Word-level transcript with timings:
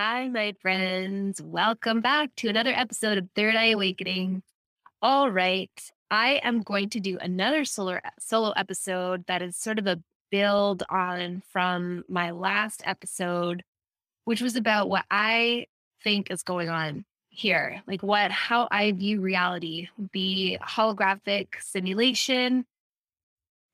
Hi, 0.00 0.28
my 0.28 0.54
friends. 0.62 1.42
Welcome 1.42 2.00
back 2.00 2.32
to 2.36 2.48
another 2.48 2.70
episode 2.70 3.18
of 3.18 3.28
Third 3.34 3.56
Eye 3.56 3.70
Awakening. 3.70 4.44
All 5.02 5.28
right, 5.28 5.72
I 6.08 6.40
am 6.44 6.62
going 6.62 6.90
to 6.90 7.00
do 7.00 7.18
another 7.20 7.64
solo, 7.64 7.98
solo 8.20 8.52
episode 8.52 9.26
that 9.26 9.42
is 9.42 9.56
sort 9.56 9.80
of 9.80 9.88
a 9.88 10.00
build 10.30 10.84
on 10.88 11.42
from 11.50 12.04
my 12.08 12.30
last 12.30 12.80
episode, 12.84 13.64
which 14.24 14.40
was 14.40 14.54
about 14.54 14.88
what 14.88 15.04
I 15.10 15.66
think 16.04 16.30
is 16.30 16.44
going 16.44 16.68
on 16.68 17.04
here, 17.28 17.82
like 17.88 18.04
what, 18.04 18.30
how 18.30 18.68
I 18.70 18.92
view 18.92 19.20
reality, 19.20 19.88
the 20.12 20.58
holographic 20.62 21.60
simulation, 21.60 22.66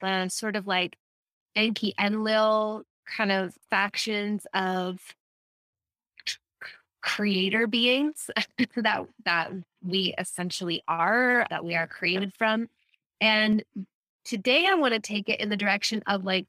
the 0.01 0.31
sort 0.31 0.57
of 0.57 0.67
like 0.67 0.97
Enki 1.55 1.93
Enlil 2.01 2.85
kind 3.15 3.31
of 3.31 3.55
factions 3.69 4.47
of 4.55 4.99
creator 7.05 7.67
beings 7.67 8.31
that 8.77 9.07
that 9.25 9.53
we 9.87 10.15
essentially 10.19 10.83
are 10.89 11.47
that 11.51 11.65
we 11.65 11.75
are 11.75 11.87
created 11.87 12.33
from. 12.35 12.69
And 13.21 13.63
today 14.25 14.67
i 14.67 14.75
want 14.75 14.95
to 14.95 15.01
take 15.01 15.29
it 15.29 15.39
in 15.39 15.51
the 15.51 15.57
direction 15.57 16.03
of 16.07 16.25
like 16.25 16.47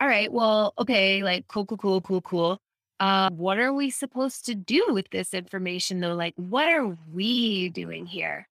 all 0.00 0.08
right 0.08 0.32
well 0.32 0.72
okay 0.78 1.22
like 1.22 1.46
cool 1.46 1.66
cool 1.66 1.76
cool 1.76 2.00
cool 2.00 2.22
cool. 2.22 2.60
Uh, 3.00 3.30
what 3.30 3.58
are 3.58 3.72
we 3.72 3.90
supposed 3.90 4.44
to 4.46 4.56
do 4.56 4.84
with 4.90 5.08
this 5.10 5.32
information 5.32 6.00
though? 6.00 6.14
Like 6.14 6.34
what 6.36 6.68
are 6.68 6.96
we 7.12 7.68
doing 7.68 8.06
here? 8.06 8.48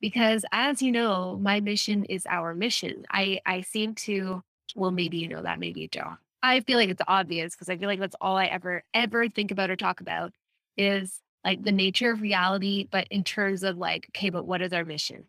Because 0.00 0.44
as 0.52 0.80
you 0.80 0.92
know 0.92 1.36
my 1.42 1.60
mission 1.60 2.04
is 2.04 2.24
our 2.30 2.54
mission. 2.54 3.04
I 3.10 3.40
i 3.44 3.62
seem 3.62 3.94
to 4.06 4.42
well 4.76 4.92
maybe 4.92 5.18
you 5.18 5.28
know 5.28 5.42
that 5.42 5.58
maybe 5.58 5.80
you 5.80 5.88
don't. 5.88 6.16
I 6.44 6.60
feel 6.60 6.78
like 6.78 6.90
it's 6.90 7.02
obvious 7.08 7.54
because 7.54 7.68
i 7.68 7.76
feel 7.76 7.88
like 7.88 8.00
that's 8.00 8.16
all 8.20 8.36
i 8.36 8.46
ever 8.46 8.82
ever 8.94 9.28
think 9.28 9.50
about 9.50 9.70
or 9.70 9.76
talk 9.76 10.00
about 10.00 10.32
is 10.76 11.20
like 11.44 11.62
the 11.62 11.72
nature 11.72 12.12
of 12.12 12.20
reality, 12.20 12.88
but 12.90 13.06
in 13.10 13.24
terms 13.24 13.62
of 13.62 13.76
like, 13.76 14.06
okay, 14.10 14.30
but 14.30 14.46
what 14.46 14.62
is 14.62 14.72
our 14.72 14.84
mission? 14.84 15.24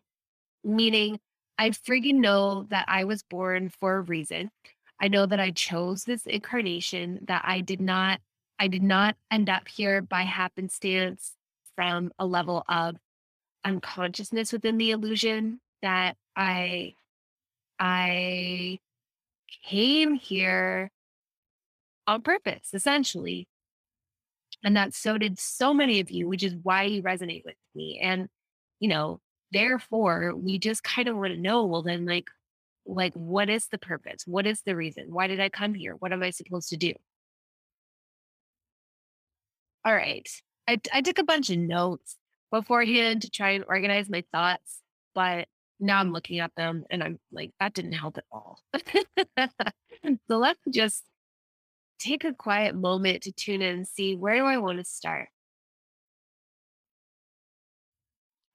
Meaning, 0.63 1.19
I 1.57 1.69
freaking 1.69 2.15
know 2.15 2.65
that 2.69 2.85
I 2.87 3.03
was 3.03 3.23
born 3.23 3.69
for 3.69 3.97
a 3.97 4.01
reason. 4.01 4.51
I 4.99 5.07
know 5.07 5.25
that 5.25 5.39
I 5.39 5.51
chose 5.51 6.03
this 6.03 6.25
incarnation, 6.25 7.19
that 7.27 7.43
I 7.45 7.61
did 7.61 7.81
not, 7.81 8.21
I 8.59 8.67
did 8.67 8.83
not 8.83 9.15
end 9.31 9.49
up 9.49 9.67
here 9.67 10.01
by 10.01 10.21
happenstance 10.21 11.33
from 11.75 12.11
a 12.19 12.25
level 12.25 12.63
of 12.69 12.95
unconsciousness 13.65 14.53
within 14.53 14.77
the 14.77 14.91
illusion 14.91 15.59
that 15.81 16.15
I 16.35 16.95
I 17.79 18.79
came 19.65 20.15
here 20.15 20.89
on 22.07 22.21
purpose, 22.21 22.69
essentially. 22.73 23.47
And 24.63 24.77
that 24.77 24.93
so 24.93 25.17
did 25.17 25.39
so 25.39 25.73
many 25.73 25.99
of 25.99 26.09
you, 26.09 26.27
which 26.27 26.43
is 26.43 26.55
why 26.63 26.83
you 26.83 27.03
resonate 27.03 27.43
with 27.45 27.55
me. 27.75 27.99
And, 28.01 28.29
you 28.79 28.87
know, 28.87 29.19
therefore 29.51 30.33
we 30.35 30.57
just 30.57 30.83
kind 30.83 31.07
of 31.07 31.17
want 31.17 31.33
to 31.33 31.39
know, 31.39 31.65
well, 31.65 31.83
then 31.83 32.05
like, 32.05 32.29
like 32.85 33.13
what 33.13 33.49
is 33.49 33.67
the 33.67 33.77
purpose? 33.77 34.23
What 34.25 34.45
is 34.45 34.61
the 34.61 34.75
reason? 34.75 35.13
Why 35.13 35.27
did 35.27 35.39
I 35.39 35.49
come 35.49 35.73
here? 35.73 35.95
What 35.99 36.13
am 36.13 36.23
I 36.23 36.29
supposed 36.31 36.69
to 36.69 36.77
do? 36.77 36.93
All 39.85 39.93
right. 39.93 40.27
I, 40.67 40.79
I 40.93 41.01
took 41.01 41.19
a 41.19 41.23
bunch 41.23 41.49
of 41.49 41.57
notes 41.57 42.17
beforehand 42.51 43.23
to 43.23 43.29
try 43.29 43.51
and 43.51 43.65
organize 43.67 44.09
my 44.09 44.23
thoughts, 44.31 44.79
but 45.13 45.47
now 45.79 45.99
I'm 45.99 46.13
looking 46.13 46.39
at 46.39 46.55
them 46.55 46.85
and 46.89 47.03
I'm 47.03 47.19
like, 47.31 47.51
that 47.59 47.73
didn't 47.73 47.93
help 47.93 48.17
at 48.17 48.23
all. 48.31 48.59
so 50.27 50.37
let's 50.37 50.59
just 50.69 51.03
take 52.03 52.23
a 52.23 52.33
quiet 52.33 52.75
moment 52.75 53.23
to 53.23 53.31
tune 53.31 53.61
in 53.61 53.75
and 53.75 53.87
see 53.87 54.15
where 54.15 54.35
do 54.35 54.45
I 54.45 54.57
want 54.57 54.79
to 54.79 54.85
start? 54.85 55.29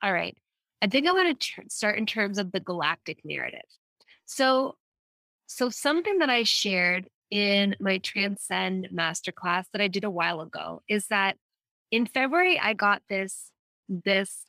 All 0.02 0.12
right. 0.12 0.36
I 0.80 0.86
think 0.86 1.08
I 1.08 1.12
want 1.12 1.40
to 1.40 1.62
start 1.68 1.98
in 1.98 2.06
terms 2.06 2.38
of 2.38 2.52
the 2.52 2.60
galactic 2.60 3.18
narrative. 3.24 3.60
So, 4.26 4.76
so 5.46 5.70
something 5.70 6.18
that 6.18 6.30
I 6.30 6.44
shared 6.44 7.08
in 7.30 7.74
my 7.80 7.98
Transcend 7.98 8.88
masterclass 8.92 9.64
that 9.72 9.82
I 9.82 9.88
did 9.88 10.04
a 10.04 10.10
while 10.10 10.40
ago 10.40 10.82
is 10.88 11.06
that 11.08 11.36
in 11.90 12.06
February 12.06 12.58
I 12.58 12.74
got 12.74 13.02
this 13.08 13.50
this 13.88 14.44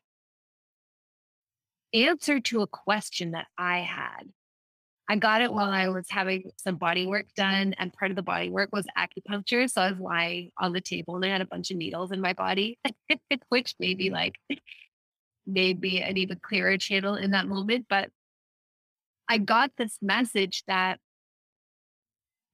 answer 1.93 2.39
to 2.39 2.61
a 2.61 2.67
question 2.67 3.31
that 3.31 3.47
I 3.57 3.79
had 3.79 4.31
I 5.09 5.15
got 5.15 5.41
it 5.41 5.51
while 5.51 5.71
I 5.71 5.89
was 5.89 6.05
having 6.07 6.51
some 6.57 6.75
body 6.75 7.07
work 7.07 7.25
done, 7.35 7.73
and 7.79 7.91
part 7.91 8.11
of 8.11 8.15
the 8.15 8.21
body 8.21 8.51
work 8.51 8.69
was 8.71 8.85
acupuncture. 8.95 9.67
So 9.67 9.81
I 9.81 9.91
was 9.91 9.99
lying 9.99 10.51
on 10.59 10.71
the 10.71 10.81
table 10.81 11.15
and 11.15 11.25
I 11.25 11.29
had 11.29 11.41
a 11.41 11.47
bunch 11.47 11.71
of 11.71 11.77
needles 11.77 12.11
in 12.11 12.21
my 12.21 12.33
body, 12.33 12.77
which 13.49 13.73
maybe 13.79 14.11
like 14.11 14.35
maybe 15.47 15.99
an 15.99 16.17
even 16.17 16.39
clearer 16.39 16.77
channel 16.77 17.15
in 17.15 17.31
that 17.31 17.47
moment. 17.47 17.87
But 17.89 18.11
I 19.27 19.39
got 19.39 19.71
this 19.77 19.97
message 19.99 20.63
that 20.67 20.99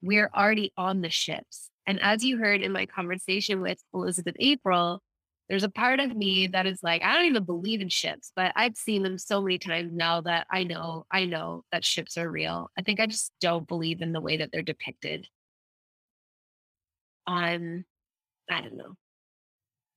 we're 0.02 0.32
already 0.34 0.72
on 0.78 1.02
the 1.02 1.10
ships. 1.10 1.70
And 1.86 2.02
as 2.02 2.24
you 2.24 2.38
heard 2.38 2.62
in 2.62 2.72
my 2.72 2.86
conversation 2.86 3.62
with 3.62 3.80
Elizabeth 3.94 4.36
April, 4.40 5.02
there's 5.50 5.64
a 5.64 5.70
part 5.70 6.00
of 6.00 6.16
me 6.16 6.48
that 6.48 6.66
is 6.66 6.82
like, 6.82 7.04
I 7.04 7.14
don't 7.14 7.26
even 7.26 7.44
believe 7.44 7.82
in 7.82 7.90
ships, 7.90 8.32
but 8.36 8.52
I've 8.56 8.76
seen 8.76 9.04
them 9.04 9.18
so 9.18 9.42
many 9.42 9.60
times 9.60 9.92
now 9.94 10.22
that 10.22 10.48
I 10.50 10.64
know, 10.64 11.06
I 11.12 11.26
know 11.26 11.64
that 11.72 11.86
ships 11.86 12.18
are 12.18 12.30
real. 12.30 12.72
I 12.78 12.82
think 12.82 13.00
I 13.00 13.06
just 13.06 13.32
don't 13.42 13.68
believe 13.68 14.02
in 14.02 14.12
the 14.12 14.22
way 14.22 14.38
that 14.38 14.50
they're 14.52 14.64
depicted 14.64 15.28
on, 17.28 17.86
I 18.50 18.62
don't 18.62 18.78
know, 18.78 18.96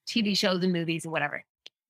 TV 0.06 0.36
shows 0.36 0.62
and 0.62 0.72
movies 0.72 1.04
and 1.04 1.12
whatever. 1.12 1.44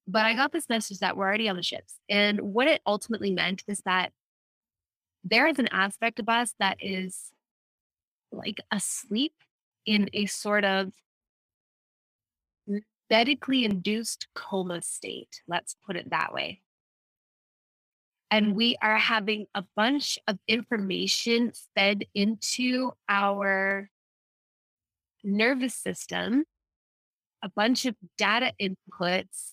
But 0.06 0.24
I 0.24 0.34
got 0.34 0.52
this 0.52 0.68
message 0.68 1.00
that 1.00 1.16
we're 1.16 1.26
already 1.26 1.48
on 1.48 1.56
the 1.56 1.62
ships. 1.62 1.94
And 2.08 2.40
what 2.40 2.68
it 2.68 2.80
ultimately 2.86 3.32
meant 3.32 3.64
is 3.66 3.82
that 3.84 4.12
there 5.24 5.48
is 5.48 5.58
an 5.58 5.68
aspect 5.72 6.20
of 6.20 6.28
us 6.28 6.54
that 6.60 6.78
is 6.80 7.32
like 8.30 8.58
asleep 8.70 9.34
in 9.84 10.08
a 10.12 10.26
sort 10.26 10.64
of 10.64 10.92
medically 13.10 13.64
induced 13.64 14.28
coma 14.34 14.82
state. 14.82 15.42
Let's 15.46 15.76
put 15.86 15.96
it 15.96 16.10
that 16.10 16.32
way. 16.32 16.60
And 18.30 18.54
we 18.54 18.76
are 18.82 18.98
having 18.98 19.46
a 19.54 19.64
bunch 19.74 20.18
of 20.26 20.38
information 20.46 21.52
fed 21.74 22.04
into 22.14 22.92
our 23.08 23.88
nervous 25.24 25.74
system, 25.74 26.44
a 27.42 27.48
bunch 27.48 27.86
of 27.86 27.96
data 28.18 28.52
inputs 28.60 29.52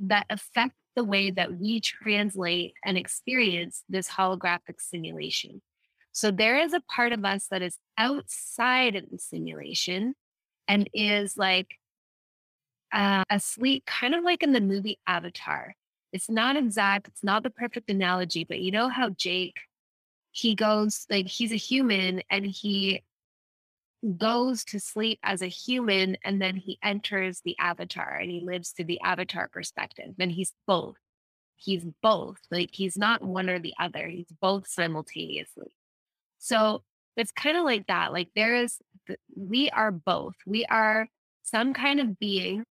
that 0.00 0.26
affect 0.28 0.74
the 0.96 1.04
way 1.04 1.30
that 1.30 1.54
we 1.54 1.80
translate 1.80 2.74
and 2.84 2.98
experience 2.98 3.84
this 3.88 4.08
holographic 4.08 4.80
simulation. 4.80 5.62
So 6.12 6.30
there 6.30 6.58
is 6.58 6.74
a 6.74 6.82
part 6.94 7.12
of 7.12 7.24
us 7.24 7.46
that 7.50 7.62
is 7.62 7.78
outside 7.96 8.96
of 8.96 9.04
the 9.10 9.18
simulation 9.18 10.14
and 10.66 10.90
is 10.92 11.36
like 11.36 11.68
uh, 12.92 13.24
asleep, 13.30 13.84
kind 13.86 14.14
of 14.14 14.24
like 14.24 14.42
in 14.42 14.52
the 14.52 14.60
movie 14.60 14.98
Avatar. 15.06 15.74
It's 16.12 16.28
not 16.28 16.56
exact, 16.56 17.08
it's 17.08 17.22
not 17.22 17.42
the 17.42 17.50
perfect 17.50 17.90
analogy, 17.90 18.44
but 18.44 18.60
you 18.60 18.70
know 18.70 18.88
how 18.88 19.10
Jake, 19.10 19.56
he 20.32 20.54
goes, 20.54 21.06
like, 21.10 21.26
he's 21.26 21.52
a 21.52 21.56
human 21.56 22.22
and 22.30 22.44
he 22.44 23.02
goes 24.16 24.64
to 24.64 24.80
sleep 24.80 25.18
as 25.22 25.42
a 25.42 25.46
human 25.46 26.16
and 26.24 26.40
then 26.40 26.56
he 26.56 26.78
enters 26.82 27.42
the 27.44 27.56
avatar 27.58 28.14
and 28.14 28.30
he 28.30 28.40
lives 28.40 28.70
through 28.70 28.86
the 28.86 29.00
avatar 29.02 29.48
perspective. 29.48 30.14
And 30.18 30.32
he's 30.32 30.52
both. 30.66 30.96
He's 31.56 31.84
both. 32.02 32.38
Like 32.50 32.70
he's 32.72 32.96
not 32.96 33.22
one 33.22 33.50
or 33.50 33.58
the 33.58 33.74
other. 33.78 34.08
He's 34.08 34.32
both 34.40 34.66
simultaneously. 34.66 35.74
So 36.38 36.82
it's 37.16 37.32
kind 37.32 37.56
of 37.58 37.64
like 37.64 37.86
that. 37.88 38.12
Like 38.12 38.28
there 38.34 38.54
is, 38.54 38.78
we 39.36 39.68
are 39.70 39.92
both. 39.92 40.36
We 40.46 40.64
are 40.66 41.08
some 41.42 41.74
kind 41.74 42.00
of 42.00 42.18
being 42.18 42.64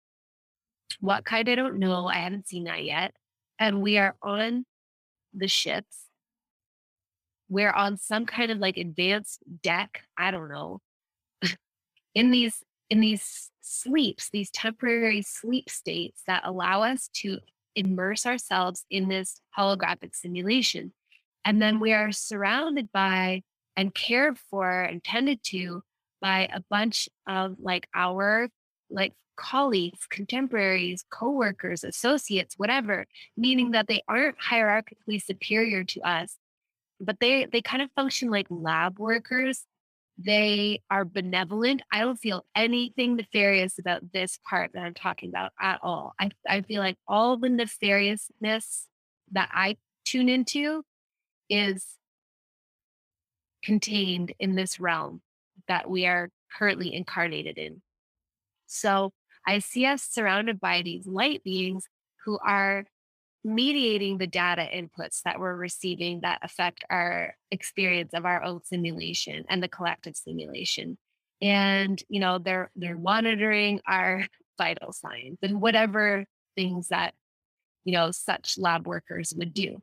what 0.99 1.25
kind, 1.25 1.47
I 1.49 1.55
don't 1.55 1.79
know. 1.79 2.07
I 2.07 2.15
haven't 2.15 2.47
seen 2.47 2.65
that 2.65 2.83
yet. 2.83 3.13
And 3.59 3.81
we 3.81 3.97
are 3.97 4.15
on 4.21 4.65
the 5.33 5.47
ships. 5.47 6.05
We're 7.49 7.71
on 7.71 7.97
some 7.97 8.25
kind 8.25 8.51
of 8.51 8.57
like 8.57 8.77
advanced 8.77 9.39
deck. 9.63 10.01
I 10.17 10.31
don't 10.31 10.49
know. 10.49 10.81
in 12.15 12.31
these 12.31 12.63
in 12.89 13.01
these 13.01 13.51
sleeps, 13.61 14.29
these 14.29 14.49
temporary 14.49 15.21
sleep 15.21 15.69
states 15.69 16.21
that 16.25 16.43
allow 16.45 16.83
us 16.83 17.09
to 17.13 17.39
immerse 17.75 18.25
ourselves 18.25 18.85
in 18.89 19.09
this 19.09 19.41
holographic 19.57 20.15
simulation. 20.15 20.93
And 21.43 21.61
then 21.61 21.79
we 21.79 21.93
are 21.93 22.11
surrounded 22.11 22.91
by 22.91 23.43
and 23.75 23.93
cared 23.93 24.39
for 24.49 24.81
and 24.81 25.03
tended 25.03 25.43
to 25.43 25.83
by 26.21 26.49
a 26.51 26.61
bunch 26.69 27.07
of 27.27 27.57
like 27.59 27.87
our 27.93 28.49
like 28.89 29.13
colleagues, 29.37 30.05
contemporaries, 30.09 31.05
coworkers, 31.09 31.83
associates, 31.83 32.55
whatever, 32.57 33.05
meaning 33.37 33.71
that 33.71 33.87
they 33.87 34.01
aren't 34.07 34.37
hierarchically 34.39 35.21
superior 35.23 35.83
to 35.85 36.01
us, 36.01 36.35
but 36.99 37.19
they 37.19 37.45
they 37.45 37.61
kind 37.61 37.81
of 37.81 37.89
function 37.95 38.29
like 38.29 38.47
lab 38.49 38.99
workers. 38.99 39.65
They 40.17 40.81
are 40.89 41.05
benevolent. 41.05 41.83
I 41.91 41.99
don't 41.99 42.17
feel 42.17 42.43
anything 42.55 43.15
nefarious 43.15 43.77
about 43.77 44.11
this 44.11 44.39
part 44.49 44.71
that 44.73 44.81
I'm 44.81 44.95
talking 44.95 45.29
about 45.29 45.51
at 45.61 45.79
all. 45.83 46.15
I, 46.19 46.31
I 46.49 46.61
feel 46.61 46.81
like 46.81 46.97
all 47.07 47.37
the 47.37 47.49
nefariousness 47.49 48.85
that 49.31 49.49
I 49.53 49.77
tune 50.05 50.27
into 50.27 50.83
is 51.49 51.85
contained 53.63 54.33
in 54.39 54.55
this 54.55 54.79
realm 54.79 55.21
that 55.67 55.89
we 55.89 56.07
are 56.07 56.29
currently 56.57 56.93
incarnated 56.95 57.57
in. 57.57 57.81
So 58.65 59.13
I 59.47 59.59
see 59.59 59.85
us 59.85 60.03
surrounded 60.03 60.59
by 60.59 60.81
these 60.81 61.07
light 61.07 61.41
beings 61.43 61.87
who 62.25 62.37
are 62.45 62.85
mediating 63.45 64.17
the 64.17 64.27
data 64.27 64.67
inputs 64.73 65.21
that 65.23 65.39
we're 65.39 65.55
receiving 65.55 66.19
that 66.21 66.39
affect 66.43 66.83
our 66.89 67.33
experience 67.49 68.13
of 68.13 68.25
our 68.25 68.43
own 68.43 68.61
simulation 68.65 69.45
and 69.49 69.63
the 69.63 69.69
collective 69.69 70.17
simulation. 70.17 70.97
And 71.41 72.01
you 72.09 72.19
know, 72.19 72.39
they're 72.39 72.71
they're 72.75 72.97
monitoring 72.97 73.79
our 73.87 74.25
vital 74.57 74.91
signs 74.91 75.37
and 75.41 75.61
whatever 75.61 76.25
things 76.55 76.89
that 76.89 77.13
you 77.85 77.93
know 77.93 78.11
such 78.11 78.57
lab 78.57 78.85
workers 78.85 79.33
would 79.37 79.53
do. 79.53 79.77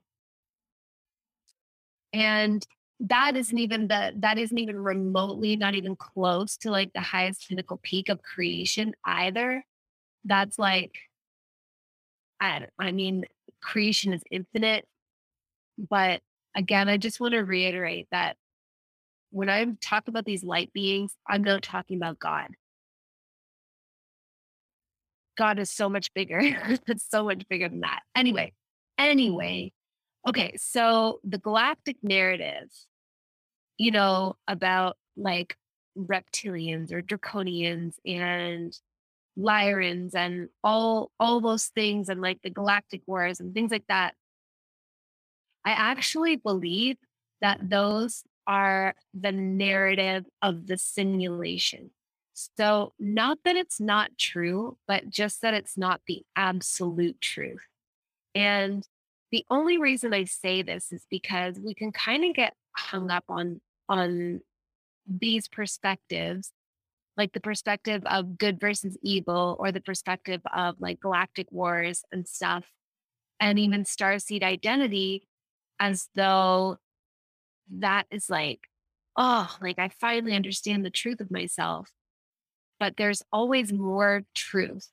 And 2.13 2.65
that 3.09 3.37
isn't 3.37 3.59
even 3.59 3.89
the 3.89 4.13
that 4.17 4.39
isn't 4.39 4.59
even 4.59 4.79
remotely 4.79 5.57
not 5.57 5.75
even 5.75 5.95
close 5.97 6.57
to 6.57 6.71
like 6.71 6.93
the 6.95 7.01
highest 7.01 7.49
pinnacle 7.49 7.79
peak 7.83 8.09
of 8.09 8.23
creation 8.23 8.95
either. 9.05 9.65
That's 10.25 10.59
like 10.59 10.97
i 12.41 12.67
i 12.79 12.91
mean 12.91 13.25
creation 13.61 14.13
is 14.13 14.23
infinite 14.31 14.87
but 15.91 16.21
again 16.57 16.89
i 16.89 16.97
just 16.97 17.21
want 17.21 17.33
to 17.33 17.41
reiterate 17.41 18.09
that 18.11 18.37
when 19.31 19.49
i 19.49 19.65
talk 19.81 20.09
about 20.09 20.25
these 20.25 20.43
light 20.43 20.73
beings 20.73 21.15
i'm 21.29 21.43
not 21.45 21.63
talking 21.63 21.97
about 21.97 22.19
god. 22.19 22.49
God 25.37 25.59
is 25.59 25.71
so 25.71 25.89
much 25.89 26.13
bigger 26.15 26.41
it's 26.87 27.09
so 27.09 27.25
much 27.25 27.47
bigger 27.49 27.69
than 27.69 27.81
that. 27.81 28.01
Anyway 28.17 28.53
anyway 28.99 29.73
Okay, 30.27 30.55
so 30.57 31.21
the 31.23 31.37
galactic 31.37 31.99
narrative, 32.03 32.71
you 33.79 33.91
know, 33.91 34.37
about 34.49 34.97
like 35.17 35.57
reptilians 35.97 36.93
or 36.93 37.03
draconians 37.03 37.95
and 38.05 38.77
Lyrans 39.39 40.15
and 40.15 40.49
all 40.63 41.11
all 41.19 41.41
those 41.41 41.67
things 41.67 42.09
and 42.09 42.21
like 42.21 42.41
the 42.43 42.51
galactic 42.51 43.03
wars 43.07 43.41
and 43.41 43.53
things 43.55 43.71
like 43.71 43.87
that. 43.89 44.15
I 45.65 45.73
actually 45.73 46.37
believe 46.37 46.97
that 47.41 47.71
those 47.71 48.25
are 48.47 48.95
the 49.13 49.33
narrative 49.33 50.27
of 50.43 50.67
the 50.67 50.77
simulation. 50.77 51.91
So, 52.35 52.93
not 52.99 53.39
that 53.45 53.57
it's 53.57 53.81
not 53.81 54.11
true, 54.19 54.77
but 54.89 55.09
just 55.09 55.41
that 55.43 55.55
it's 55.55 55.79
not 55.79 56.01
the 56.07 56.23
absolute 56.37 57.21
truth. 57.21 57.63
And 58.35 58.87
the 59.31 59.45
only 59.51 59.79
reason 59.79 60.13
I 60.13 60.25
say 60.25 60.63
this 60.63 60.93
is 60.93 61.07
because 61.11 61.59
we 61.61 61.75
can 61.75 61.93
kind 61.93 62.25
of 62.25 62.35
get 62.35 62.55
hung 62.77 63.11
up 63.11 63.25
on 63.29 63.61
on 63.89 64.09
mm. 64.09 64.41
these 65.07 65.49
perspectives, 65.49 66.53
like 67.17 67.33
the 67.33 67.41
perspective 67.41 68.03
of 68.07 68.39
good 68.39 68.61
versus 68.61 68.97
evil, 69.03 69.57
or 69.59 69.73
the 69.73 69.81
perspective 69.81 70.41
of 70.55 70.77
like 70.81 71.01
galactic 71.01 71.51
wars 71.51 72.03
and 72.13 72.27
stuff, 72.27 72.65
and 73.41 73.59
even 73.59 73.85
starseed 73.85 74.43
identity, 74.43 75.27
as 75.81 76.09
though 76.15 76.79
that 77.71 78.07
is 78.11 78.29
like, 78.31 78.61
oh, 79.17 79.55
like 79.61 79.79
I 79.79 79.89
finally 79.89 80.35
understand 80.35 80.85
the 80.85 80.91
truth 80.91 81.21
of 81.21 81.31
myself. 81.31 81.91
But 82.81 82.97
there's 82.97 83.23
always 83.33 83.73
more 83.73 84.25
truth. 84.35 84.89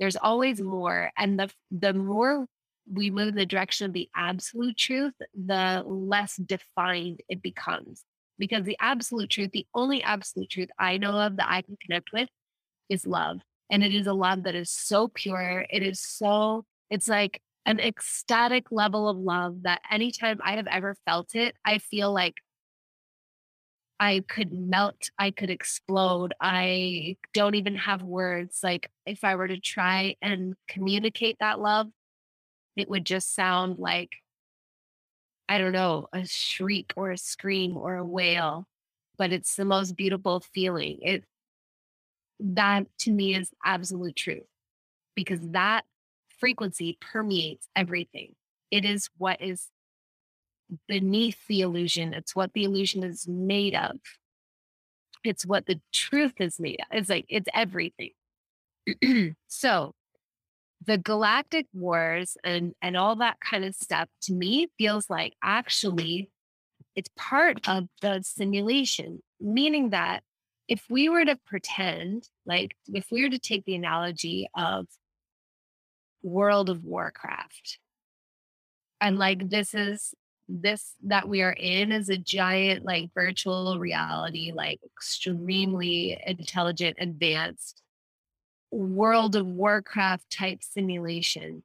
There's 0.00 0.16
always 0.16 0.60
more. 0.60 1.12
And 1.16 1.38
the 1.38 1.50
the 1.70 1.94
more 1.94 2.46
we 2.90 3.10
move 3.10 3.28
in 3.28 3.34
the 3.34 3.46
direction 3.46 3.86
of 3.86 3.92
the 3.92 4.08
absolute 4.14 4.76
truth, 4.76 5.14
the 5.34 5.82
less 5.86 6.36
defined 6.36 7.20
it 7.28 7.42
becomes. 7.42 8.04
Because 8.38 8.64
the 8.64 8.76
absolute 8.80 9.30
truth, 9.30 9.50
the 9.52 9.66
only 9.74 10.02
absolute 10.02 10.50
truth 10.50 10.70
I 10.78 10.96
know 10.96 11.12
of 11.12 11.36
that 11.36 11.50
I 11.50 11.62
can 11.62 11.76
connect 11.84 12.12
with 12.12 12.28
is 12.88 13.06
love. 13.06 13.40
And 13.70 13.82
it 13.82 13.94
is 13.94 14.06
a 14.06 14.12
love 14.12 14.44
that 14.44 14.54
is 14.54 14.70
so 14.70 15.08
pure. 15.08 15.64
It 15.70 15.82
is 15.82 16.00
so, 16.00 16.64
it's 16.90 17.08
like 17.08 17.40
an 17.64 17.78
ecstatic 17.78 18.66
level 18.70 19.08
of 19.08 19.16
love 19.16 19.62
that 19.62 19.80
anytime 19.90 20.40
I 20.44 20.56
have 20.56 20.66
ever 20.66 20.96
felt 21.06 21.34
it, 21.34 21.54
I 21.64 21.78
feel 21.78 22.12
like 22.12 22.34
I 24.00 24.24
could 24.28 24.52
melt, 24.52 25.10
I 25.16 25.30
could 25.30 25.48
explode. 25.48 26.34
I 26.40 27.16
don't 27.32 27.54
even 27.54 27.76
have 27.76 28.02
words. 28.02 28.58
Like 28.60 28.90
if 29.06 29.22
I 29.22 29.36
were 29.36 29.46
to 29.46 29.60
try 29.60 30.16
and 30.20 30.54
communicate 30.68 31.36
that 31.38 31.60
love, 31.60 31.86
it 32.76 32.88
would 32.88 33.04
just 33.04 33.34
sound 33.34 33.78
like, 33.78 34.10
I 35.48 35.58
don't 35.58 35.72
know, 35.72 36.08
a 36.12 36.26
shriek 36.26 36.92
or 36.96 37.10
a 37.10 37.18
scream 37.18 37.76
or 37.76 37.96
a 37.96 38.04
wail, 38.04 38.66
but 39.18 39.32
it's 39.32 39.56
the 39.56 39.64
most 39.64 39.96
beautiful 39.96 40.40
feeling. 40.54 40.98
It 41.02 41.24
that 42.40 42.86
to 42.98 43.12
me 43.12 43.34
is 43.36 43.50
absolute 43.64 44.16
truth 44.16 44.42
because 45.14 45.40
that 45.50 45.84
frequency 46.38 46.98
permeates 47.00 47.68
everything. 47.76 48.34
It 48.70 48.84
is 48.84 49.08
what 49.18 49.40
is 49.40 49.68
beneath 50.88 51.46
the 51.46 51.60
illusion. 51.60 52.14
It's 52.14 52.34
what 52.34 52.52
the 52.52 52.64
illusion 52.64 53.04
is 53.04 53.28
made 53.28 53.74
of. 53.74 53.98
It's 55.24 55.46
what 55.46 55.66
the 55.66 55.80
truth 55.92 56.40
is 56.40 56.58
made 56.58 56.80
of. 56.80 56.86
It's 56.96 57.10
like 57.10 57.26
it's 57.28 57.48
everything. 57.54 58.10
so 59.46 59.94
the 60.86 60.98
galactic 60.98 61.66
wars 61.72 62.36
and 62.44 62.74
and 62.82 62.96
all 62.96 63.16
that 63.16 63.38
kind 63.40 63.64
of 63.64 63.74
stuff 63.74 64.08
to 64.22 64.32
me 64.32 64.68
feels 64.78 65.08
like 65.08 65.34
actually 65.42 66.30
it's 66.96 67.10
part 67.16 67.66
of 67.68 67.84
the 68.00 68.20
simulation 68.22 69.22
meaning 69.40 69.90
that 69.90 70.22
if 70.68 70.84
we 70.88 71.08
were 71.08 71.24
to 71.24 71.38
pretend 71.46 72.28
like 72.46 72.76
if 72.92 73.06
we 73.10 73.22
were 73.22 73.30
to 73.30 73.38
take 73.38 73.64
the 73.64 73.74
analogy 73.74 74.48
of 74.56 74.86
world 76.22 76.70
of 76.70 76.84
warcraft 76.84 77.78
and 79.00 79.18
like 79.18 79.48
this 79.50 79.74
is 79.74 80.14
this 80.48 80.92
that 81.02 81.28
we 81.28 81.42
are 81.42 81.52
in 81.52 81.92
is 81.92 82.08
a 82.08 82.16
giant 82.16 82.84
like 82.84 83.10
virtual 83.14 83.78
reality 83.78 84.52
like 84.54 84.80
extremely 84.84 86.20
intelligent 86.26 86.96
advanced 87.00 87.82
World 88.72 89.36
of 89.36 89.46
Warcraft 89.46 90.30
type 90.30 90.62
simulation, 90.62 91.62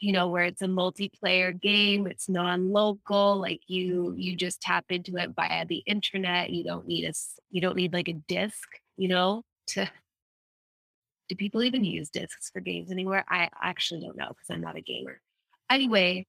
you 0.00 0.12
know, 0.12 0.28
where 0.28 0.44
it's 0.44 0.62
a 0.62 0.66
multiplayer 0.66 1.58
game, 1.58 2.06
it's 2.06 2.28
non-local, 2.28 3.38
like 3.38 3.60
you 3.66 4.06
mm-hmm. 4.10 4.18
you 4.18 4.36
just 4.36 4.60
tap 4.60 4.86
into 4.88 5.16
it 5.16 5.30
via 5.36 5.66
the 5.66 5.82
internet. 5.86 6.50
You 6.50 6.64
don't 6.64 6.86
need 6.86 7.04
a 7.04 7.12
you 7.50 7.60
don't 7.60 7.76
need 7.76 7.92
like 7.92 8.08
a 8.08 8.14
disc, 8.14 8.68
you 8.96 9.08
know, 9.08 9.44
to 9.68 9.88
do 11.28 11.36
people 11.36 11.62
even 11.62 11.84
use 11.84 12.08
discs 12.08 12.50
for 12.50 12.60
games 12.60 12.90
anywhere? 12.90 13.24
I 13.28 13.50
actually 13.62 14.00
don't 14.00 14.16
know 14.16 14.28
because 14.28 14.50
I'm 14.50 14.62
not 14.62 14.76
a 14.76 14.80
gamer. 14.80 15.20
Anyway, 15.70 16.26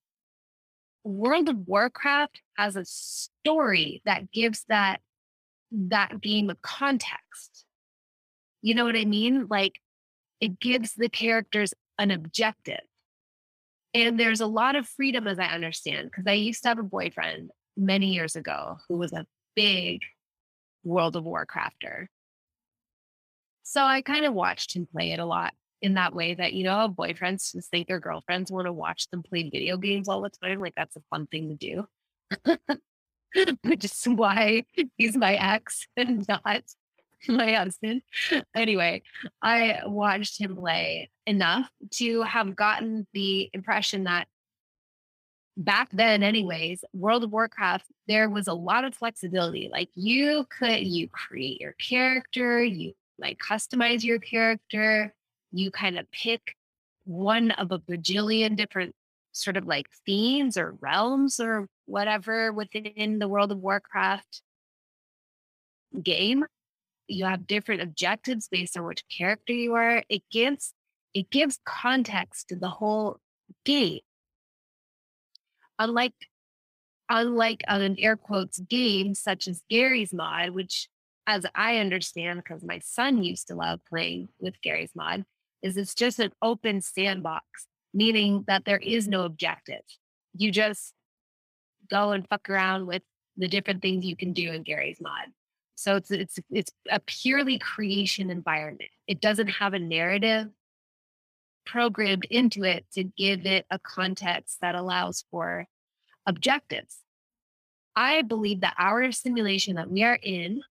World 1.03 1.49
of 1.49 1.67
Warcraft 1.67 2.41
has 2.57 2.75
a 2.75 2.85
story 2.85 4.01
that 4.05 4.31
gives 4.31 4.65
that 4.69 4.99
that 5.71 6.21
game 6.21 6.49
a 6.49 6.55
context. 6.61 7.65
You 8.61 8.75
know 8.75 8.85
what 8.85 8.95
I 8.95 9.05
mean? 9.05 9.47
Like 9.49 9.79
it 10.43 10.59
gives 10.59 10.93
the 10.95 11.07
characters 11.07 11.73
an 11.97 12.11
objective. 12.11 12.81
And 13.93 14.19
there's 14.19 14.41
a 14.41 14.45
lot 14.45 14.75
of 14.75 14.85
freedom, 14.85 15.25
as 15.25 15.39
I 15.39 15.45
understand, 15.45 16.11
because 16.11 16.25
I 16.27 16.33
used 16.33 16.63
to 16.63 16.67
have 16.67 16.79
a 16.79 16.83
boyfriend 16.83 17.51
many 17.77 18.07
years 18.07 18.35
ago 18.35 18.77
who 18.89 18.97
was 18.97 19.13
a 19.13 19.25
big 19.55 20.01
World 20.83 21.15
of 21.15 21.23
Warcrafter. 21.23 22.07
So 23.63 23.83
I 23.83 24.01
kind 24.01 24.25
of 24.25 24.33
watched 24.33 24.75
him 24.75 24.85
play 24.85 25.13
it 25.13 25.19
a 25.19 25.25
lot 25.25 25.53
in 25.81 25.93
that 25.93 26.13
way 26.13 26.33
that, 26.33 26.51
you 26.51 26.65
know, 26.65 26.93
boyfriends 26.93 27.53
just 27.53 27.71
think 27.71 27.87
their 27.87 28.01
girlfriends 28.01 28.51
want 28.51 28.65
to 28.65 28.73
watch 28.73 29.09
them 29.11 29.23
play 29.23 29.49
video 29.49 29.77
games 29.77 30.09
all 30.09 30.21
the 30.21 30.29
time. 30.29 30.59
Like 30.59 30.73
that's 30.75 30.97
a 30.97 31.03
fun 31.09 31.25
thing 31.27 31.55
to 31.57 31.85
do. 32.45 32.57
Which 33.63 33.85
is 33.85 34.03
why 34.05 34.65
he's 34.97 35.15
my 35.15 35.35
ex 35.35 35.87
and 35.95 36.27
not 36.27 36.63
my 37.27 37.53
husband. 37.53 38.01
Anyway, 38.55 39.01
I 39.41 39.81
watched 39.85 40.39
him 40.39 40.55
play 40.55 41.09
enough 41.25 41.69
to 41.91 42.21
have 42.23 42.55
gotten 42.55 43.07
the 43.13 43.49
impression 43.53 44.05
that 44.05 44.27
back 45.55 45.89
then 45.91 46.23
anyways 46.23 46.83
world 46.93 47.23
of 47.23 47.31
warcraft 47.31 47.85
there 48.07 48.27
was 48.27 48.47
a 48.47 48.53
lot 48.53 48.83
of 48.83 48.95
flexibility 48.95 49.69
like 49.71 49.89
you 49.93 50.47
could 50.49 50.79
you 50.79 51.07
create 51.09 51.61
your 51.61 51.73
character 51.73 52.63
you 52.63 52.91
like 53.19 53.37
customize 53.37 54.03
your 54.03 54.17
character 54.17 55.13
you 55.51 55.69
kind 55.69 55.99
of 55.99 56.09
pick 56.11 56.55
one 57.05 57.51
of 57.51 57.71
a 57.71 57.77
bajillion 57.77 58.55
different 58.55 58.95
sort 59.31 59.55
of 59.55 59.67
like 59.67 59.87
themes 60.07 60.57
or 60.57 60.75
realms 60.81 61.39
or 61.39 61.67
whatever 61.85 62.51
within 62.51 63.19
the 63.19 63.27
world 63.27 63.51
of 63.51 63.59
warcraft 63.59 64.41
game 66.01 66.43
you 67.07 67.25
have 67.25 67.47
different 67.47 67.81
objectives 67.81 68.47
based 68.49 68.77
on 68.77 68.85
which 68.85 69.03
character 69.15 69.53
you 69.53 69.73
are 69.73 70.03
it 70.09 70.23
gives 70.31 70.73
it 71.13 71.29
gives 71.29 71.59
context 71.65 72.47
to 72.49 72.55
the 72.55 72.69
whole 72.69 73.19
game 73.65 73.99
unlike 75.79 76.13
unlike 77.09 77.63
an 77.67 77.95
air 77.99 78.15
quotes 78.15 78.59
game 78.59 79.13
such 79.13 79.47
as 79.47 79.61
Garry's 79.69 80.13
Mod, 80.13 80.51
which 80.51 80.89
as 81.27 81.45
I 81.55 81.77
understand, 81.77 82.43
because 82.43 82.63
my 82.63 82.79
son 82.79 83.23
used 83.23 83.47
to 83.47 83.55
love 83.55 83.79
playing 83.87 84.29
with 84.39 84.61
Garry's 84.61 84.91
Mod, 84.95 85.23
is 85.61 85.77
it's 85.77 85.93
just 85.93 86.19
an 86.19 86.31
open 86.41 86.81
sandbox, 86.81 87.45
meaning 87.93 88.43
that 88.47 88.65
there 88.65 88.77
is 88.77 89.07
no 89.07 89.23
objective. 89.23 89.83
You 90.35 90.51
just 90.51 90.93
go 91.89 92.11
and 92.11 92.27
fuck 92.27 92.49
around 92.49 92.87
with 92.87 93.03
the 93.37 93.47
different 93.47 93.81
things 93.81 94.05
you 94.05 94.15
can 94.15 94.33
do 94.33 94.51
in 94.51 94.63
Garry's 94.63 94.99
Mod. 94.99 95.27
So 95.75 95.95
it's 95.95 96.11
it's 96.11 96.39
it's 96.51 96.71
a 96.89 96.99
purely 96.99 97.59
creation 97.59 98.29
environment. 98.29 98.89
It 99.07 99.21
doesn't 99.21 99.47
have 99.47 99.73
a 99.73 99.79
narrative 99.79 100.49
programmed 101.65 102.25
into 102.29 102.63
it 102.63 102.85
to 102.93 103.03
give 103.03 103.45
it 103.45 103.65
a 103.71 103.79
context 103.79 104.59
that 104.61 104.75
allows 104.75 105.25
for 105.31 105.65
objectives. 106.25 106.99
I 107.95 108.21
believe 108.21 108.61
that 108.61 108.75
our 108.77 109.11
simulation 109.11 109.75
that 109.75 109.89
we 109.89 110.03
are 110.03 110.19
in 110.21 110.61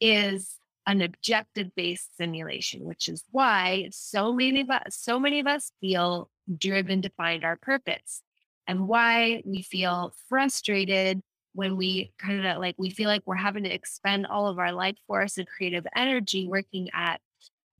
is 0.00 0.58
an 0.86 1.00
objective 1.00 1.74
based 1.74 2.16
simulation, 2.16 2.84
which 2.84 3.08
is 3.08 3.24
why 3.30 3.88
so 3.90 4.32
many 4.32 4.60
of 4.60 4.70
us, 4.70 4.96
so 4.96 5.18
many 5.18 5.40
of 5.40 5.46
us 5.46 5.72
feel 5.80 6.30
driven 6.58 7.02
to 7.02 7.08
find 7.10 7.44
our 7.44 7.56
purpose 7.56 8.22
and 8.66 8.86
why 8.86 9.42
we 9.44 9.62
feel 9.62 10.14
frustrated 10.28 11.22
when 11.54 11.76
we 11.76 12.12
kind 12.18 12.44
of 12.46 12.58
like 12.58 12.74
we 12.78 12.90
feel 12.90 13.08
like 13.08 13.22
we're 13.24 13.36
having 13.36 13.64
to 13.64 13.72
expend 13.72 14.26
all 14.26 14.48
of 14.48 14.58
our 14.58 14.72
life 14.72 14.96
force 15.06 15.38
and 15.38 15.46
creative 15.46 15.86
energy 15.96 16.46
working 16.48 16.90
at 16.92 17.20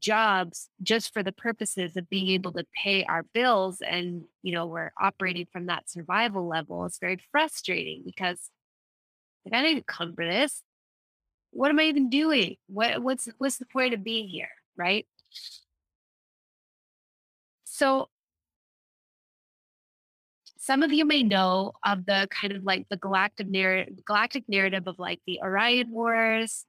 jobs 0.01 0.69
just 0.83 1.13
for 1.13 1.23
the 1.23 1.33
purposes 1.33 1.97
of 1.97 2.09
being 2.11 2.29
able 2.29 2.53
to 2.53 2.65
pay 2.83 3.05
our 3.05 3.23
bills 3.33 3.81
and 3.81 4.23
you 4.43 4.53
know 4.53 4.67
we're 4.67 4.93
operating 5.01 5.47
from 5.53 5.67
that 5.67 5.91
survival 5.91 6.47
level. 6.47 6.85
It's 6.87 6.99
very 6.99 7.19
frustrating 7.31 8.03
because 8.05 8.51
i 9.53 9.63
didn't 9.63 9.87
come 9.87 10.15
for 10.15 10.25
this. 10.25 10.63
What 11.51 11.71
am 11.71 11.79
i 11.79 11.85
even 11.85 12.11
doing? 12.11 12.57
What 12.69 13.03
what's 13.03 13.29
what's 13.39 13.59
the 13.59 13.67
point 13.67 13.95
of 13.95 14.05
being 14.05 14.29
here 14.29 14.49
right? 14.77 15.07
So 17.65 18.09
some 20.65 20.83
of 20.83 20.93
you 20.93 21.05
may 21.05 21.23
know 21.23 21.73
of 21.85 22.07
the 22.07 22.27
kind 22.31 22.53
of 22.53 22.65
like 22.65 22.87
the 22.89 22.97
galactic 22.97 23.49
narrative 23.49 24.05
galactic 24.05 24.45
narrative 24.49 24.87
of 24.87 24.99
like 24.99 25.21
the 25.27 25.41
orion 25.43 25.91
wars 25.91 26.65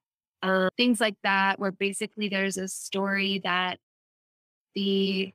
um, 0.46 0.70
things 0.78 1.02
like 1.02 1.16
that, 1.24 1.60
where 1.60 1.72
basically 1.72 2.30
there's 2.30 2.58
a 2.58 2.68
story 2.68 3.42
that 3.44 3.80
the 4.76 5.34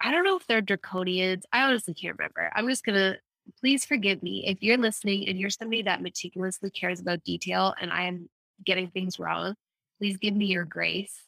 I 0.00 0.10
don't 0.10 0.24
know 0.24 0.36
if 0.36 0.46
they're 0.46 0.62
draconians. 0.62 1.42
I 1.52 1.62
honestly 1.62 1.94
can't 1.94 2.18
remember. 2.18 2.50
I'm 2.54 2.68
just 2.68 2.84
gonna 2.84 3.16
please 3.60 3.84
forgive 3.84 4.22
me 4.22 4.46
if 4.46 4.62
you're 4.62 4.78
listening 4.78 5.28
and 5.28 5.38
you're 5.38 5.50
somebody 5.50 5.82
that 5.82 6.02
meticulously 6.02 6.70
cares 6.70 7.00
about 7.00 7.24
detail 7.24 7.74
and 7.80 7.92
I 7.92 8.04
am 8.04 8.28
getting 8.64 8.90
things 8.90 9.18
wrong. 9.18 9.54
Please 9.98 10.16
give 10.16 10.34
me 10.34 10.46
your 10.46 10.64
grace 10.64 11.22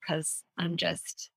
because 0.00 0.44
I'm 0.58 0.76
just 0.76 1.30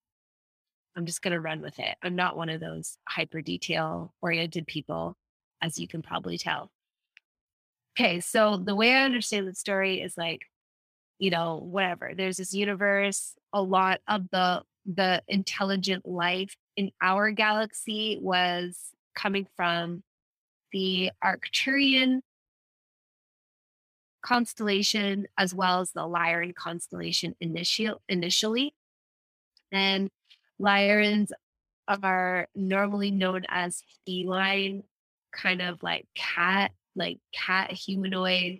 I'm 0.98 1.06
just 1.06 1.22
gonna 1.22 1.40
run 1.40 1.62
with 1.62 1.78
it. 1.80 1.96
I'm 2.02 2.16
not 2.16 2.36
one 2.36 2.50
of 2.50 2.60
those 2.60 2.98
hyper 3.08 3.42
detail 3.42 4.14
oriented 4.22 4.66
people, 4.66 5.16
as 5.62 5.80
you 5.80 5.88
can 5.88 6.02
probably 6.02 6.40
tell. 6.40 6.72
Okay, 7.98 8.20
so 8.20 8.58
the 8.58 8.76
way 8.76 8.94
I 8.94 9.04
understand 9.04 9.48
the 9.48 9.54
story 9.54 10.02
is 10.02 10.18
like, 10.18 10.42
you 11.20 11.30
know, 11.30 11.58
whatever. 11.58 12.14
There's 12.16 12.38
this 12.38 12.54
universe. 12.54 13.36
A 13.54 13.62
lot 13.62 14.02
of 14.08 14.30
the 14.32 14.64
the 14.88 15.22
intelligent 15.28 16.08
life 16.08 16.56
in 16.78 16.92
our 17.02 17.32
galaxy 17.32 18.18
was 18.22 18.92
coming 19.16 19.48
from 19.56 20.04
the 20.72 21.12
Arcturian 21.24 22.22
constellation 24.24 25.28
as 25.38 25.54
well 25.54 25.82
as 25.82 25.92
the 25.92 26.02
Lyran 26.02 26.56
constellation 26.56 27.36
initial, 27.40 28.02
initially. 28.10 28.74
And 29.72 30.10
Lyrans 30.62 31.32
are 31.88 32.48
normally 32.56 33.12
known 33.12 33.44
as 33.48 33.84
feline, 34.06 34.84
kind 35.32 35.62
of 35.62 35.82
like 35.84 36.06
cat 36.16 36.72
like 36.98 37.20
cat 37.34 37.72
humanoid 37.72 38.60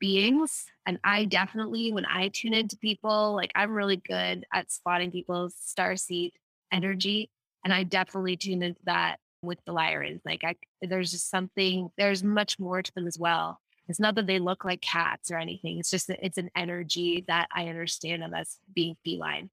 beings. 0.00 0.66
And 0.86 0.98
I 1.04 1.26
definitely, 1.26 1.92
when 1.92 2.06
I 2.06 2.28
tune 2.28 2.54
into 2.54 2.76
people, 2.76 3.34
like 3.34 3.52
I'm 3.54 3.72
really 3.72 3.96
good 3.96 4.44
at 4.52 4.72
spotting 4.72 5.10
people's 5.10 5.54
star 5.54 5.96
seed 5.96 6.32
energy. 6.72 7.30
And 7.64 7.72
I 7.72 7.84
definitely 7.84 8.36
tune 8.36 8.62
into 8.62 8.80
that 8.84 9.18
with 9.42 9.58
the 9.66 9.72
Lyrans. 9.72 10.20
Like 10.24 10.42
I, 10.44 10.56
there's 10.82 11.10
just 11.10 11.30
something, 11.30 11.90
there's 11.96 12.24
much 12.24 12.58
more 12.58 12.82
to 12.82 12.94
them 12.94 13.06
as 13.06 13.18
well. 13.18 13.60
It's 13.88 14.00
not 14.00 14.14
that 14.16 14.26
they 14.26 14.38
look 14.38 14.64
like 14.64 14.82
cats 14.82 15.30
or 15.30 15.38
anything. 15.38 15.78
It's 15.78 15.90
just 15.90 16.08
that 16.08 16.18
it's 16.22 16.38
an 16.38 16.50
energy 16.56 17.24
that 17.28 17.48
I 17.54 17.68
understand 17.68 18.22
them 18.22 18.34
as 18.34 18.58
being 18.74 18.96
feline. 19.04 19.50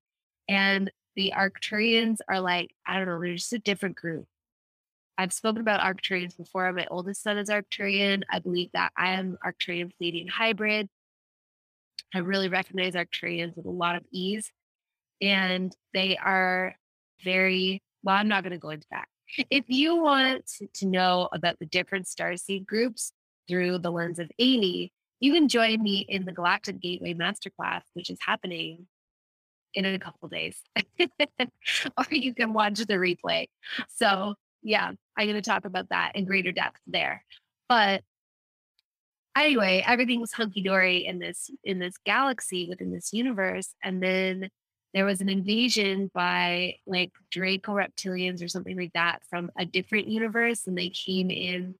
And 0.49 0.91
the 1.15 1.33
Arcturians 1.35 2.17
are 2.27 2.39
like, 2.39 2.75
I 2.85 2.97
don't 2.97 3.07
know, 3.07 3.19
they're 3.19 3.35
just 3.35 3.53
a 3.53 3.59
different 3.59 3.95
group. 3.95 4.25
I've 5.17 5.33
spoken 5.33 5.61
about 5.61 5.79
Arcturians 5.79 6.35
before. 6.35 6.71
My 6.73 6.87
oldest 6.91 7.23
son 7.23 7.37
is 7.37 7.49
Arcturian. 7.49 8.23
I 8.29 8.39
believe 8.39 8.69
that 8.73 8.91
I 8.97 9.13
am 9.13 9.37
Arcturian 9.45 9.91
Pleiadian 9.93 10.29
hybrid. 10.29 10.89
I 12.13 12.19
really 12.19 12.49
recognize 12.49 12.95
Arcturians 12.95 13.55
with 13.55 13.65
a 13.65 13.71
lot 13.71 13.95
of 13.95 14.03
ease. 14.11 14.51
And 15.21 15.73
they 15.93 16.17
are 16.17 16.75
very, 17.23 17.81
well, 18.03 18.15
I'm 18.15 18.27
not 18.27 18.43
going 18.43 18.51
to 18.51 18.59
go 18.59 18.69
into 18.69 18.87
that. 18.91 19.07
If 19.49 19.65
you 19.67 20.01
want 20.01 20.51
to 20.75 20.85
know 20.85 21.29
about 21.31 21.59
the 21.59 21.65
different 21.65 22.05
starseed 22.05 22.65
groups 22.65 23.11
through 23.47 23.79
the 23.79 23.91
lens 23.91 24.19
of 24.19 24.29
Amy, 24.37 24.91
you 25.19 25.33
can 25.33 25.47
join 25.47 25.81
me 25.81 26.05
in 26.09 26.25
the 26.25 26.33
Galactic 26.33 26.81
Gateway 26.81 27.13
Masterclass, 27.13 27.83
which 27.93 28.09
is 28.09 28.17
happening 28.21 28.87
in 29.75 29.85
a 29.85 29.99
couple 29.99 30.29
days, 30.29 30.59
or 30.99 32.05
you 32.09 32.33
can 32.33 32.53
watch 32.53 32.79
the 32.79 32.95
replay. 32.95 33.47
So 33.89 34.35
yeah, 34.63 34.91
I'm 35.17 35.27
going 35.27 35.35
to 35.35 35.41
talk 35.41 35.65
about 35.65 35.89
that 35.89 36.13
in 36.15 36.25
greater 36.25 36.51
depth 36.51 36.81
there. 36.87 37.23
But 37.69 38.01
anyway, 39.37 39.83
everything 39.85 40.19
was 40.19 40.33
hunky 40.33 40.61
dory 40.61 41.05
in 41.05 41.19
this 41.19 41.51
in 41.63 41.79
this 41.79 41.95
galaxy 42.05 42.67
within 42.67 42.91
this 42.91 43.13
universe, 43.13 43.75
and 43.83 44.01
then 44.01 44.49
there 44.95 45.05
was 45.05 45.19
an 45.21 45.29
invasion 45.29 46.09
by 46.13 46.75
like 46.87 47.11
Draco 47.29 47.73
reptilians 47.73 48.43
or 48.43 48.47
something 48.47 48.77
like 48.77 48.93
that 48.93 49.21
from 49.29 49.51
a 49.57 49.65
different 49.65 50.07
universe, 50.07 50.67
and 50.67 50.77
they 50.77 50.89
came 50.89 51.29
in 51.29 51.75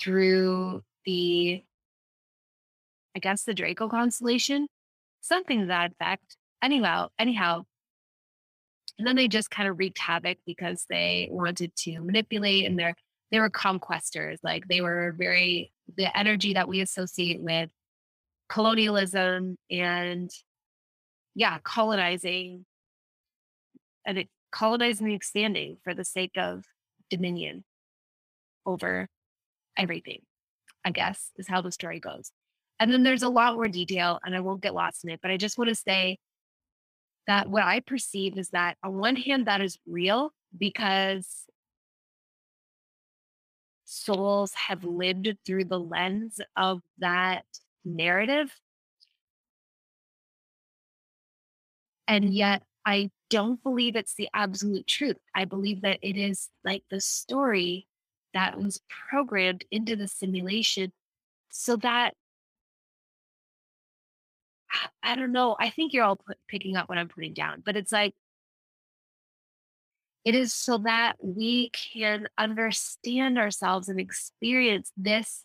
through 0.00 0.82
the, 1.04 1.62
I 3.16 3.18
guess, 3.18 3.44
the 3.44 3.54
Draco 3.54 3.88
constellation, 3.88 4.66
something 5.20 5.60
to 5.60 5.66
that 5.66 5.92
effect. 5.92 6.36
Anyhow, 6.62 7.08
anyhow, 7.18 7.64
and 8.98 9.06
then 9.06 9.16
they 9.16 9.28
just 9.28 9.50
kind 9.50 9.68
of 9.68 9.78
wreaked 9.78 9.98
havoc 9.98 10.38
because 10.44 10.84
they 10.90 11.28
wanted 11.30 11.74
to 11.76 12.00
manipulate 12.00 12.66
and 12.66 12.78
they're 12.78 12.94
they 13.30 13.40
were 13.40 13.50
conquestors. 13.50 14.38
Like 14.42 14.66
they 14.68 14.80
were 14.80 15.14
very 15.16 15.72
the 15.96 16.16
energy 16.16 16.54
that 16.54 16.68
we 16.68 16.80
associate 16.80 17.40
with 17.40 17.70
colonialism 18.48 19.56
and 19.70 20.30
yeah, 21.34 21.58
colonizing 21.62 22.64
and 24.06 24.18
it, 24.18 24.28
colonizing 24.50 25.06
and 25.06 25.14
expanding 25.14 25.76
for 25.84 25.94
the 25.94 26.04
sake 26.04 26.36
of 26.36 26.64
dominion 27.10 27.64
over 28.66 29.08
everything, 29.76 30.22
I 30.84 30.90
guess 30.90 31.30
is 31.36 31.46
how 31.46 31.60
the 31.60 31.70
story 31.70 32.00
goes. 32.00 32.32
And 32.80 32.92
then 32.92 33.02
there's 33.02 33.22
a 33.22 33.28
lot 33.28 33.54
more 33.54 33.68
detail, 33.68 34.18
and 34.24 34.34
I 34.34 34.40
won't 34.40 34.62
get 34.62 34.74
lost 34.74 35.04
in 35.04 35.10
it, 35.10 35.20
but 35.20 35.30
I 35.30 35.36
just 35.36 35.58
want 35.58 35.68
to 35.68 35.74
say 35.74 36.18
that 37.28 37.48
what 37.48 37.62
I 37.62 37.80
perceive 37.80 38.36
is 38.38 38.48
that 38.50 38.76
on 38.82 38.94
one 38.94 39.14
hand, 39.14 39.46
that 39.46 39.60
is 39.60 39.78
real 39.86 40.32
because 40.56 41.44
souls 43.84 44.52
have 44.54 44.82
lived 44.82 45.28
through 45.46 45.66
the 45.66 45.78
lens 45.78 46.40
of 46.56 46.80
that 46.98 47.44
narrative. 47.84 48.50
And 52.08 52.24
mm-hmm. 52.24 52.32
yet, 52.32 52.62
I 52.86 53.10
don't 53.28 53.62
believe 53.62 53.94
it's 53.94 54.14
the 54.14 54.30
absolute 54.32 54.86
truth. 54.86 55.18
I 55.34 55.44
believe 55.44 55.82
that 55.82 55.98
it 56.00 56.16
is 56.16 56.48
like 56.64 56.84
the 56.90 57.02
story 57.02 57.86
that 58.32 58.58
was 58.58 58.80
programmed 59.10 59.64
into 59.70 59.96
the 59.96 60.08
simulation 60.08 60.92
so 61.50 61.76
that 61.76 62.14
I 65.02 65.16
don't 65.16 65.32
know. 65.32 65.56
I 65.58 65.70
think 65.70 65.92
you're 65.92 66.04
all 66.04 66.16
put, 66.16 66.36
picking 66.48 66.76
up 66.76 66.88
what 66.88 66.98
I'm 66.98 67.08
putting 67.08 67.34
down, 67.34 67.62
but 67.64 67.76
it's 67.76 67.92
like 67.92 68.14
it 70.24 70.34
is 70.34 70.52
so 70.52 70.78
that 70.78 71.14
we 71.22 71.70
can 71.70 72.28
understand 72.36 73.38
ourselves 73.38 73.88
and 73.88 73.98
experience 73.98 74.92
this 74.96 75.44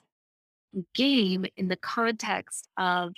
game 0.93 1.45
in 1.55 1.67
the 1.67 1.77
context 1.77 2.67
of 2.77 3.13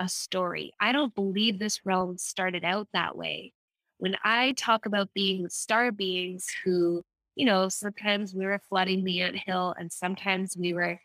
a 0.00 0.08
story. 0.08 0.72
I 0.80 0.92
don't 0.92 1.14
believe 1.14 1.58
this 1.58 1.84
realm 1.84 2.18
started 2.18 2.64
out 2.64 2.88
that 2.92 3.16
way. 3.16 3.52
When 3.98 4.16
I 4.24 4.52
talk 4.56 4.86
about 4.86 5.14
being 5.14 5.48
star 5.48 5.92
beings 5.92 6.48
who, 6.64 7.02
you 7.36 7.46
know, 7.46 7.68
sometimes 7.68 8.34
we 8.34 8.46
were 8.46 8.60
flooding 8.68 9.04
the 9.04 9.20
ant 9.20 9.36
hill 9.36 9.74
and 9.78 9.92
sometimes 9.92 10.56
we 10.56 10.72
were 10.72 10.98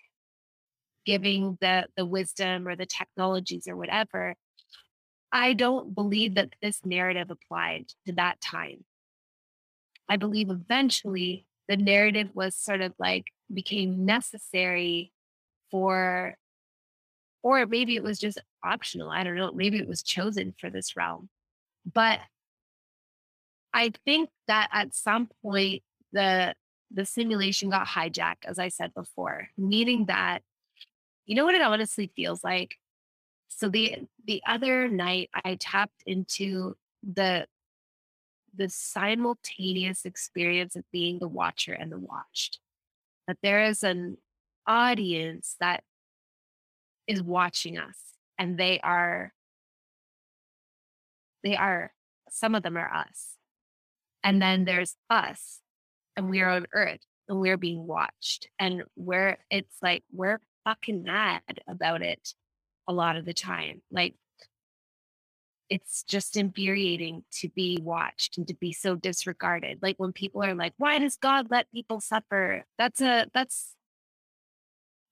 giving 1.09 1.57
the 1.59 1.87
the 1.97 2.05
wisdom 2.05 2.67
or 2.67 2.75
the 2.75 2.85
technologies 2.85 3.67
or 3.67 3.75
whatever, 3.75 4.35
I 5.31 5.53
don't 5.53 5.95
believe 5.95 6.35
that 6.35 6.53
this 6.61 6.85
narrative 6.85 7.31
applied 7.31 7.85
to 8.05 8.13
that 8.13 8.39
time. 8.41 8.85
I 10.07 10.17
believe 10.17 10.51
eventually 10.51 11.47
the 11.67 11.77
narrative 11.77 12.29
was 12.35 12.55
sort 12.55 12.81
of 12.81 12.93
like 12.99 13.25
became 13.51 14.05
necessary 14.05 15.11
for 15.71 16.35
or 17.41 17.65
maybe 17.65 17.95
it 17.95 18.03
was 18.03 18.19
just 18.19 18.37
optional. 18.63 19.09
I 19.09 19.23
don't 19.23 19.35
know. 19.35 19.51
Maybe 19.51 19.79
it 19.79 19.87
was 19.87 20.03
chosen 20.03 20.53
for 20.59 20.69
this 20.69 20.95
realm. 20.95 21.29
But 21.91 22.19
I 23.73 23.93
think 24.05 24.29
that 24.47 24.69
at 24.71 24.93
some 24.93 25.27
point 25.41 25.81
the 26.11 26.53
the 26.91 27.05
simulation 27.05 27.69
got 27.71 27.87
hijacked, 27.87 28.45
as 28.45 28.59
I 28.59 28.69
said 28.69 28.93
before, 28.93 29.49
meaning 29.57 30.05
that 30.05 30.43
you 31.29 31.35
know 31.35 31.45
what 31.45 31.53
it 31.53 31.61
honestly 31.61 32.11
feels 32.15 32.43
like? 32.43 32.75
So 33.49 33.69
the 33.69 33.97
the 34.25 34.41
other 34.47 34.87
night 34.87 35.29
I 35.45 35.57
tapped 35.59 36.01
into 36.07 36.75
the 37.03 37.45
the 38.55 38.67
simultaneous 38.67 40.05
experience 40.05 40.75
of 40.75 40.83
being 40.91 41.19
the 41.19 41.27
watcher 41.27 41.73
and 41.73 41.91
the 41.91 41.99
watched. 41.99 42.59
That 43.27 43.37
there 43.43 43.63
is 43.63 43.83
an 43.83 44.17
audience 44.65 45.55
that 45.59 45.83
is 47.05 47.21
watching 47.21 47.77
us 47.77 47.97
and 48.39 48.57
they 48.57 48.79
are 48.79 49.31
they 51.43 51.55
are 51.55 51.93
some 52.31 52.55
of 52.55 52.63
them 52.63 52.75
are 52.75 52.91
us 52.91 53.35
and 54.23 54.41
then 54.41 54.65
there's 54.65 54.95
us 55.11 55.59
and 56.17 56.27
we're 56.27 56.49
on 56.49 56.65
earth 56.73 57.05
and 57.27 57.39
we're 57.39 57.57
being 57.57 57.85
watched 57.85 58.49
and 58.57 58.83
we're 58.95 59.37
it's 59.51 59.77
like 59.81 60.03
we're 60.11 60.39
fucking 60.63 61.03
mad 61.03 61.41
about 61.67 62.01
it 62.01 62.33
a 62.87 62.93
lot 62.93 63.15
of 63.15 63.25
the 63.25 63.33
time 63.33 63.81
like 63.91 64.15
it's 65.69 66.01
just 66.03 66.35
infuriating 66.35 67.23
to 67.31 67.47
be 67.49 67.77
watched 67.81 68.37
and 68.37 68.47
to 68.47 68.55
be 68.55 68.73
so 68.73 68.95
disregarded 68.95 69.77
like 69.81 69.95
when 69.97 70.11
people 70.11 70.43
are 70.43 70.55
like 70.55 70.73
why 70.77 70.97
does 70.97 71.15
god 71.15 71.47
let 71.49 71.71
people 71.71 71.99
suffer 71.99 72.65
that's 72.77 73.01
a 73.01 73.27
that's 73.33 73.75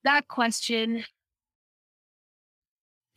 that 0.03 0.27
question 0.27 1.03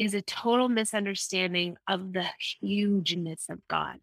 is 0.00 0.14
a 0.14 0.22
total 0.22 0.68
misunderstanding 0.68 1.76
of 1.86 2.14
the 2.14 2.24
hugeness 2.60 3.46
of 3.50 3.60
God 3.68 3.98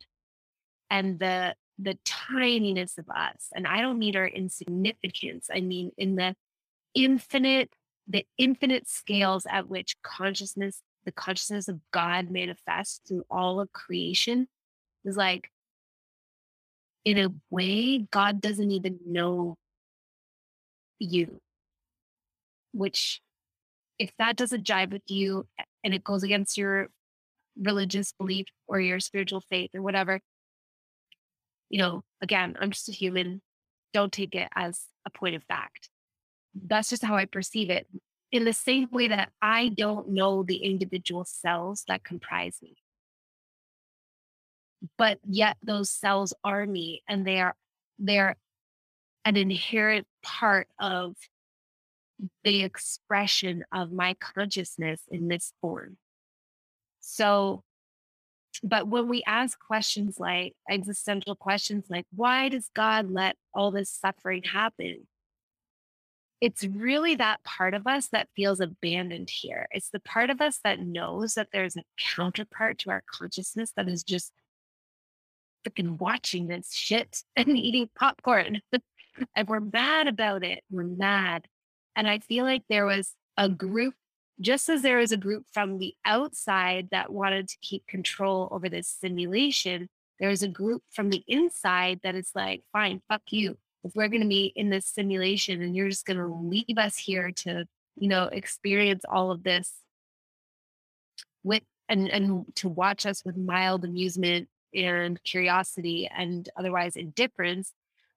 and 0.89 1.19
the 1.19 1.55
the 1.79 1.97
tininess 2.05 2.97
of 2.97 3.09
us. 3.09 3.49
And 3.53 3.67
I 3.67 3.81
don't 3.81 3.99
mean 3.99 4.15
our 4.15 4.27
insignificance. 4.27 5.49
I 5.53 5.61
mean 5.61 5.91
in 5.97 6.15
the 6.15 6.35
infinite, 6.93 7.71
the 8.07 8.25
infinite 8.37 8.87
scales 8.87 9.45
at 9.49 9.67
which 9.67 9.95
consciousness, 10.01 10.81
the 11.05 11.11
consciousness 11.11 11.67
of 11.67 11.79
God 11.91 12.31
manifests 12.31 13.01
through 13.07 13.25
all 13.29 13.59
of 13.59 13.71
creation 13.73 14.47
is 15.03 15.17
like 15.17 15.49
in 17.05 17.17
a 17.17 17.29
way, 17.49 17.99
God 17.99 18.41
doesn't 18.41 18.71
even 18.71 18.99
know 19.05 19.55
you 20.99 21.39
which 22.73 23.21
if 23.99 24.11
that 24.19 24.35
doesn't 24.35 24.63
jive 24.63 24.91
with 24.91 25.01
you 25.07 25.47
and 25.83 25.93
it 25.93 26.03
goes 26.03 26.23
against 26.23 26.57
your 26.57 26.89
religious 27.59 28.11
belief 28.11 28.45
or 28.67 28.79
your 28.79 28.99
spiritual 28.99 29.41
faith 29.41 29.71
or 29.73 29.81
whatever, 29.81 30.19
you 31.69 31.79
know, 31.79 32.03
again, 32.21 32.55
I'm 32.59 32.71
just 32.71 32.89
a 32.89 32.91
human. 32.91 33.41
Don't 33.93 34.11
take 34.11 34.35
it 34.35 34.47
as 34.55 34.83
a 35.05 35.09
point 35.09 35.35
of 35.35 35.43
fact. 35.43 35.89
That's 36.65 36.89
just 36.89 37.03
how 37.03 37.15
I 37.15 37.25
perceive 37.25 37.69
it. 37.69 37.87
In 38.31 38.43
the 38.43 38.53
same 38.53 38.89
way 38.91 39.07
that 39.07 39.31
I 39.41 39.69
don't 39.69 40.09
know 40.09 40.43
the 40.43 40.57
individual 40.57 41.25
cells 41.25 41.83
that 41.87 42.03
comprise 42.03 42.59
me. 42.61 42.75
But 44.97 45.19
yet 45.27 45.57
those 45.63 45.89
cells 45.89 46.33
are 46.43 46.65
me 46.65 47.03
and 47.07 47.25
they 47.25 47.39
are 47.41 47.55
they're 47.99 48.35
an 49.25 49.35
inherent 49.37 50.07
part 50.23 50.67
of 50.79 51.15
the 52.43 52.63
expression 52.63 53.63
of 53.71 53.91
my 53.91 54.15
consciousness 54.15 55.01
in 55.09 55.27
this 55.27 55.53
form. 55.61 55.97
So, 56.99 57.63
but 58.63 58.87
when 58.87 59.07
we 59.07 59.23
ask 59.27 59.57
questions 59.59 60.19
like 60.19 60.53
existential 60.69 61.35
questions 61.35 61.85
like, 61.89 62.05
why 62.15 62.49
does 62.49 62.69
God 62.73 63.11
let 63.11 63.35
all 63.53 63.71
this 63.71 63.89
suffering 63.89 64.43
happen? 64.43 65.07
It's 66.39 66.63
really 66.63 67.15
that 67.15 67.43
part 67.43 67.73
of 67.73 67.87
us 67.87 68.09
that 68.09 68.29
feels 68.35 68.59
abandoned 68.59 69.29
here. 69.29 69.67
It's 69.71 69.89
the 69.89 69.99
part 69.99 70.29
of 70.29 70.39
us 70.39 70.59
that 70.63 70.79
knows 70.79 71.33
that 71.33 71.47
there's 71.51 71.75
a 71.75 71.83
counterpart 72.15 72.77
to 72.79 72.91
our 72.91 73.03
consciousness 73.11 73.71
that 73.75 73.87
is 73.87 74.03
just 74.03 74.31
freaking 75.67 75.99
watching 75.99 76.47
this 76.47 76.73
shit 76.73 77.23
and 77.35 77.57
eating 77.57 77.89
popcorn. 77.97 78.61
and 79.35 79.47
we're 79.47 79.59
mad 79.59 80.07
about 80.07 80.43
it. 80.43 80.63
We're 80.69 80.83
mad. 80.83 81.47
And 81.95 82.07
I 82.07 82.19
feel 82.19 82.45
like 82.45 82.63
there 82.69 82.85
was 82.85 83.13
a 83.37 83.49
group, 83.49 83.95
just 84.39 84.69
as 84.69 84.83
there 84.83 84.97
was 84.97 85.11
a 85.11 85.17
group 85.17 85.45
from 85.51 85.79
the 85.79 85.95
outside 86.05 86.89
that 86.91 87.11
wanted 87.11 87.47
to 87.47 87.57
keep 87.61 87.87
control 87.87 88.47
over 88.51 88.69
this 88.69 88.87
simulation, 88.87 89.89
there 90.19 90.29
was 90.29 90.43
a 90.43 90.47
group 90.47 90.83
from 90.91 91.09
the 91.09 91.23
inside 91.27 92.01
that 92.03 92.15
is 92.15 92.31
like, 92.35 92.61
fine, 92.71 93.01
fuck 93.07 93.21
you. 93.29 93.57
If 93.87 93.95
we're 93.95 94.09
going 94.09 94.21
to 94.21 94.27
be 94.27 94.51
in 94.53 94.69
this 94.69 94.85
simulation 94.85 95.61
and 95.61 95.73
you're 95.73 95.87
just 95.87 96.05
going 96.05 96.17
to 96.17 96.27
leave 96.27 96.77
us 96.77 96.97
here 96.97 97.31
to, 97.31 97.65
you 97.95 98.09
know, 98.09 98.25
experience 98.25 99.03
all 99.09 99.31
of 99.31 99.43
this 99.43 99.73
with 101.43 101.63
and 101.87 102.09
and 102.09 102.45
to 102.55 102.67
watch 102.67 103.05
us 103.05 103.23
with 103.23 103.37
mild 103.37 103.85
amusement 103.85 104.49
and 104.75 105.23
curiosity 105.23 106.09
and 106.13 106.49
otherwise 106.57 106.97
indifference, 106.97 107.71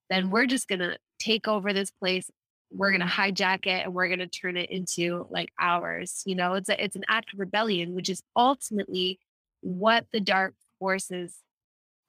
then 0.08 0.30
we're 0.30 0.46
just 0.46 0.66
going 0.66 0.80
to 0.80 0.98
take 1.20 1.46
over 1.46 1.72
this 1.72 1.92
place. 1.92 2.28
We're 2.72 2.90
going 2.90 3.00
to 3.00 3.06
hijack 3.06 3.66
it 3.66 3.84
and 3.84 3.94
we're 3.94 4.08
going 4.08 4.18
to 4.18 4.26
turn 4.26 4.56
it 4.56 4.70
into 4.70 5.28
like 5.30 5.52
ours 5.60 6.22
you 6.26 6.34
know? 6.34 6.54
It's 6.54 6.68
a, 6.68 6.82
it's 6.82 6.96
an 6.96 7.04
act 7.08 7.32
of 7.32 7.38
rebellion 7.38 7.94
which 7.94 8.08
is 8.08 8.22
ultimately 8.34 9.20
what 9.60 10.06
the 10.12 10.20
dark 10.20 10.54
forces 10.80 11.36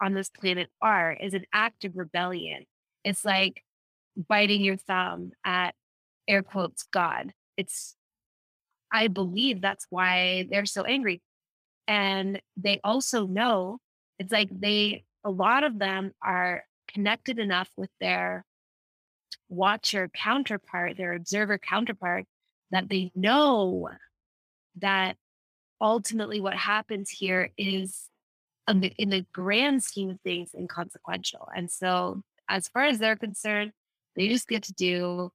on 0.01 0.13
this 0.15 0.29
planet 0.29 0.69
are 0.81 1.13
is 1.13 1.35
an 1.35 1.45
act 1.53 1.85
of 1.85 1.95
rebellion 1.95 2.65
it's 3.03 3.25
like 3.25 3.63
biting 4.27 4.61
your 4.61 4.77
thumb 4.77 5.31
at 5.45 5.73
air 6.27 6.43
quotes 6.43 6.83
god 6.83 7.33
it's 7.57 7.95
i 8.91 9.07
believe 9.07 9.61
that's 9.61 9.87
why 9.89 10.47
they're 10.49 10.65
so 10.65 10.83
angry 10.83 11.21
and 11.87 12.41
they 12.57 12.79
also 12.83 13.25
know 13.25 13.79
it's 14.19 14.31
like 14.31 14.49
they 14.51 15.03
a 15.23 15.29
lot 15.29 15.63
of 15.63 15.79
them 15.79 16.11
are 16.21 16.63
connected 16.87 17.39
enough 17.39 17.69
with 17.77 17.89
their 17.99 18.45
watcher 19.49 20.09
counterpart, 20.13 20.97
their 20.97 21.13
observer 21.13 21.57
counterpart, 21.57 22.25
that 22.71 22.89
they 22.89 23.11
know 23.15 23.89
that 24.77 25.17
ultimately 25.79 26.39
what 26.39 26.55
happens 26.55 27.09
here 27.09 27.49
is 27.57 28.07
um, 28.67 28.83
in 28.97 29.09
the 29.09 29.25
grand 29.33 29.83
scheme 29.83 30.09
of 30.09 30.21
things 30.21 30.51
inconsequential. 30.57 31.49
And 31.55 31.69
so, 31.69 32.21
as 32.51 32.69
far 32.69 32.85
as 32.85 32.99
they're 32.99 33.17
concerned, 33.17 33.73
they 34.15 34.29
just 34.29 34.47
get 34.49 34.63
to 34.65 34.73
do 34.73 35.31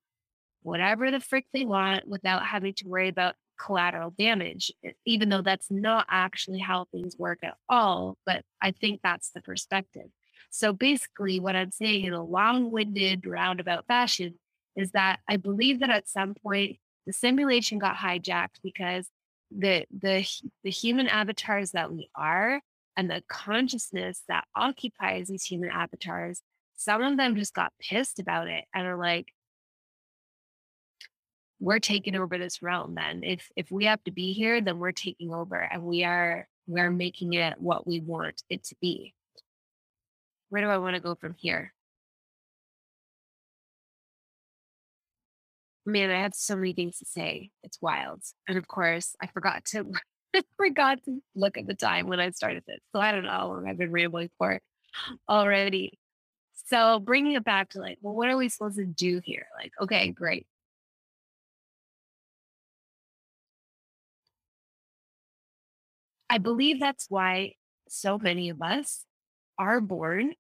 whatever 0.62 1.10
the 1.10 1.20
frick 1.20 1.46
they 1.52 1.64
want 1.64 2.08
without 2.08 2.44
having 2.46 2.74
to 2.74 2.88
worry 2.88 3.08
about 3.08 3.36
collateral 3.60 4.12
damage, 4.18 4.72
even 5.06 5.30
though 5.30 5.42
that's 5.42 5.70
not 5.70 6.06
actually 6.10 6.60
how 6.60 6.86
things 6.92 7.16
work 7.18 7.40
at 7.42 7.56
all. 7.68 8.18
But 8.26 8.44
I 8.62 8.72
think 8.72 9.00
that's 9.02 9.30
the 9.30 9.42
perspective. 9.42 10.08
So 10.50 10.72
basically, 10.72 11.40
what 11.40 11.56
I'm 11.56 11.72
saying 11.72 12.06
in 12.06 12.14
a 12.14 12.24
long 12.24 12.70
winded, 12.72 13.26
roundabout 13.26 13.86
fashion 13.86 14.36
is 14.76 14.92
that 14.92 15.20
I 15.28 15.38
believe 15.38 15.80
that 15.80 15.90
at 15.90 16.08
some 16.08 16.34
point 16.34 16.78
the 17.06 17.14
simulation 17.14 17.78
got 17.78 17.96
hijacked 17.96 18.60
because 18.62 19.08
the 19.56 19.86
the 19.96 20.26
the 20.64 20.70
human 20.70 21.08
avatars 21.08 21.72
that 21.72 21.92
we 21.92 22.10
are 22.16 22.60
and 22.96 23.10
the 23.10 23.22
consciousness 23.28 24.22
that 24.28 24.44
occupies 24.56 25.28
these 25.28 25.44
human 25.44 25.70
avatars, 25.70 26.42
some 26.76 27.02
of 27.02 27.16
them 27.16 27.36
just 27.36 27.54
got 27.54 27.72
pissed 27.80 28.18
about 28.18 28.48
it 28.48 28.64
and 28.74 28.86
are 28.86 28.98
like, 28.98 29.32
we're 31.58 31.78
taking 31.78 32.14
over 32.16 32.38
this 32.38 32.62
realm 32.62 32.94
then. 32.94 33.22
If 33.24 33.50
if 33.56 33.70
we 33.70 33.86
have 33.86 34.02
to 34.04 34.10
be 34.10 34.32
here, 34.32 34.60
then 34.60 34.78
we're 34.78 34.92
taking 34.92 35.32
over 35.32 35.56
and 35.56 35.82
we 35.82 36.04
are 36.04 36.46
we're 36.66 36.90
making 36.90 37.32
it 37.34 37.60
what 37.60 37.86
we 37.86 38.00
want 38.00 38.42
it 38.50 38.64
to 38.64 38.76
be. 38.80 39.14
Where 40.50 40.62
do 40.62 40.68
I 40.68 40.78
want 40.78 40.94
to 40.96 41.02
go 41.02 41.14
from 41.14 41.34
here? 41.38 41.72
Man, 45.86 46.10
I 46.10 46.20
had 46.20 46.34
so 46.34 46.56
many 46.56 46.72
things 46.72 46.98
to 46.98 47.04
say. 47.04 47.50
It's 47.62 47.80
wild. 47.80 48.22
And 48.48 48.58
of 48.58 48.66
course, 48.66 49.14
I 49.22 49.28
forgot 49.28 49.64
to 49.66 49.92
forgot 50.56 51.02
to 51.04 51.20
look 51.34 51.56
at 51.56 51.66
the 51.66 51.74
time 51.74 52.08
when 52.08 52.20
I 52.20 52.30
started 52.30 52.64
this. 52.66 52.80
So 52.94 53.00
I 53.00 53.12
don't 53.12 53.24
know 53.24 53.30
how 53.30 53.48
long 53.48 53.68
I've 53.68 53.78
been 53.78 53.92
rambling 53.92 54.30
for 54.38 54.60
already. 55.28 55.98
So 56.66 56.98
bringing 56.98 57.34
it 57.34 57.44
back 57.44 57.70
to 57.70 57.80
like, 57.80 57.98
well, 58.02 58.14
what 58.14 58.28
are 58.28 58.36
we 58.36 58.48
supposed 58.48 58.76
to 58.76 58.86
do 58.86 59.20
here? 59.24 59.46
Like, 59.56 59.72
okay, 59.80 60.10
great. 60.10 60.46
I 66.28 66.38
believe 66.38 66.80
that's 66.80 67.06
why 67.08 67.54
so 67.88 68.18
many 68.18 68.48
of 68.48 68.60
us 68.60 69.04
are 69.58 69.80
born 69.80 70.34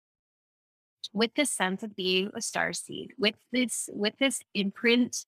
with 1.12 1.32
this 1.34 1.50
sense 1.50 1.84
of 1.84 1.94
being 1.94 2.32
a 2.34 2.42
star 2.42 2.72
seed, 2.72 3.12
with 3.16 3.36
this, 3.52 3.88
with 3.92 4.14
this 4.18 4.40
imprint. 4.52 5.24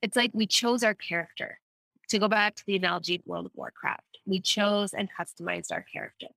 It's 0.00 0.16
like 0.16 0.30
we 0.32 0.46
chose 0.46 0.82
our 0.82 0.94
character. 0.94 1.60
To 2.08 2.18
go 2.18 2.28
back 2.28 2.54
to 2.56 2.62
the 2.66 2.76
analogy 2.76 3.16
of 3.16 3.20
World 3.26 3.44
of 3.44 3.52
Warcraft, 3.54 4.20
we 4.24 4.40
chose 4.40 4.94
and 4.94 5.10
customized 5.12 5.70
our 5.70 5.84
character. 5.92 6.28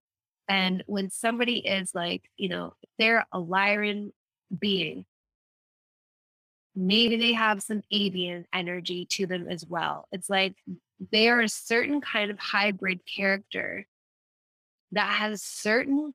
And 0.47 0.84
when 0.88 1.10
somebody 1.10 1.60
is 1.60 1.95
like, 1.95 2.30
you 2.38 2.49
know, 2.49 2.73
they're 2.99 3.25
a 3.32 3.39
Lyran 3.39 4.12
being, 4.58 5.06
maybe 6.75 7.17
they 7.17 7.34
have 7.34 7.62
some 7.62 7.82
avian 7.91 8.45
energy 8.54 9.06
to 9.06 9.25
them 9.25 9.47
as 9.49 9.65
well. 9.65 10.08
It's 10.12 10.30
like 10.30 10.56
they 11.12 11.30
are 11.30 11.41
a 11.41 11.49
certain 11.49 12.01
kind 12.01 12.32
of 12.32 12.39
hybrid 12.39 13.01
character 13.06 13.88
that 14.91 15.10
has 15.19 15.41
certain 15.41 16.13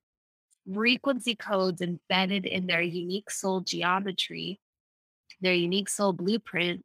frequency 0.73 1.35
codes 1.35 1.81
embedded 1.81 2.45
in 2.45 2.67
their 2.67 2.81
unique 2.81 3.31
soul 3.31 3.61
geometry, 3.61 4.59
their 5.41 5.53
unique 5.53 5.89
soul 5.89 6.13
blueprint 6.13 6.83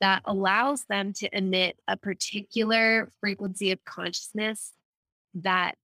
that 0.00 0.22
allows 0.24 0.84
them 0.84 1.12
to 1.12 1.28
emit 1.36 1.78
a 1.86 1.96
particular 1.96 3.10
frequency 3.20 3.70
of 3.70 3.84
consciousness 3.84 4.72
that, 5.34 5.74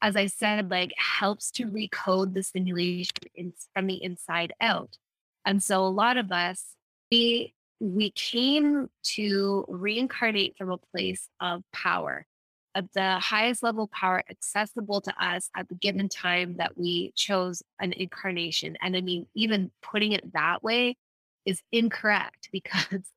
as 0.00 0.16
I 0.16 0.26
said, 0.26 0.70
like 0.70 0.92
helps 0.96 1.50
to 1.52 1.66
recode 1.66 2.34
the 2.34 2.42
simulation 2.42 3.16
in, 3.34 3.52
from 3.74 3.86
the 3.86 4.02
inside 4.02 4.52
out. 4.60 4.96
And 5.44 5.62
so 5.62 5.84
a 5.84 5.88
lot 5.88 6.16
of 6.16 6.30
us, 6.30 6.74
we 7.10 7.54
we 7.80 8.10
came 8.10 8.88
to 9.04 9.64
reincarnate 9.68 10.56
from 10.58 10.70
a 10.70 10.78
place 10.78 11.28
of 11.40 11.62
power, 11.72 12.26
of 12.74 12.88
the 12.92 13.18
highest 13.18 13.62
level 13.62 13.86
power 13.88 14.22
accessible 14.28 15.00
to 15.00 15.24
us 15.24 15.48
at 15.56 15.68
the 15.68 15.76
given 15.76 16.08
time 16.08 16.56
that 16.56 16.76
we 16.76 17.12
chose 17.14 17.62
an 17.80 17.92
incarnation. 17.92 18.76
And 18.82 18.96
I 18.96 19.00
mean, 19.00 19.26
even 19.34 19.70
putting 19.80 20.12
it 20.12 20.32
that 20.32 20.62
way 20.62 20.96
is 21.46 21.62
incorrect 21.72 22.48
because 22.52 23.10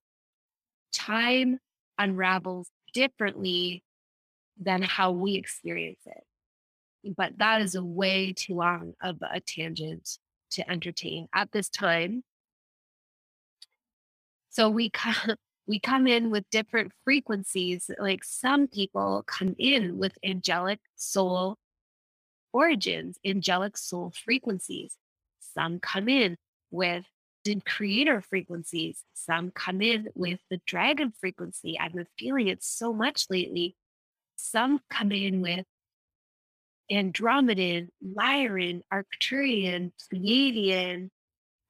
time 0.94 1.60
unravels 1.98 2.70
differently 2.94 3.84
than 4.60 4.84
how 4.84 5.12
we 5.12 5.36
experience 5.36 6.02
it. 6.06 6.24
But 7.04 7.38
that 7.38 7.62
is 7.62 7.76
a 7.76 7.84
way 7.84 8.34
too 8.34 8.56
long 8.56 8.94
of 9.02 9.18
a 9.22 9.40
tangent 9.40 10.18
to 10.52 10.70
entertain 10.70 11.28
at 11.34 11.52
this 11.52 11.70
time. 11.70 12.24
So 14.50 14.70
we 14.70 14.90
come, 14.90 15.36
we 15.68 15.80
come 15.80 16.08
in 16.08 16.30
with 16.30 16.50
different 16.52 16.92
frequencies. 17.04 17.90
Like 17.98 18.24
some 18.24 18.68
people 18.68 19.24
come 19.26 19.56
in 19.58 19.98
with 19.98 20.14
angelic 20.24 20.80
soul 20.96 21.58
origins, 22.54 23.18
angelic 23.26 23.78
soul 23.78 24.12
frequencies. 24.26 24.98
Some 25.40 25.80
come 25.80 26.10
in 26.10 26.38
with 26.70 27.06
in 27.46 27.62
creator 27.62 28.22
frequencies. 28.22 29.04
Some 29.14 29.52
come 29.52 29.82
in 29.82 30.10
with 30.16 30.40
the 30.50 30.62
dragon 30.66 31.14
frequency. 31.20 31.78
I've 31.80 31.94
been 31.94 32.08
feeling 32.18 32.48
it 32.48 32.64
so 32.64 32.94
much 32.94 33.26
lately. 33.30 33.76
Some 34.36 34.82
come 34.90 35.12
in 35.12 35.42
with 35.42 35.66
Andromedan, 36.92 37.90
Lyran, 38.04 38.82
Arcturian, 38.92 39.92
Pleiadian, 40.14 41.10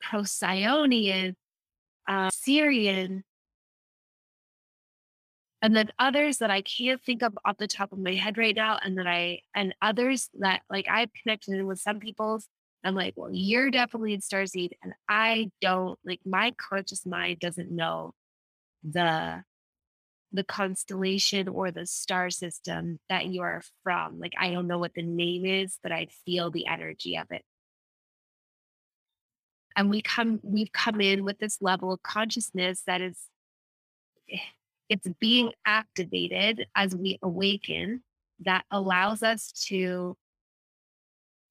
Procyon, 0.01 1.35
uh, 2.07 2.29
Sirian, 2.29 3.21
and 5.61 5.75
then 5.75 5.91
others 5.99 6.39
that 6.39 6.49
I 6.49 6.61
can't 6.61 7.01
think 7.03 7.21
of 7.21 7.37
off 7.45 7.57
the 7.57 7.67
top 7.67 7.91
of 7.91 7.99
my 7.99 8.15
head 8.15 8.37
right 8.37 8.55
now, 8.55 8.79
and 8.83 8.97
that 8.97 9.07
I 9.07 9.41
and 9.55 9.75
others 9.81 10.29
that 10.39 10.61
like 10.69 10.87
I've 10.89 11.13
connected 11.13 11.63
with 11.63 11.79
some 11.79 11.99
people's 11.99 12.47
I'm 12.83 12.95
like, 12.95 13.13
well, 13.15 13.29
you're 13.31 13.69
definitely 13.69 14.13
in 14.13 14.21
starseed, 14.21 14.71
and 14.83 14.93
I 15.07 15.51
don't 15.61 15.99
like 16.03 16.21
my 16.25 16.53
conscious 16.57 17.05
mind 17.05 17.39
doesn't 17.39 17.71
know 17.71 18.13
the 18.83 19.43
the 20.31 20.43
constellation 20.43 21.47
or 21.47 21.71
the 21.71 21.85
star 21.85 22.29
system 22.29 22.99
that 23.09 23.27
you 23.27 23.41
are 23.41 23.61
from. 23.83 24.19
Like 24.19 24.33
I 24.39 24.51
don't 24.51 24.67
know 24.67 24.79
what 24.79 24.93
the 24.93 25.03
name 25.03 25.45
is, 25.45 25.77
but 25.83 25.91
I 25.91 26.07
feel 26.25 26.51
the 26.51 26.67
energy 26.67 27.17
of 27.17 27.27
it. 27.31 27.43
And 29.75 29.89
we 29.89 30.01
come 30.01 30.39
we've 30.43 30.71
come 30.71 31.01
in 31.01 31.23
with 31.23 31.39
this 31.39 31.57
level 31.61 31.91
of 31.91 32.03
consciousness 32.03 32.83
that 32.87 33.01
is 33.01 33.17
eh, 34.31 34.37
it's 34.89 35.07
being 35.19 35.51
activated 35.65 36.67
as 36.75 36.95
we 36.95 37.17
awaken 37.21 38.03
that 38.41 38.65
allows 38.71 39.23
us 39.23 39.51
to 39.67 40.17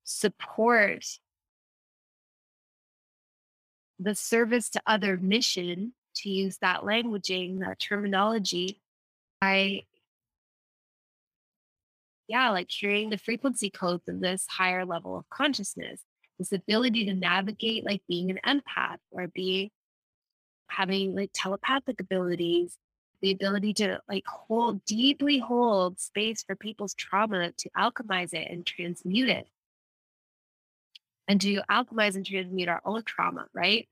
support 0.05 1.05
the 3.99 4.15
service 4.15 4.71
to 4.71 4.83
other 4.87 5.17
mission, 5.17 5.93
to 6.17 6.31
use 6.31 6.59
that 6.59 6.81
languaging, 6.81 7.61
that 7.61 7.79
terminology, 7.79 8.81
I, 9.43 9.85
yeah, 12.29 12.51
like 12.51 12.71
hearing 12.71 13.11
the 13.11 13.19
frequency 13.19 13.71
codes 13.71 14.09
of 14.09 14.21
this 14.21 14.47
higher 14.49 14.85
level 14.85 15.17
of 15.17 15.29
consciousness, 15.31 16.01
this 16.39 16.53
ability 16.53 17.07
to 17.07 17.15
navigate 17.15 17.85
like 17.85 18.03
being 18.09 18.31
an 18.31 18.39
empath 18.47 18.99
or 19.11 19.29
being 19.29 19.71
having 20.69 21.15
like 21.15 21.31
telepathic 21.35 22.01
abilities, 22.01 22.77
the 23.21 23.33
ability 23.33 23.75
to 23.75 24.01
like 24.09 24.25
hold 24.27 24.85
deeply 24.85 25.39
hold 25.39 26.01
space 26.01 26.43
for 26.43 26.55
people's 26.55 26.95
trauma 26.95 27.53
to 27.59 27.71
alchemize 27.77 28.33
it 28.33 28.49
and 28.51 28.65
transmute 28.65 29.29
it 29.29 29.47
and 31.29 31.41
to 31.41 31.63
alchemize 31.71 32.17
and 32.17 32.27
transmute 32.27 32.69
our 32.69 32.81
own 32.85 33.03
trauma, 33.05 33.47
right? 33.55 33.89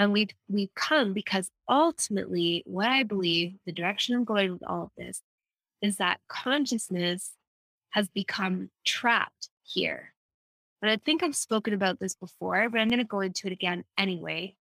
And 0.00 0.12
we've 0.14 0.30
we've 0.48 0.74
come 0.76 1.14
because 1.14 1.50
ultimately, 1.68 2.64
what 2.66 2.88
I 2.88 3.04
believe, 3.04 3.56
the 3.66 3.72
direction 3.72 4.16
I'm 4.16 4.24
going 4.24 4.52
with 4.54 4.64
all 4.66 4.84
of 4.84 4.92
this, 4.98 5.22
is 5.82 5.98
that 5.98 6.20
consciousness 6.28 7.32
has 7.92 8.08
become 8.08 8.70
trapped 8.86 9.50
here. 9.64 10.14
And 10.82 10.90
I 10.90 10.98
think 10.98 11.22
I've 11.22 11.36
spoken 11.36 11.74
about 11.74 12.00
this 12.00 12.16
before, 12.16 12.70
but 12.70 12.80
I'm 12.80 12.88
going 12.88 13.00
to 13.00 13.06
go 13.06 13.20
into 13.20 13.48
it 13.48 13.54
again 13.54 13.84
anyway. 13.98 14.56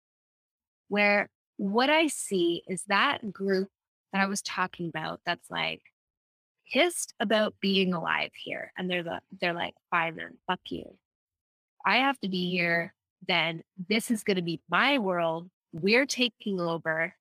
Where 0.89 1.31
what 1.59 1.91
I 1.91 2.09
see 2.09 2.65
is 2.69 2.85
that 2.89 3.33
group 3.33 3.71
that 4.13 4.23
I 4.23 4.27
was 4.27 4.43
talking 4.43 4.89
about 4.91 5.21
that's 5.27 5.51
like 5.51 5.83
pissed 6.73 7.15
about 7.21 7.55
being 7.61 7.95
alive 7.95 8.33
here. 8.37 8.73
And 8.79 8.91
they're 8.91 9.05
the 9.05 9.21
they're 9.41 9.55
like, 9.55 9.75
fine 9.91 10.17
then, 10.17 10.39
fuck 10.49 10.61
you. 10.71 10.97
I 11.87 11.99
have 11.99 12.21
to 12.21 12.29
be 12.29 12.51
here, 12.51 12.95
then 13.27 13.59
mm-hmm. 13.59 13.85
this 13.89 14.11
is 14.11 14.25
going 14.25 14.37
to 14.37 14.43
be 14.43 14.61
my 14.69 14.99
world. 14.99 15.49
We're 15.73 16.07
taking 16.07 16.61
over. 16.61 17.15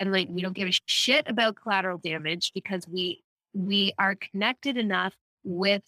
And 0.00 0.12
like, 0.12 0.28
we 0.28 0.34
mm-hmm. 0.34 0.44
don't 0.44 0.56
give 0.56 0.68
a 0.68 0.80
shit 0.86 1.28
about 1.28 1.56
collateral 1.56 1.98
damage 1.98 2.52
because 2.54 2.86
we, 2.88 3.22
we 3.52 3.92
are 3.98 4.16
connected 4.16 4.76
enough 4.76 5.14
with 5.44 5.82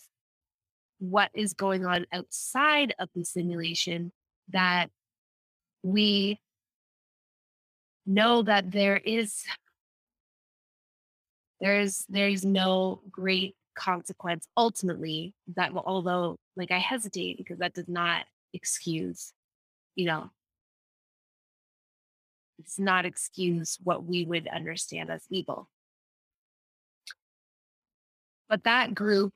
what 0.98 1.30
is 1.34 1.54
going 1.54 1.84
on 1.84 2.06
outside 2.12 2.94
of 2.98 3.08
the 3.14 3.24
simulation 3.24 4.12
that 4.50 4.90
we 5.82 6.40
know 8.06 8.42
that 8.42 8.70
there 8.70 8.96
is 8.96 9.44
there's 11.60 12.04
there's 12.08 12.44
no 12.44 13.00
great 13.10 13.56
consequence 13.76 14.46
ultimately 14.56 15.34
that 15.56 15.72
will 15.72 15.82
although 15.84 16.36
like 16.54 16.70
i 16.70 16.78
hesitate 16.78 17.36
because 17.36 17.58
that 17.58 17.74
does 17.74 17.88
not 17.88 18.24
excuse 18.52 19.32
you 19.94 20.06
know 20.06 20.30
it's 22.58 22.78
not 22.78 23.04
excuse 23.04 23.78
what 23.82 24.04
we 24.04 24.24
would 24.24 24.48
understand 24.48 25.10
as 25.10 25.24
evil 25.30 25.68
but 28.48 28.64
that 28.64 28.94
group 28.94 29.34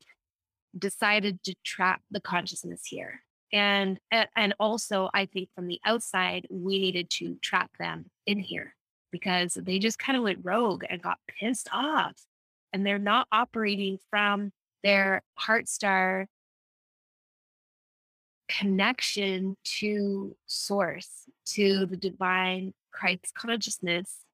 decided 0.77 1.43
to 1.45 1.55
trap 1.65 2.01
the 2.11 2.21
consciousness 2.21 2.83
here. 2.85 3.23
And 3.53 3.99
and 4.13 4.55
also 4.61 5.11
I 5.13 5.27
think 5.27 5.49
from 5.55 5.67
the 5.67 5.81
outside, 5.85 6.47
we 6.51 6.79
needed 6.79 7.11
to 7.19 7.37
trap 7.43 7.71
them 7.79 8.07
in 8.27 8.39
here 8.39 8.75
because 9.11 9.55
they 9.55 9.81
just 9.81 9.99
kind 9.99 10.17
of 10.17 10.23
went 10.23 10.39
rogue 10.43 10.85
and 10.89 11.03
got 11.03 11.19
pissed 11.27 11.69
off. 11.73 12.15
And 12.73 12.87
they're 12.87 12.99
not 12.99 13.27
operating 13.33 13.99
from 14.09 14.53
their 14.85 15.23
heart 15.35 15.69
star 15.69 16.29
connection 18.51 19.57
to 19.65 20.37
source, 20.47 21.09
to 21.47 21.87
the 21.87 21.97
divine 21.97 22.75
Christ 22.93 23.33
consciousness. 23.35 24.25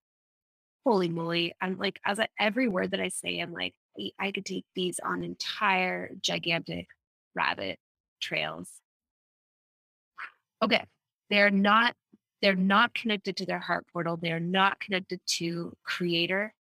Holy 0.84 1.08
moly. 1.08 1.54
I'm 1.60 1.76
like, 1.78 2.00
as 2.04 2.18
I, 2.18 2.28
every 2.38 2.68
word 2.68 2.92
that 2.92 3.00
I 3.00 3.08
say, 3.08 3.40
I'm 3.40 3.52
like, 3.52 3.74
I 4.18 4.30
could 4.32 4.46
take 4.46 4.64
these 4.74 5.00
on 5.00 5.22
entire 5.22 6.10
gigantic 6.20 6.86
rabbit 7.34 7.78
trails. 8.20 8.70
Okay. 10.62 10.84
They're 11.30 11.50
not 11.50 11.94
they're 12.42 12.54
not 12.54 12.94
connected 12.94 13.36
to 13.38 13.46
their 13.46 13.58
heart 13.58 13.86
portal. 13.92 14.18
They're 14.20 14.38
not 14.38 14.78
connected 14.78 15.20
to 15.38 15.72
creator 15.82 16.54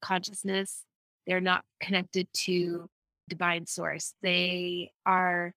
consciousness. 0.00 0.84
They're 1.26 1.40
not 1.40 1.64
connected 1.80 2.28
to 2.44 2.88
divine 3.28 3.66
source. 3.66 4.14
They 4.22 4.92
are 5.04 5.52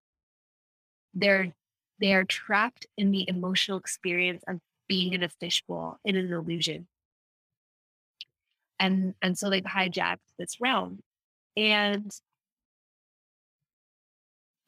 they're 1.14 1.54
they 2.00 2.14
are 2.14 2.24
trapped 2.24 2.88
in 2.98 3.12
the 3.12 3.26
emotional 3.30 3.78
experience 3.78 4.44
of 4.48 4.60
being 4.88 5.14
in 5.14 5.24
a 5.24 5.30
fishbowl 5.30 6.00
in 6.04 6.16
an 6.16 6.34
illusion. 6.34 6.88
And 8.80 9.14
and 9.22 9.38
so 9.38 9.50
they've 9.50 9.64
hijacked 9.64 10.18
this 10.40 10.60
realm. 10.60 11.00
And 11.56 12.12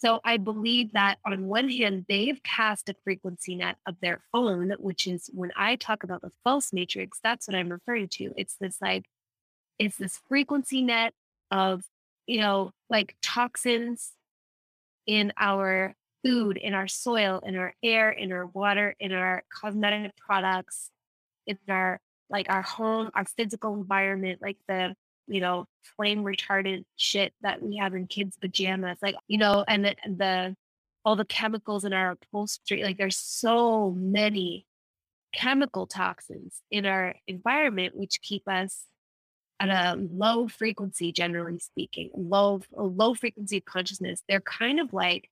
so 0.03 0.19
I 0.25 0.35
believe 0.35 0.91
that 0.93 1.17
on 1.25 1.47
one 1.47 1.69
hand, 1.69 2.05
they've 2.09 2.43
cast 2.43 2.89
a 2.89 2.95
frequency 3.05 3.55
net 3.55 3.77
of 3.87 3.95
their 4.01 4.19
own, 4.33 4.73
which 4.77 5.07
is 5.07 5.29
when 5.33 5.51
I 5.55 5.77
talk 5.77 6.03
about 6.03 6.21
the 6.21 6.31
false 6.43 6.73
matrix, 6.73 7.19
that's 7.23 7.47
what 7.47 7.55
I'm 7.55 7.69
referring 7.69 8.09
to. 8.09 8.33
It's 8.35 8.57
this 8.59 8.77
like, 8.81 9.05
it's 9.79 9.95
this 9.95 10.19
frequency 10.27 10.81
net 10.81 11.13
of, 11.51 11.85
you 12.27 12.41
know, 12.41 12.71
like 12.89 13.15
toxins 13.21 14.11
in 15.07 15.31
our 15.37 15.95
food, 16.23 16.57
in 16.57 16.73
our 16.73 16.87
soil, 16.87 17.41
in 17.45 17.55
our 17.55 17.73
air, 17.83 18.11
in 18.11 18.31
our 18.31 18.47
water, 18.47 18.95
in 18.99 19.11
our 19.11 19.43
cosmetic 19.53 20.15
products, 20.17 20.89
in 21.47 21.57
our 21.69 21.99
like 22.29 22.47
our 22.49 22.61
home, 22.61 23.11
our 23.13 23.25
physical 23.25 23.75
environment, 23.75 24.41
like 24.41 24.57
the 24.67 24.95
you 25.27 25.39
know, 25.39 25.65
flame 25.95 26.23
retardant 26.23 26.85
shit 26.95 27.33
that 27.41 27.61
we 27.61 27.77
have 27.77 27.93
in 27.95 28.07
kids' 28.07 28.37
pajamas, 28.37 28.97
like, 29.01 29.15
you 29.27 29.37
know, 29.37 29.63
and 29.67 29.85
the, 29.85 29.95
the 30.05 30.55
all 31.05 31.15
the 31.15 31.25
chemicals 31.25 31.85
in 31.85 31.93
our 31.93 32.11
upholstery, 32.11 32.83
like 32.83 32.97
there's 32.97 33.17
so 33.17 33.91
many 33.91 34.65
chemical 35.33 35.87
toxins 35.87 36.61
in 36.71 36.85
our 36.85 37.15
environment 37.27 37.95
which 37.95 38.21
keep 38.21 38.47
us 38.47 38.85
at 39.59 39.69
a 39.69 39.99
low 40.11 40.47
frequency 40.47 41.11
generally 41.11 41.57
speaking 41.57 42.09
low 42.15 42.61
low 42.71 43.13
frequency 43.13 43.57
of 43.57 43.65
consciousness. 43.65 44.23
They're 44.29 44.41
kind 44.41 44.79
of 44.79 44.93
like 44.93 45.29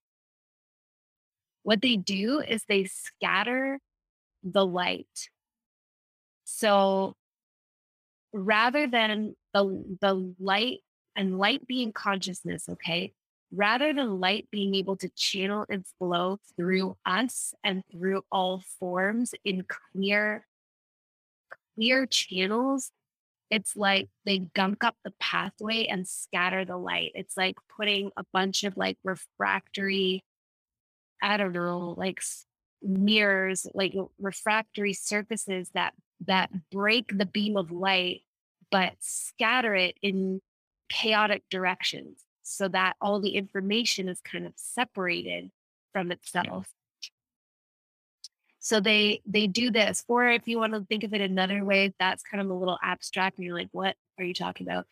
what 1.63 1.82
they 1.82 1.95
do 1.95 2.39
is 2.39 2.63
they 2.67 2.86
scatter 2.86 3.80
the 4.43 4.65
light 4.65 5.30
so 6.43 7.15
rather 8.34 8.88
than 8.88 9.36
the 9.54 9.97
the 10.02 10.34
light 10.39 10.80
and 11.15 11.38
light 11.38 11.67
being 11.67 11.91
consciousness, 11.91 12.69
okay? 12.69 13.13
Rather 13.54 13.93
than 13.93 14.19
light 14.19 14.47
being 14.52 14.76
able 14.76 14.95
to 14.97 15.10
channel 15.10 15.65
and 15.69 15.86
flow 16.00 16.39
through 16.56 16.95
us 17.06 17.54
and 17.63 17.84
through 17.91 18.24
all 18.32 18.62
forms 18.80 19.34
in 19.43 19.65
clear, 19.67 20.45
clear 21.76 22.06
channels, 22.06 22.91
it's 23.50 23.76
like 23.76 24.08
they 24.26 24.39
gunk 24.39 24.84
up 24.86 24.95
the 25.04 25.12
pathway 25.19 25.86
and 25.86 26.08
scatter 26.08 26.63
the 26.63 26.78
light. 26.78 27.12
It's 27.13 27.36
like 27.36 27.58
putting 27.76 28.12
a 28.15 28.24
bunch 28.32 28.63
of 28.63 28.78
like 28.78 28.97
refractory, 29.04 30.24
I 31.21 31.38
don't 31.38 31.53
know, 31.53 31.93
like 31.97 32.21
mirrors, 32.81 33.67
like 33.73 33.93
refractory 34.19 34.93
surfaces 34.93 35.69
that 35.73 35.93
that 36.27 36.49
break 36.71 37.17
the 37.17 37.25
beam 37.25 37.57
of 37.57 37.71
light 37.71 38.21
but 38.71 38.93
scatter 38.99 39.75
it 39.75 39.97
in 40.01 40.41
chaotic 40.89 41.43
directions 41.49 42.23
so 42.41 42.67
that 42.69 42.95
all 43.01 43.19
the 43.19 43.36
information 43.36 44.10
is 44.10 44.19
kind 44.21 44.47
of 44.47 44.53
separated 44.55 45.51
from 45.93 46.12
itself. 46.12 46.67
So 48.60 48.79
they 48.79 49.21
they 49.25 49.47
do 49.47 49.71
this 49.71 50.03
or 50.07 50.29
if 50.29 50.47
you 50.47 50.57
want 50.57 50.73
to 50.73 50.86
think 50.86 51.03
of 51.03 51.13
it 51.13 51.21
another 51.21 51.65
way 51.65 51.93
that's 51.99 52.23
kind 52.23 52.41
of 52.41 52.49
a 52.49 52.53
little 52.53 52.77
abstract 52.81 53.38
and 53.38 53.45
you're 53.45 53.55
like 53.55 53.69
what 53.71 53.95
are 54.17 54.25
you 54.25 54.34
talking 54.34 54.67
about? 54.67 54.86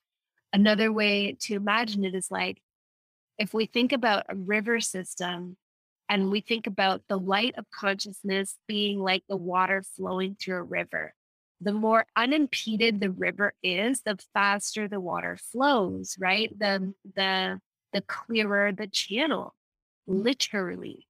Another 0.52 0.92
way 0.92 1.38
to 1.42 1.56
imagine 1.56 2.04
it 2.04 2.16
is 2.16 2.32
like 2.32 2.62
if 3.38 3.54
we 3.54 3.66
think 3.66 3.94
about 3.94 4.26
a 4.30 4.36
river 4.36 4.80
system 4.80 5.56
and 6.10 6.32
we 6.32 6.42
think 6.42 6.68
about 6.68 7.04
the 7.08 7.18
light 7.18 7.56
of 7.58 7.66
consciousness 7.72 8.58
being 8.68 9.00
like 9.00 9.24
the 9.30 9.38
water 9.38 9.84
flowing 9.96 10.36
through 10.40 10.58
a 10.58 10.64
river 10.64 11.14
the 11.62 11.74
more 11.74 12.06
unimpeded 12.16 13.00
the 13.00 13.12
river 13.12 13.54
is, 13.62 14.02
the 14.02 14.18
faster 14.34 14.88
the 14.88 15.00
water 15.00 15.38
flows, 15.38 16.16
right? 16.20 16.58
The 16.58 16.94
the 17.16 17.60
the 17.94 18.02
clearer 18.02 18.72
the 18.72 18.88
channel, 18.88 19.56
literally. 20.08 21.08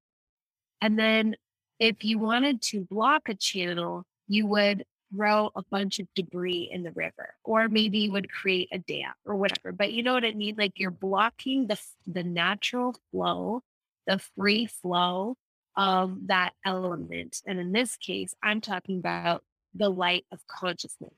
And 0.82 0.98
then 0.98 1.36
if 1.80 2.04
you 2.04 2.20
wanted 2.20 2.62
to 2.64 2.82
block 2.82 3.30
a 3.30 3.36
channel, 3.36 4.06
you 4.28 4.48
would 4.48 4.86
throw 5.14 5.52
a 5.56 5.64
bunch 5.70 6.00
of 6.00 6.08
debris 6.16 6.70
in 6.72 6.84
the 6.84 6.92
river, 6.92 7.36
or 7.44 7.68
maybe 7.68 8.00
you 8.00 8.12
would 8.12 8.32
create 8.32 8.70
a 8.72 8.80
dam 8.80 9.14
or 9.26 9.36
whatever. 9.36 9.72
But 9.72 9.94
you 9.94 10.04
know 10.04 10.14
what 10.14 10.26
I 10.26 10.34
mean? 10.34 10.56
Like 10.58 10.80
you're 10.80 10.92
blocking 10.92 11.68
the 11.68 11.80
the 12.08 12.24
natural 12.24 12.96
flow, 13.12 13.62
the 14.10 14.20
free 14.36 14.66
flow 14.66 15.38
of 15.78 16.28
that 16.28 16.54
element. 16.66 17.42
And 17.46 17.60
in 17.60 17.72
this 17.72 17.96
case, 17.96 18.34
I'm 18.44 18.60
talking 18.60 18.98
about 18.98 19.44
the 19.76 19.90
light 19.90 20.26
of 20.32 20.40
consciousness. 20.48 21.14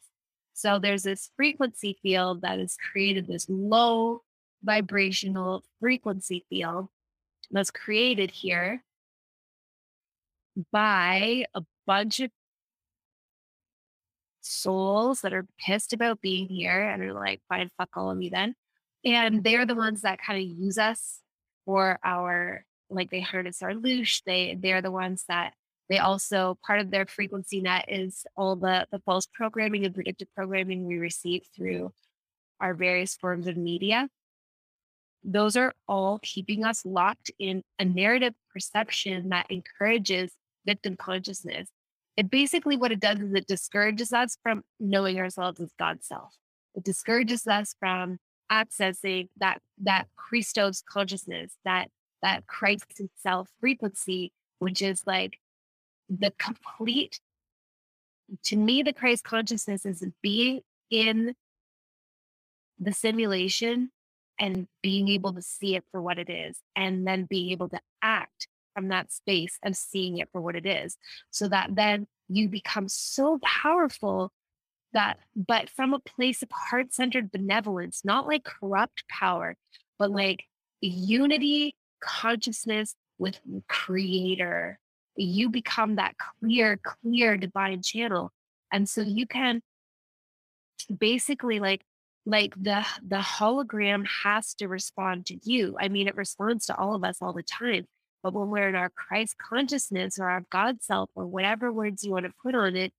So 0.53 0.77
there's 0.77 1.03
this 1.03 1.31
frequency 1.37 1.97
field 2.03 2.41
that 2.41 2.59
has 2.59 2.75
created 2.91 3.27
this 3.27 3.47
low 3.49 4.23
vibrational 4.61 5.63
frequency 5.79 6.45
field 6.49 6.89
that's 7.49 7.71
created 7.71 8.29
here 8.29 8.83
by 10.71 11.45
a 11.55 11.63
bunch 11.87 12.19
of 12.19 12.29
souls 14.41 15.21
that 15.21 15.31
are 15.31 15.47
pissed 15.57 15.93
about 15.93 16.19
being 16.19 16.49
here 16.49 16.89
and 16.89 17.01
are 17.01 17.13
like, 17.13 17.39
fine, 17.47 17.69
fuck 17.77 17.89
all 17.95 18.11
of 18.11 18.21
you 18.21 18.29
then. 18.29 18.53
And 19.05 19.45
they're 19.45 19.65
the 19.65 19.75
ones 19.75 20.01
that 20.01 20.19
kind 20.21 20.43
of 20.43 20.59
use 20.59 20.77
us 20.77 21.21
for 21.65 21.97
our, 22.03 22.65
like 22.91 23.09
they 23.09 23.21
harness 23.21 23.61
our 23.61 23.73
loosh. 23.73 24.21
They 24.25 24.57
they're 24.59 24.81
the 24.81 24.91
ones 24.91 25.25
that 25.27 25.53
they 25.91 25.97
also, 25.97 26.57
part 26.65 26.79
of 26.79 26.89
their 26.89 27.05
frequency 27.05 27.59
net 27.59 27.83
is 27.89 28.25
all 28.37 28.55
the, 28.55 28.87
the 28.93 28.99
false 28.99 29.27
programming 29.33 29.83
and 29.83 29.93
predictive 29.93 30.29
programming 30.33 30.85
we 30.85 30.97
receive 30.97 31.41
through 31.53 31.91
our 32.61 32.73
various 32.73 33.15
forms 33.15 33.45
of 33.45 33.57
media. 33.57 34.07
Those 35.21 35.57
are 35.57 35.73
all 35.89 36.19
keeping 36.23 36.63
us 36.63 36.85
locked 36.85 37.29
in 37.39 37.63
a 37.77 37.83
narrative 37.83 38.33
perception 38.53 39.27
that 39.29 39.47
encourages 39.49 40.31
victim 40.65 40.95
consciousness. 40.95 41.67
It 42.15 42.29
basically 42.29 42.77
what 42.77 42.93
it 42.93 43.01
does 43.01 43.19
is 43.19 43.33
it 43.33 43.47
discourages 43.47 44.13
us 44.13 44.37
from 44.41 44.63
knowing 44.79 45.19
ourselves 45.19 45.59
as 45.59 45.73
God's 45.77 46.07
self. 46.07 46.33
It 46.73 46.85
discourages 46.85 47.47
us 47.47 47.75
from 47.77 48.17
accessing 48.49 49.27
that 49.39 49.59
that 49.83 50.07
Christos 50.15 50.83
consciousness, 50.89 51.53
that 51.65 51.89
that 52.21 52.47
Christ 52.47 52.97
himself 52.97 53.49
frequency, 53.59 54.31
which 54.59 54.81
is 54.81 55.03
like 55.05 55.39
the 56.09 56.31
complete, 56.37 57.19
to 58.43 58.55
me, 58.55 58.83
the 58.83 58.93
Christ 58.93 59.23
consciousness 59.23 59.85
is 59.85 60.05
being 60.21 60.61
in 60.89 61.35
the 62.79 62.93
simulation 62.93 63.91
and 64.39 64.67
being 64.81 65.07
able 65.07 65.33
to 65.33 65.41
see 65.41 65.75
it 65.75 65.83
for 65.91 66.01
what 66.01 66.17
it 66.17 66.29
is, 66.29 66.59
and 66.75 67.05
then 67.05 67.25
being 67.25 67.51
able 67.51 67.69
to 67.69 67.79
act 68.01 68.47
from 68.73 68.87
that 68.87 69.11
space 69.11 69.59
of 69.63 69.75
seeing 69.75 70.17
it 70.17 70.29
for 70.31 70.41
what 70.41 70.55
it 70.55 70.65
is, 70.65 70.97
so 71.29 71.47
that 71.47 71.75
then 71.75 72.07
you 72.29 72.47
become 72.47 72.87
so 72.87 73.37
powerful 73.43 74.31
that, 74.93 75.19
but 75.35 75.69
from 75.69 75.93
a 75.93 75.99
place 75.99 76.41
of 76.41 76.49
heart 76.51 76.93
centered 76.93 77.31
benevolence, 77.31 78.01
not 78.03 78.25
like 78.27 78.43
corrupt 78.43 79.03
power, 79.09 79.55
but 79.99 80.09
like 80.09 80.45
unity, 80.81 81.75
consciousness 82.01 82.95
with 83.17 83.39
creator 83.67 84.79
you 85.15 85.49
become 85.49 85.95
that 85.95 86.15
clear, 86.17 86.77
clear 86.77 87.37
divine 87.37 87.81
channel. 87.81 88.31
And 88.71 88.87
so 88.87 89.01
you 89.01 89.27
can 89.27 89.61
basically 90.99 91.59
like 91.59 91.81
like 92.25 92.53
the 92.55 92.85
the 93.05 93.17
hologram 93.17 94.05
has 94.23 94.53
to 94.55 94.67
respond 94.67 95.25
to 95.27 95.39
you. 95.43 95.75
I 95.79 95.89
mean, 95.89 96.07
it 96.07 96.15
responds 96.15 96.67
to 96.67 96.77
all 96.77 96.95
of 96.95 97.03
us 97.03 97.17
all 97.21 97.33
the 97.33 97.43
time. 97.43 97.85
But 98.23 98.33
when 98.33 98.49
we're 98.49 98.69
in 98.69 98.75
our 98.75 98.89
Christ 98.89 99.37
consciousness 99.37 100.19
or 100.19 100.29
our 100.29 100.45
God 100.51 100.83
self 100.83 101.09
or 101.15 101.25
whatever 101.25 101.71
words 101.71 102.03
you 102.03 102.11
want 102.11 102.25
to 102.25 102.33
put 102.41 102.53
on 102.53 102.75
it, 102.75 102.93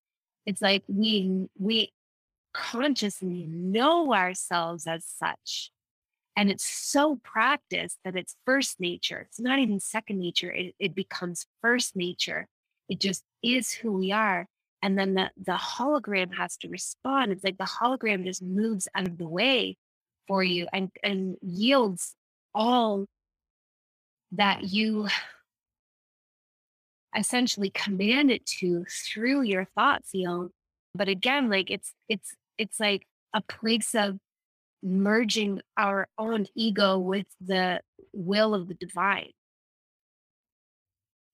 it's 0.47 0.61
like 0.61 0.83
we 0.89 1.49
we 1.59 1.93
consciously 2.53 3.47
know 3.49 4.13
ourselves 4.13 4.87
as 4.87 5.05
such. 5.07 5.71
And 6.37 6.51
it's 6.51 6.65
so 6.65 7.21
practiced 7.23 7.99
that 8.05 8.17
it's 8.17 8.37
first 8.47 8.81
nature. 8.81 9.27
It's 9.29 9.41
not 9.41 9.59
even 9.59 9.81
second 9.81 10.19
nature. 10.19 10.51
It, 10.51 10.75
it 10.79 10.95
becomes 10.95 11.47
first 11.61 11.95
nature. 11.95 12.47
It 12.89 13.01
just 13.01 13.23
is 13.43 13.71
who 13.73 13.93
we 13.93 14.13
are. 14.13 14.47
And 14.83 14.99
then 14.99 15.15
the, 15.15 15.31
the 15.37 15.53
hologram 15.53 16.35
has 16.35 16.57
to 16.59 16.69
respond. 16.69 17.33
It's 17.33 17.45
like 17.45 17.59
the 17.59 17.65
hologram 17.65 18.25
just 18.25 18.43
moves 18.43 18.89
out 18.95 19.07
of 19.07 19.19
the 19.19 19.29
way 19.29 19.77
for 20.27 20.43
you 20.43 20.67
and, 20.73 20.91
and 21.03 21.37
yields 21.43 22.15
all 22.55 23.07
that 24.33 24.65
you 24.65 25.09
essentially 27.17 27.71
command 27.71 28.31
it 28.31 28.45
to 28.47 28.85
through 28.89 29.43
your 29.43 29.67
thought 29.77 30.05
field. 30.05 30.51
But 30.95 31.09
again, 31.09 31.51
like 31.51 31.71
it's 31.71 31.93
it's 32.09 32.35
it's 32.59 32.81
like 32.81 33.07
a 33.35 33.41
place 33.43 33.95
of 33.95 34.19
merging 34.83 35.61
our 35.77 36.09
own 36.19 36.47
ego 36.55 36.99
with 36.99 37.27
the 37.41 37.81
will 38.13 38.55
of 38.55 38.69
the 38.69 38.75
divine. 38.75 39.31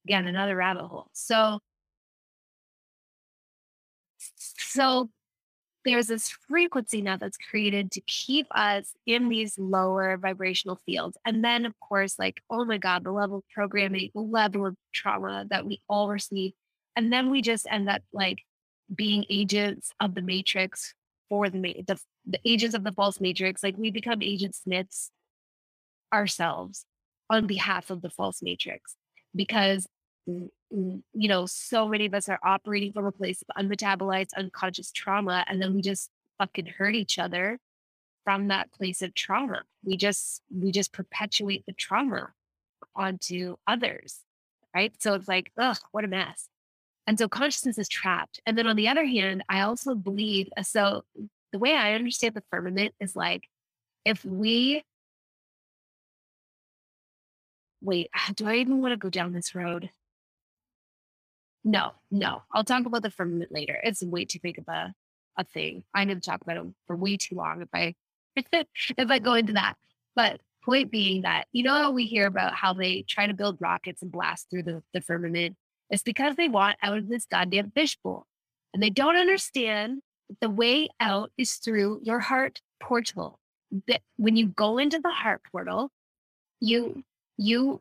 Again, 0.06 0.26
another 0.26 0.56
rabbit 0.56 0.86
hole. 0.86 1.08
So, 1.12 1.60
so 4.18 5.10
there's 5.84 6.06
this 6.08 6.28
frequency 6.28 7.00
now 7.02 7.16
that's 7.16 7.36
created 7.36 7.90
to 7.92 8.00
keep 8.02 8.46
us 8.50 8.94
in 9.06 9.28
these 9.28 9.58
lower 9.58 10.16
vibrational 10.16 10.76
fields. 10.84 11.16
And 11.24 11.44
then, 11.44 11.64
of 11.64 11.78
course, 11.80 12.18
like, 12.18 12.42
oh 12.50 12.64
my 12.64 12.78
God, 12.78 13.04
the 13.04 13.12
level 13.12 13.38
of 13.38 13.44
programming, 13.54 14.10
the 14.14 14.20
level 14.20 14.66
of 14.66 14.76
trauma 14.92 15.46
that 15.50 15.66
we 15.66 15.80
all 15.88 16.08
receive. 16.08 16.52
And 16.96 17.12
then 17.12 17.30
we 17.30 17.42
just 17.42 17.66
end 17.70 17.88
up 17.88 18.02
like 18.12 18.38
being 18.94 19.24
agents 19.30 19.92
of 20.00 20.14
the 20.14 20.22
matrix 20.22 20.94
for 21.28 21.48
the, 21.48 21.58
the, 21.86 21.98
the 22.26 22.40
agents 22.44 22.74
of 22.74 22.84
the 22.84 22.92
false 22.92 23.20
matrix. 23.20 23.62
Like 23.62 23.76
we 23.76 23.90
become 23.90 24.22
agent 24.22 24.54
smiths 24.54 25.10
ourselves 26.12 26.84
on 27.30 27.46
behalf 27.46 27.90
of 27.90 28.02
the 28.02 28.10
false 28.10 28.42
matrix 28.42 28.96
because 29.34 29.86
you 30.26 30.50
know 31.14 31.46
so 31.46 31.88
many 31.88 32.06
of 32.06 32.14
us 32.14 32.28
are 32.28 32.38
operating 32.42 32.92
from 32.92 33.06
a 33.06 33.12
place 33.12 33.42
of 33.42 33.64
unmetabolized 33.64 34.34
unconscious 34.36 34.92
trauma 34.92 35.44
and 35.48 35.60
then 35.60 35.74
we 35.74 35.80
just 35.80 36.10
fucking 36.38 36.66
hurt 36.66 36.94
each 36.94 37.18
other 37.18 37.58
from 38.24 38.48
that 38.48 38.70
place 38.72 39.00
of 39.00 39.14
trauma 39.14 39.62
we 39.84 39.96
just 39.96 40.42
we 40.54 40.70
just 40.70 40.92
perpetuate 40.92 41.64
the 41.66 41.72
trauma 41.72 42.28
onto 42.94 43.56
others 43.66 44.20
right 44.74 44.92
so 44.98 45.14
it's 45.14 45.28
like 45.28 45.50
ugh 45.58 45.78
what 45.92 46.04
a 46.04 46.08
mess 46.08 46.48
and 47.08 47.18
so 47.18 47.26
consciousness 47.26 47.78
is 47.78 47.88
trapped. 47.88 48.38
And 48.44 48.56
then 48.56 48.66
on 48.66 48.76
the 48.76 48.88
other 48.88 49.06
hand, 49.06 49.42
I 49.48 49.62
also 49.62 49.94
believe 49.94 50.50
uh, 50.58 50.62
so 50.62 51.04
the 51.52 51.58
way 51.58 51.74
I 51.74 51.94
understand 51.94 52.34
the 52.34 52.42
firmament 52.50 52.94
is 53.00 53.16
like 53.16 53.44
if 54.04 54.22
we 54.26 54.84
wait, 57.80 58.10
do 58.34 58.46
I 58.46 58.56
even 58.56 58.82
want 58.82 58.92
to 58.92 58.98
go 58.98 59.08
down 59.08 59.32
this 59.32 59.54
road? 59.54 59.88
No, 61.64 61.92
no. 62.10 62.42
I'll 62.52 62.62
talk 62.62 62.84
about 62.84 63.02
the 63.02 63.10
firmament 63.10 63.52
later. 63.52 63.80
It's 63.82 64.02
way 64.02 64.26
too 64.26 64.38
big 64.42 64.58
of 64.58 64.68
a, 64.68 64.92
a 65.38 65.44
thing. 65.44 65.84
I 65.94 66.04
need 66.04 66.22
to 66.22 66.30
talk 66.30 66.42
about 66.42 66.58
it 66.58 66.74
for 66.86 66.94
way 66.94 67.16
too 67.16 67.36
long 67.36 67.62
if 67.62 67.68
I 67.72 67.94
if 68.36 69.10
I 69.10 69.18
go 69.18 69.32
into 69.32 69.54
that. 69.54 69.76
But 70.14 70.42
point 70.62 70.90
being 70.90 71.22
that 71.22 71.46
you 71.52 71.62
know 71.62 71.90
we 71.90 72.04
hear 72.04 72.26
about 72.26 72.54
how 72.54 72.74
they 72.74 73.02
try 73.08 73.26
to 73.26 73.32
build 73.32 73.56
rockets 73.60 74.02
and 74.02 74.12
blast 74.12 74.48
through 74.50 74.64
the, 74.64 74.82
the 74.92 75.00
firmament 75.00 75.56
it's 75.90 76.02
because 76.02 76.36
they 76.36 76.48
want 76.48 76.76
out 76.82 76.98
of 76.98 77.08
this 77.08 77.26
goddamn 77.26 77.72
fishbowl. 77.74 78.26
And 78.74 78.82
they 78.82 78.90
don't 78.90 79.16
understand 79.16 80.02
that 80.28 80.40
the 80.40 80.50
way 80.50 80.88
out 81.00 81.30
is 81.38 81.54
through 81.54 82.00
your 82.02 82.20
heart 82.20 82.60
portal. 82.80 83.38
That 83.86 84.02
when 84.16 84.36
you 84.36 84.46
go 84.46 84.78
into 84.78 84.98
the 84.98 85.10
heart 85.10 85.40
portal, 85.50 85.90
you, 86.60 87.02
you, 87.36 87.80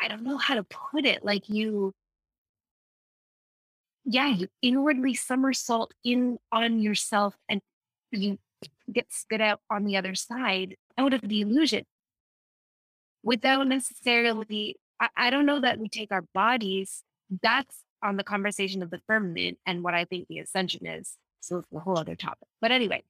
I 0.00 0.08
don't 0.08 0.24
know 0.24 0.36
how 0.36 0.54
to 0.54 0.64
put 0.64 1.06
it. 1.06 1.24
Like 1.24 1.48
you, 1.48 1.94
yeah, 4.04 4.28
you 4.28 4.48
inwardly 4.62 5.14
somersault 5.14 5.92
in 6.04 6.38
on 6.52 6.80
yourself 6.80 7.34
and 7.48 7.60
you 8.12 8.38
get 8.92 9.12
spit 9.12 9.40
out 9.40 9.60
on 9.70 9.84
the 9.84 9.96
other 9.96 10.14
side 10.14 10.76
out 10.96 11.12
of 11.12 11.20
the 11.22 11.40
illusion 11.40 11.84
without 13.22 13.66
necessarily 13.66 14.76
I, 15.00 15.08
I 15.16 15.30
don't 15.30 15.46
know 15.46 15.60
that 15.60 15.78
we 15.78 15.88
take 15.88 16.12
our 16.12 16.24
bodies. 16.34 17.02
That's 17.42 17.82
on 18.02 18.16
the 18.16 18.24
conversation 18.24 18.82
of 18.82 18.90
the 18.90 19.00
firmament 19.06 19.58
and 19.66 19.82
what 19.82 19.94
I 19.94 20.04
think 20.04 20.28
the 20.28 20.38
ascension 20.38 20.86
is. 20.86 21.16
So 21.40 21.58
it's 21.58 21.72
a 21.74 21.80
whole 21.80 21.98
other 21.98 22.14
topic. 22.14 22.48
But 22.60 22.72
anyway, 22.72 23.02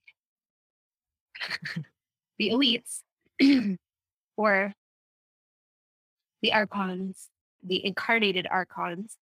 the 2.39 2.51
elites 2.51 3.01
or 4.37 4.73
the 6.43 6.53
archons, 6.53 7.29
the 7.65 7.85
incarnated 7.85 8.47
archons, 8.51 9.17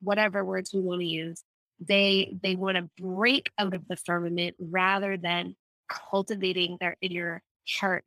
whatever 0.00 0.44
words 0.44 0.72
we 0.72 0.80
want 0.80 1.00
to 1.00 1.06
use, 1.06 1.42
they 1.80 2.36
they 2.42 2.56
want 2.56 2.76
to 2.76 2.88
break 3.02 3.50
out 3.58 3.74
of 3.74 3.86
the 3.88 3.96
firmament 3.96 4.56
rather 4.58 5.16
than 5.16 5.54
cultivating 5.88 6.76
their 6.80 6.96
inner 7.00 7.42
heart 7.68 8.04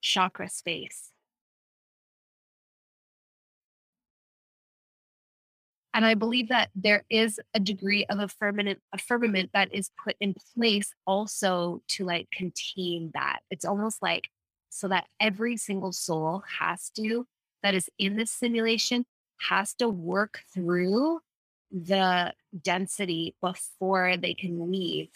chakra 0.00 0.48
space. 0.48 1.10
And 5.96 6.04
I 6.04 6.12
believe 6.12 6.50
that 6.50 6.68
there 6.74 7.04
is 7.08 7.40
a 7.54 7.58
degree 7.58 8.04
of 8.10 8.18
a 8.18 8.28
firmament, 8.28 9.50
that 9.54 9.72
is 9.72 9.90
put 10.04 10.14
in 10.20 10.34
place 10.54 10.92
also 11.06 11.80
to 11.88 12.04
like 12.04 12.28
contain 12.30 13.12
that. 13.14 13.38
It's 13.50 13.64
almost 13.64 14.02
like 14.02 14.28
so 14.68 14.88
that 14.88 15.06
every 15.20 15.56
single 15.56 15.92
soul 15.92 16.42
has 16.58 16.90
to, 16.96 17.26
that 17.62 17.74
is 17.74 17.88
in 17.98 18.16
this 18.16 18.30
simulation, 18.30 19.06
has 19.40 19.72
to 19.76 19.88
work 19.88 20.40
through 20.52 21.20
the 21.72 22.34
density 22.62 23.34
before 23.40 24.18
they 24.18 24.34
can 24.34 24.70
leave 24.70 25.08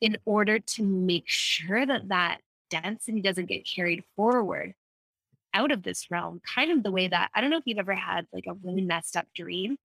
in 0.00 0.16
order 0.24 0.58
to 0.58 0.82
make 0.82 1.28
sure 1.28 1.86
that 1.86 2.08
that 2.08 2.38
density 2.70 3.20
doesn't 3.20 3.46
get 3.46 3.64
carried 3.64 4.02
forward 4.16 4.74
out 5.54 5.72
of 5.72 5.82
this 5.82 6.10
realm, 6.10 6.40
kind 6.54 6.70
of 6.70 6.82
the 6.82 6.90
way 6.90 7.08
that 7.08 7.30
I 7.34 7.40
don't 7.40 7.50
know 7.50 7.58
if 7.58 7.64
you've 7.66 7.78
ever 7.78 7.94
had 7.94 8.26
like 8.32 8.44
a 8.48 8.54
really 8.54 8.82
messed 8.82 9.16
up 9.16 9.26
dream 9.34 9.76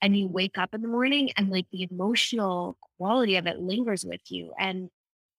and 0.00 0.16
you 0.16 0.26
wake 0.26 0.58
up 0.58 0.74
in 0.74 0.82
the 0.82 0.88
morning 0.88 1.30
and 1.36 1.50
like 1.50 1.66
the 1.70 1.86
emotional 1.90 2.76
quality 2.98 3.36
of 3.36 3.46
it 3.46 3.60
lingers 3.60 4.04
with 4.04 4.20
you. 4.30 4.52
And 4.58 4.90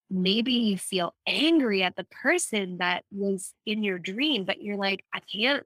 maybe 0.09 0.53
you 0.53 0.77
feel 0.77 1.13
angry 1.27 1.83
at 1.83 1.95
the 1.95 2.05
person 2.05 2.77
that 2.77 3.03
was 3.11 3.53
in 3.65 3.83
your 3.83 3.99
dream, 3.99 4.45
but 4.45 4.61
you're 4.61 4.77
like, 4.77 5.03
I 5.13 5.19
can't 5.19 5.65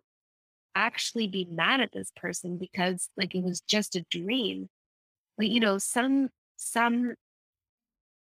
actually 0.75 1.27
be 1.27 1.47
mad 1.49 1.81
at 1.81 1.91
this 1.91 2.11
person 2.15 2.57
because 2.57 3.09
like 3.17 3.35
it 3.35 3.43
was 3.43 3.61
just 3.61 3.95
a 3.95 4.05
dream. 4.09 4.69
But 5.37 5.47
you 5.47 5.59
know, 5.59 5.77
some 5.77 6.29
some 6.55 7.13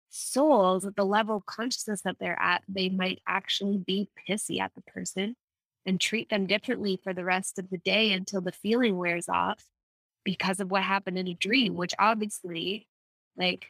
souls 0.09 0.85
at 0.85 0.95
the 0.95 1.05
level 1.05 1.37
of 1.37 1.45
consciousness 1.45 2.01
that 2.03 2.17
they're 2.19 2.41
at, 2.41 2.63
they 2.67 2.89
might 2.89 3.21
actually 3.27 3.77
be 3.77 4.09
pissy 4.27 4.59
at 4.59 4.71
the 4.75 4.81
person 4.81 5.35
and 5.87 5.99
treat 5.99 6.29
them 6.29 6.45
differently 6.45 6.99
for 7.01 7.13
the 7.13 7.23
rest 7.23 7.57
of 7.57 7.69
the 7.69 7.77
day 7.79 8.11
until 8.11 8.41
the 8.41 8.51
feeling 8.51 8.97
wears 8.97 9.29
off 9.29 9.63
because 10.25 10.59
of 10.59 10.69
what 10.69 10.83
happened 10.83 11.17
in 11.17 11.27
a 11.29 11.33
dream, 11.33 11.75
which 11.75 11.93
obviously, 11.97 12.87
like, 13.37 13.67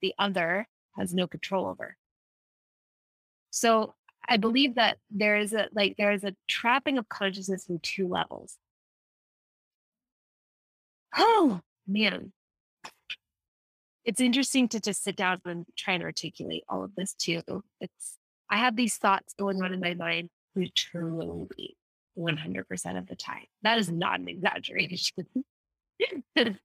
the 0.00 0.14
other 0.18 0.66
has 0.96 1.14
no 1.14 1.26
control 1.26 1.66
over. 1.66 1.96
So 3.50 3.94
I 4.28 4.38
believe 4.38 4.74
that 4.76 4.98
there 5.10 5.36
is 5.36 5.52
a 5.52 5.68
like 5.72 5.96
there 5.96 6.12
is 6.12 6.24
a 6.24 6.34
trapping 6.48 6.98
of 6.98 7.08
consciousness 7.08 7.68
in 7.68 7.78
two 7.80 8.08
levels. 8.08 8.56
Oh 11.16 11.60
man. 11.86 12.32
It's 14.04 14.20
interesting 14.20 14.68
to 14.68 14.80
just 14.80 15.02
sit 15.02 15.16
down 15.16 15.40
and 15.44 15.66
try 15.76 15.94
and 15.94 16.02
articulate 16.02 16.64
all 16.68 16.84
of 16.84 16.94
this 16.96 17.14
too. 17.14 17.42
It's 17.80 18.18
I 18.48 18.58
have 18.58 18.76
these 18.76 18.96
thoughts 18.96 19.34
going 19.38 19.62
on 19.62 19.72
in 19.72 19.80
my 19.80 19.94
mind 19.94 20.30
literally 20.54 21.76
100% 22.18 22.98
of 22.98 23.06
the 23.06 23.16
time. 23.16 23.44
That 23.62 23.78
is 23.78 23.90
not 23.90 24.20
an 24.20 24.28
exaggeration. 24.28 25.26
but 26.34 26.56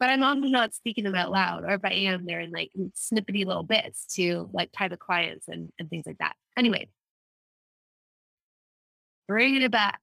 I'm 0.00 0.22
often 0.22 0.50
not 0.50 0.74
speaking 0.74 1.04
them 1.04 1.14
out 1.14 1.30
loud, 1.30 1.64
or 1.64 1.70
if 1.70 1.84
I 1.84 1.92
am, 1.92 2.24
they're 2.24 2.40
in 2.40 2.50
like 2.50 2.70
snippety 2.94 3.44
little 3.44 3.62
bits 3.62 4.06
to 4.14 4.48
like 4.52 4.72
private 4.72 5.00
clients 5.00 5.48
and, 5.48 5.70
and 5.78 5.90
things 5.90 6.06
like 6.06 6.18
that. 6.18 6.36
Anyway, 6.56 6.88
bringing 9.28 9.62
it 9.62 9.72
back. 9.72 10.00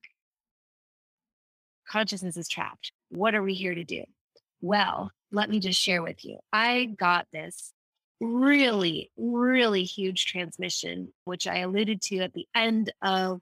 Consciousness 1.87 2.37
is 2.37 2.47
trapped. 2.47 2.91
What 3.09 3.35
are 3.35 3.43
we 3.43 3.53
here 3.53 3.75
to 3.75 3.83
do? 3.83 4.03
Well, 4.61 5.11
let 5.31 5.49
me 5.49 5.59
just 5.59 5.79
share 5.79 6.01
with 6.01 6.23
you. 6.25 6.39
I 6.51 6.85
got 6.85 7.27
this 7.31 7.73
really, 8.23 9.11
really 9.17 9.83
huge 9.83 10.25
transmission, 10.25 11.13
which 11.25 11.47
I 11.47 11.59
alluded 11.59 12.01
to 12.03 12.19
at 12.19 12.33
the 12.33 12.47
end 12.55 12.91
of 13.01 13.41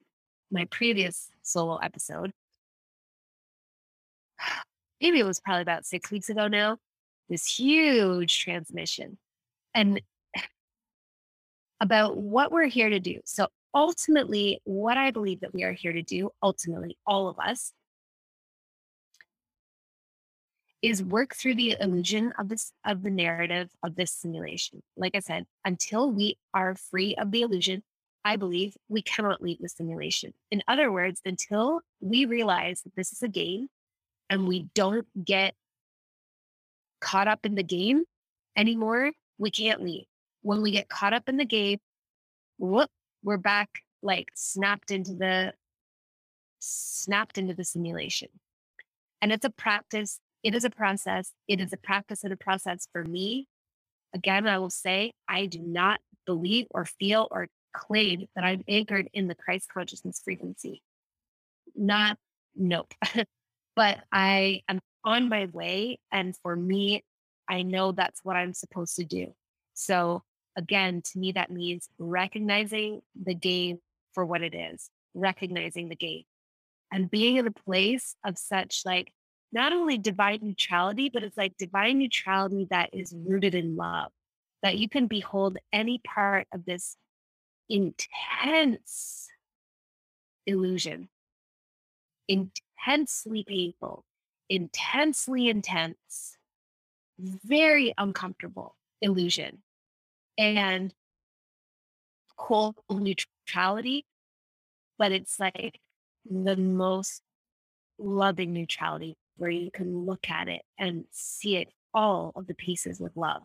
my 0.51 0.65
previous 0.65 1.29
solo 1.43 1.77
episode. 1.77 2.32
Maybe 5.01 5.19
it 5.19 5.25
was 5.25 5.39
probably 5.39 5.61
about 5.61 5.86
six 5.86 6.11
weeks 6.11 6.29
ago 6.29 6.47
now. 6.47 6.77
This 7.29 7.45
huge 7.45 8.39
transmission 8.39 9.17
and 9.73 10.01
about 11.82 12.17
what 12.17 12.51
we're 12.51 12.67
here 12.67 12.89
to 12.89 12.99
do. 12.99 13.19
So, 13.25 13.47
ultimately, 13.73 14.59
what 14.63 14.97
I 14.97 15.11
believe 15.11 15.39
that 15.41 15.53
we 15.53 15.63
are 15.63 15.71
here 15.71 15.93
to 15.93 16.01
do, 16.01 16.32
ultimately, 16.43 16.97
all 17.07 17.29
of 17.29 17.39
us, 17.39 17.71
is 20.82 21.03
work 21.03 21.36
through 21.36 21.55
the 21.55 21.77
illusion 21.79 22.34
of 22.39 22.49
this 22.49 22.71
of 22.86 23.03
the 23.03 23.11
narrative 23.11 23.69
of 23.84 23.95
this 23.95 24.11
simulation. 24.11 24.82
Like 24.97 25.15
I 25.15 25.19
said, 25.19 25.45
until 25.63 26.11
we 26.11 26.38
are 26.53 26.75
free 26.75 27.15
of 27.15 27.32
the 27.32 27.41
illusion, 27.41 27.84
I 28.25 28.36
believe 28.36 28.75
we 28.88 29.01
cannot 29.01 29.41
leave 29.41 29.59
the 29.59 29.69
simulation. 29.69 30.34
In 30.49 30.63
other 30.67 30.91
words, 30.91 31.21
until 31.25 31.82
we 31.99 32.25
realize 32.25 32.82
that 32.82 32.95
this 32.95 33.11
is 33.11 33.21
a 33.21 33.27
game 33.27 33.67
and 34.29 34.47
we 34.47 34.67
don't 34.73 35.07
get 35.23 35.53
caught 36.99 37.27
up 37.27 37.45
in 37.45 37.55
the 37.55 37.63
game 37.63 38.03
anymore, 38.55 39.11
we 39.38 39.51
can't 39.51 39.84
leave. 39.84 40.05
When 40.41 40.61
we 40.61 40.71
get 40.71 40.89
caught 40.89 41.13
up 41.13 41.29
in 41.29 41.38
the 41.38 41.45
game, 41.45 41.79
whoop, 42.57 42.89
we're 43.23 43.38
back 43.38 43.69
like 44.01 44.29
snapped 44.34 44.89
into 44.89 45.13
the 45.13 45.53
snapped 46.59 47.38
into 47.38 47.53
the 47.53 47.63
simulation. 47.63 48.29
And 49.21 49.32
it's 49.32 49.45
a 49.45 49.51
practice 49.51 50.19
it 50.44 50.56
is 50.56 50.64
a 50.64 50.70
process. 50.70 51.32
It 51.48 51.60
is 51.60 51.74
a 51.74 51.78
practice 51.78 52.24
and 52.24 52.34
a 52.34 52.38
process 52.38 52.88
for 52.92 53.04
me. 53.04 53.48
Again, 54.14 54.48
I 54.48 54.58
will 54.58 54.70
say 54.70 55.14
I 55.28 55.46
do 55.46 55.60
not 55.60 56.00
believe 56.26 56.68
or 56.72 56.86
feel 56.86 57.28
or 57.32 57.48
claim 57.74 58.28
that 58.36 58.44
I'm 58.44 58.64
anchored 58.68 59.10
in 59.14 59.28
the 59.28 59.36
Christ 59.36 59.70
consciousness 59.74 60.22
frequency. 60.24 60.82
Not, 61.76 62.18
nope. 62.56 62.94
but 63.76 64.00
I 64.12 64.62
am 64.68 64.80
on 65.04 65.30
my 65.30 65.46
way. 65.46 66.00
And 66.12 66.36
for 66.44 66.56
me, 66.56 67.04
I 67.48 67.62
know 67.64 67.92
that's 67.92 68.22
what 68.24 68.36
I'm 68.36 68.54
supposed 68.54 68.96
to 68.98 69.06
do. 69.06 69.34
So, 69.74 70.24
again, 70.58 71.02
to 71.14 71.20
me, 71.20 71.32
that 71.34 71.50
means 71.50 71.88
recognizing 71.98 73.02
the 73.22 73.34
game 73.34 73.80
for 74.14 74.26
what 74.26 74.42
it 74.42 74.54
is, 74.54 74.89
recognizing 75.14 75.89
the 75.89 75.96
game 75.96 76.24
and 76.92 77.10
being 77.10 77.38
in 77.38 77.48
a 77.48 77.52
place 77.52 78.16
of 78.24 78.38
such 78.38 78.82
like 78.86 79.12
not 79.52 79.74
only 79.74 79.97
divine 79.97 80.39
neutrality, 80.41 81.10
but 81.10 81.24
it's 81.24 81.38
like 81.38 81.58
divine 81.58 81.99
neutrality 81.99 82.68
that 82.70 82.89
is 82.93 83.14
rooted 83.14 83.54
in 83.54 83.76
love, 83.76 84.12
that 84.64 84.78
you 84.78 84.88
can 84.88 85.08
behold 85.08 85.58
any 85.74 85.99
part 85.99 86.47
of 86.54 86.66
this 86.66 86.95
intense 87.70 89.28
illusion, 90.45 91.10
intensely 92.28 93.43
painful, 93.45 94.06
intensely 94.49 95.49
intense, 95.49 96.38
very 97.20 97.93
uncomfortable 97.97 98.76
illusion, 99.02 99.62
and 100.38 100.93
cold 102.38 102.76
neutrality. 102.89 104.06
But 104.97 105.12
it's 105.12 105.39
like 105.39 105.80
the 106.30 106.56
most 106.56 107.22
loving 107.97 108.54
neutrality 108.54 109.18
where 109.38 109.49
you 109.49 109.71
can 109.71 110.05
look 110.05 110.29
at 110.29 110.47
it 110.47 110.61
and 110.77 111.05
see 111.11 111.57
it 111.57 111.69
all 111.93 112.32
of 112.36 112.47
the 112.47 112.53
pieces 112.53 112.99
with 112.99 113.15
love. 113.15 113.43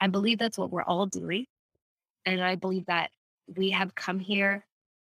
I 0.00 0.08
believe 0.08 0.38
that's 0.38 0.58
what 0.58 0.70
we're 0.70 0.82
all 0.82 1.06
doing. 1.06 1.46
And 2.24 2.42
I 2.42 2.56
believe 2.56 2.86
that 2.86 3.10
we 3.54 3.70
have 3.70 3.94
come 3.94 4.18
here 4.18 4.64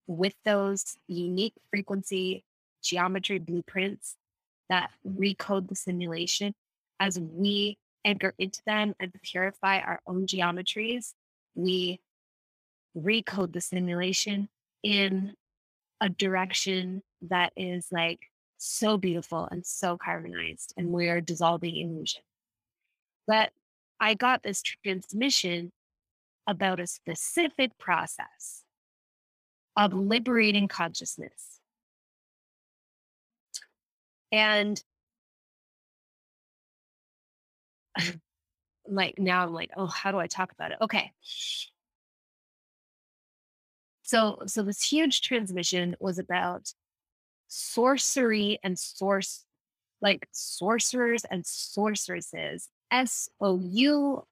with 0.06 0.34
those 0.44 0.96
unique 1.06 1.54
frequency 1.70 2.44
geometry 2.82 3.38
blueprints 3.38 4.16
that 4.68 4.90
recode 5.06 5.68
the 5.68 5.74
simulation 5.74 6.54
as 6.98 7.18
we 7.18 7.78
anchor 8.04 8.34
into 8.38 8.60
them 8.66 8.94
and 9.00 9.12
purify 9.22 9.78
our 9.78 10.00
own 10.06 10.26
geometries. 10.26 11.14
We 11.54 12.00
recode 12.96 13.52
the 13.52 13.60
simulation 13.60 14.48
in 14.82 15.34
a 16.00 16.08
direction 16.08 17.02
that 17.22 17.52
is 17.56 17.88
like 17.90 18.20
so 18.58 18.96
beautiful 18.96 19.48
and 19.50 19.64
so 19.64 19.96
mm. 19.96 19.98
carbonized, 19.98 20.74
and 20.76 20.90
we're 20.90 21.20
dissolving 21.20 21.76
illusion. 21.76 22.22
But 23.26 23.50
I 24.00 24.14
got 24.14 24.42
this 24.42 24.62
transmission 24.62 25.72
about 26.46 26.80
a 26.80 26.86
specific 26.86 27.76
process 27.78 28.62
of 29.76 29.92
liberating 29.92 30.68
consciousness. 30.68 31.60
And 34.32 34.82
like 38.88 39.18
now 39.18 39.42
I'm 39.42 39.52
like, 39.52 39.70
oh, 39.76 39.86
how 39.86 40.12
do 40.12 40.18
I 40.18 40.26
talk 40.26 40.52
about 40.52 40.72
it? 40.72 40.78
Okay. 40.80 41.12
So 44.02 44.38
so 44.46 44.62
this 44.62 44.82
huge 44.82 45.20
transmission 45.20 45.96
was 45.98 46.18
about 46.18 46.72
sorcery 47.48 48.58
and 48.62 48.78
source, 48.78 49.44
like 50.00 50.28
sorcerers 50.32 51.24
and 51.30 51.46
sorceresses. 51.46 52.68
S 52.90 53.28
O 53.40 53.58
U 53.60 54.22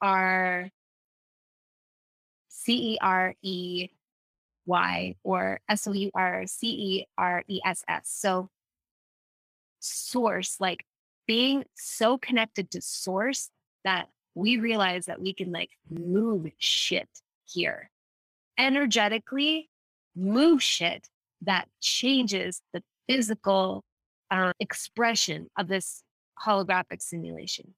R 0.00 0.70
C 2.48 2.94
E 2.94 2.98
R 3.00 3.34
E 3.42 3.88
Y 4.66 5.16
or 5.22 5.60
S 5.68 5.86
O 5.86 5.92
U 5.92 6.10
R 6.14 6.44
C 6.46 6.68
E 6.68 7.06
R 7.18 7.44
E 7.48 7.60
S 7.64 7.84
S. 7.88 8.08
So, 8.08 8.48
source, 9.80 10.56
like 10.58 10.86
being 11.26 11.64
so 11.74 12.16
connected 12.18 12.70
to 12.70 12.80
source 12.80 13.50
that 13.84 14.08
we 14.34 14.56
realize 14.56 15.06
that 15.06 15.20
we 15.20 15.34
can 15.34 15.52
like 15.52 15.70
move 15.90 16.50
shit 16.58 17.08
here 17.44 17.90
energetically, 18.58 19.68
move 20.14 20.62
shit 20.62 21.08
that 21.42 21.68
changes 21.80 22.62
the 22.72 22.82
physical 23.08 23.84
uh, 24.30 24.52
expression 24.60 25.48
of 25.58 25.68
this 25.68 26.02
holographic 26.44 27.00
simulation. 27.02 27.74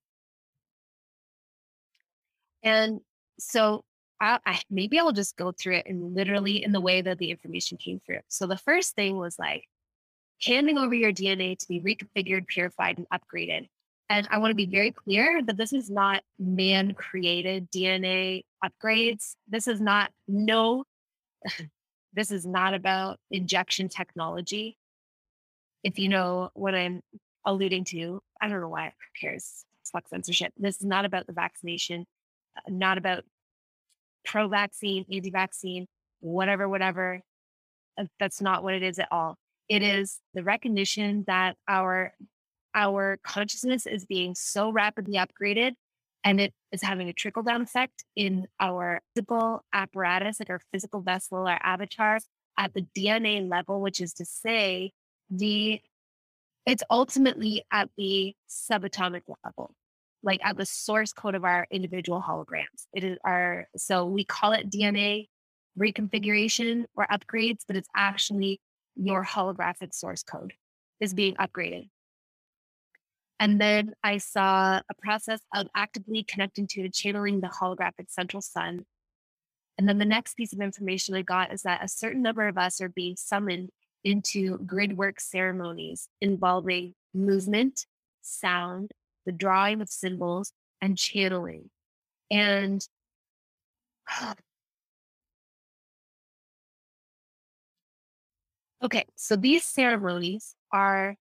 And 2.62 3.00
so 3.38 3.84
I, 4.20 4.38
I, 4.46 4.60
maybe 4.70 4.98
I'll 4.98 5.12
just 5.12 5.36
go 5.36 5.52
through 5.52 5.76
it 5.76 5.86
and 5.86 6.14
literally 6.14 6.62
in 6.62 6.72
the 6.72 6.80
way 6.80 7.02
that 7.02 7.18
the 7.18 7.30
information 7.30 7.76
came 7.76 8.00
through. 8.06 8.20
So 8.28 8.46
the 8.46 8.56
first 8.56 8.94
thing 8.94 9.18
was 9.18 9.38
like 9.38 9.64
handing 10.42 10.78
over 10.78 10.94
your 10.94 11.12
DNA 11.12 11.58
to 11.58 11.68
be 11.68 11.80
reconfigured, 11.80 12.46
purified, 12.46 12.98
and 12.98 13.06
upgraded. 13.10 13.68
And 14.10 14.28
I 14.30 14.38
want 14.38 14.50
to 14.50 14.54
be 14.54 14.66
very 14.66 14.92
clear 14.92 15.42
that 15.42 15.56
this 15.56 15.72
is 15.72 15.90
not 15.90 16.22
man 16.38 16.94
created 16.94 17.70
DNA 17.70 18.44
upgrades. 18.62 19.34
This 19.48 19.66
is 19.66 19.80
not 19.80 20.10
no 20.28 20.84
this 22.14 22.30
is 22.30 22.46
not 22.46 22.74
about 22.74 23.18
injection 23.30 23.88
technology. 23.88 24.76
If 25.82 25.98
you 25.98 26.08
know 26.08 26.50
what 26.54 26.74
I'm 26.74 27.02
alluding 27.44 27.84
to, 27.86 28.22
I 28.40 28.48
don't 28.48 28.60
know 28.60 28.68
why 28.68 28.88
it 28.88 28.94
cares. 29.20 29.64
Fuck 29.92 30.08
censorship. 30.08 30.52
This 30.56 30.76
is 30.76 30.84
not 30.84 31.04
about 31.04 31.26
the 31.26 31.32
vaccination, 31.32 32.06
uh, 32.56 32.60
not 32.68 32.96
about 32.96 33.24
pro 34.24 34.48
vaccine, 34.48 35.04
anti 35.12 35.30
vaccine, 35.30 35.86
whatever, 36.20 36.68
whatever. 36.68 37.20
Uh, 37.98 38.04
that's 38.18 38.40
not 38.40 38.62
what 38.62 38.74
it 38.74 38.82
is 38.82 38.98
at 38.98 39.08
all. 39.10 39.36
It 39.68 39.82
is 39.82 40.20
the 40.32 40.42
recognition 40.42 41.24
that 41.26 41.56
our 41.68 42.14
our 42.74 43.18
consciousness 43.22 43.86
is 43.86 44.04
being 44.04 44.34
so 44.34 44.70
rapidly 44.70 45.18
upgraded 45.18 45.74
and 46.24 46.40
it 46.40 46.54
is 46.72 46.82
having 46.82 47.08
a 47.08 47.12
trickle 47.12 47.42
down 47.42 47.62
effect 47.62 48.04
in 48.16 48.46
our 48.58 49.00
physical 49.14 49.62
apparatus, 49.72 50.40
like 50.40 50.50
our 50.50 50.60
physical 50.72 51.00
vessel, 51.00 51.46
our 51.46 51.60
avatar 51.62 52.18
at 52.58 52.72
the 52.72 52.86
DNA 52.96 53.48
level, 53.48 53.80
which 53.80 54.00
is 54.00 54.14
to 54.14 54.24
say, 54.24 54.92
the 55.30 55.80
it's 56.66 56.82
ultimately 56.90 57.62
at 57.70 57.90
the 57.98 58.34
subatomic 58.48 59.22
level, 59.44 59.74
like 60.22 60.40
at 60.42 60.56
the 60.56 60.64
source 60.64 61.12
code 61.12 61.34
of 61.34 61.44
our 61.44 61.66
individual 61.70 62.22
holograms. 62.26 62.86
It 62.94 63.04
is 63.04 63.18
our 63.24 63.66
so 63.76 64.06
we 64.06 64.24
call 64.24 64.52
it 64.52 64.70
DNA 64.70 65.26
reconfiguration 65.78 66.84
or 66.96 67.06
upgrades, 67.12 67.60
but 67.66 67.76
it's 67.76 67.88
actually 67.94 68.60
your 68.96 69.24
holographic 69.24 69.92
source 69.92 70.22
code 70.22 70.54
is 71.00 71.12
being 71.12 71.34
upgraded. 71.34 71.88
And 73.40 73.60
then 73.60 73.94
I 74.02 74.18
saw 74.18 74.80
a 74.88 74.94
process 75.02 75.40
of 75.54 75.66
actively 75.74 76.22
connecting 76.22 76.66
to 76.68 76.82
and 76.82 76.94
channeling 76.94 77.40
the 77.40 77.48
holographic 77.48 78.08
central 78.10 78.40
sun. 78.40 78.86
And 79.76 79.88
then 79.88 79.98
the 79.98 80.04
next 80.04 80.36
piece 80.36 80.52
of 80.52 80.60
information 80.60 81.14
I 81.14 81.22
got 81.22 81.52
is 81.52 81.62
that 81.62 81.82
a 81.82 81.88
certain 81.88 82.22
number 82.22 82.46
of 82.46 82.56
us 82.56 82.80
are 82.80 82.88
being 82.88 83.16
summoned 83.16 83.70
into 84.04 84.58
grid 84.58 84.96
work 84.96 85.18
ceremonies 85.18 86.08
involving 86.20 86.94
movement, 87.12 87.86
sound, 88.22 88.92
the 89.26 89.32
drawing 89.32 89.80
of 89.80 89.88
symbols, 89.88 90.52
and 90.80 90.96
channeling. 90.96 91.70
And 92.30 92.86
okay, 98.82 99.06
so 99.16 99.36
these 99.36 99.64
ceremonies 99.64 100.54
are 100.72 101.16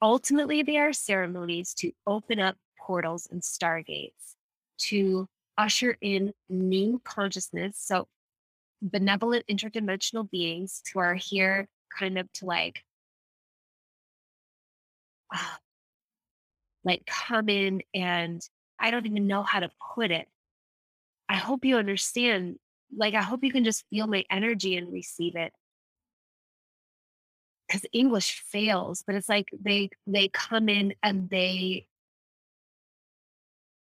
ultimately 0.00 0.62
they 0.62 0.78
are 0.78 0.92
ceremonies 0.92 1.74
to 1.74 1.92
open 2.06 2.38
up 2.38 2.56
portals 2.78 3.28
and 3.30 3.42
stargates 3.42 4.34
to 4.78 5.28
usher 5.58 5.96
in 6.00 6.32
new 6.48 7.00
consciousness. 7.04 7.78
So 7.78 8.06
benevolent 8.82 9.44
interdimensional 9.50 10.30
beings 10.30 10.82
who 10.92 11.00
are 11.00 11.14
here 11.14 11.68
kind 11.98 12.18
of 12.18 12.30
to 12.34 12.44
like 12.46 12.82
uh, 15.34 15.56
like 16.84 17.04
come 17.06 17.48
in 17.48 17.82
and 17.94 18.40
I 18.78 18.90
don't 18.90 19.06
even 19.06 19.26
know 19.26 19.42
how 19.42 19.60
to 19.60 19.70
put 19.94 20.10
it. 20.10 20.28
I 21.28 21.36
hope 21.36 21.64
you 21.64 21.76
understand. 21.76 22.58
Like 22.96 23.14
I 23.14 23.22
hope 23.22 23.42
you 23.42 23.50
can 23.50 23.64
just 23.64 23.84
feel 23.90 24.06
my 24.06 24.24
energy 24.30 24.76
and 24.76 24.92
receive 24.92 25.34
it. 25.36 25.52
Cuz 27.76 27.86
English 27.92 28.40
fails, 28.40 29.02
but 29.06 29.14
it's 29.14 29.28
like 29.28 29.50
they 29.60 29.90
they 30.06 30.28
come 30.28 30.68
in 30.68 30.94
and 31.02 31.28
they 31.28 31.86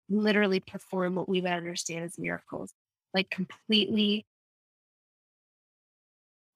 literally 0.10 0.60
perform 0.60 1.16
what 1.16 1.30
we 1.30 1.42
would 1.42 1.52
understand 1.52 2.04
as 2.04 2.20
miracles. 2.20 2.74
Like 3.14 3.30
completely 3.30 4.26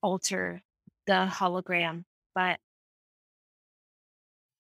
alter 0.02 0.62
the 1.08 1.28
hologram, 1.32 2.06
but 2.36 2.60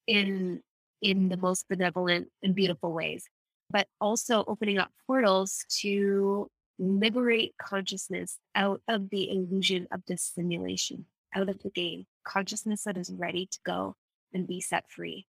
in 0.08 0.62
in 1.02 1.30
the 1.30 1.38
most 1.38 1.68
benevolent 1.70 2.30
and 2.42 2.56
beautiful 2.56 2.92
ways, 2.94 3.26
but 3.70 3.88
also 4.02 4.44
opening 4.48 4.80
up 4.80 4.92
portals 5.06 5.66
to 5.82 6.50
liberate 6.80 7.54
consciousness 7.62 8.40
out 8.56 8.82
of 8.88 9.10
the 9.10 9.30
illusion 9.30 9.88
of 9.92 10.02
this 10.08 10.24
simulation, 10.24 11.06
out 11.36 11.48
of 11.48 11.62
the 11.62 11.70
game, 11.70 12.06
consciousness 12.26 12.84
that 12.84 12.98
is 12.98 13.12
ready 13.12 13.46
to 13.46 13.60
go 13.66 13.96
and 14.34 14.48
be 14.48 14.60
set 14.60 14.90
free, 14.90 15.28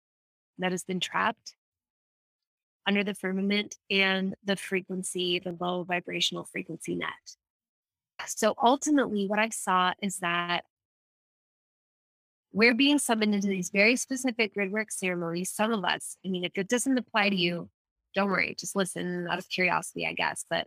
that 0.58 0.72
has 0.72 0.84
been 0.84 1.00
trapped 1.00 1.54
under 2.86 3.02
the 3.02 3.14
firmament 3.14 3.76
and 3.90 4.34
the 4.44 4.56
frequency, 4.56 5.38
the 5.38 5.56
low 5.60 5.82
vibrational 5.84 6.44
frequency 6.44 6.94
net. 6.94 7.10
So 8.26 8.54
ultimately, 8.62 9.26
what 9.26 9.38
I 9.38 9.50
saw 9.50 9.92
is 10.00 10.18
that 10.18 10.64
we're 12.52 12.74
being 12.74 12.98
summoned 12.98 13.34
into 13.34 13.48
these 13.48 13.70
very 13.70 13.96
specific 13.96 14.54
grid 14.54 14.72
work 14.72 14.90
ceremonies. 14.90 15.50
Some 15.50 15.72
of 15.72 15.84
us, 15.84 16.16
I 16.24 16.30
mean, 16.30 16.44
if 16.44 16.52
it 16.56 16.68
doesn't 16.68 16.96
apply 16.96 17.28
to 17.28 17.36
you, 17.36 17.68
don't 18.14 18.30
worry, 18.30 18.56
just 18.58 18.74
listen 18.74 19.28
out 19.30 19.38
of 19.38 19.48
curiosity, 19.48 20.06
I 20.06 20.14
guess. 20.14 20.46
But 20.48 20.66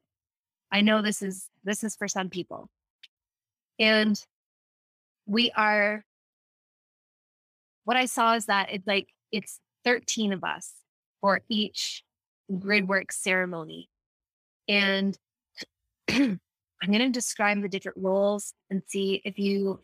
I 0.71 0.81
know 0.81 1.01
this 1.01 1.21
is 1.21 1.49
this 1.63 1.83
is 1.83 1.95
for 1.95 2.07
some 2.07 2.29
people. 2.29 2.69
And 3.79 4.23
we 5.25 5.51
are 5.55 6.03
what 7.89 7.97
I 7.97 8.05
saw 8.05 8.35
is 8.35 8.45
that 8.45 8.69
it's 8.71 8.85
like 8.85 9.07
it's 9.31 9.59
13 9.83 10.31
of 10.31 10.43
us 10.43 10.73
for 11.21 11.41
each 11.49 12.03
grid 12.59 12.87
work 12.87 13.11
ceremony. 13.11 13.89
And 14.67 15.17
I'm 16.07 16.39
going 16.85 16.99
to 16.99 17.09
describe 17.09 17.63
the 17.63 17.67
different 17.67 17.97
roles 17.97 18.53
and 18.69 18.83
see 18.85 19.23
if 19.25 19.39
you, 19.39 19.79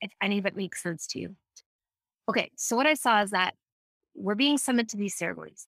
if 0.00 0.12
any 0.22 0.38
of 0.38 0.46
it 0.46 0.54
makes 0.54 0.80
sense 0.80 1.08
to 1.08 1.18
you. 1.18 1.34
Okay, 2.28 2.52
so 2.54 2.76
what 2.76 2.86
I 2.86 2.94
saw 2.94 3.20
is 3.20 3.32
that 3.32 3.56
we're 4.14 4.36
being 4.36 4.56
summoned 4.56 4.90
to 4.90 4.96
these 4.96 5.16
ceremonies 5.16 5.66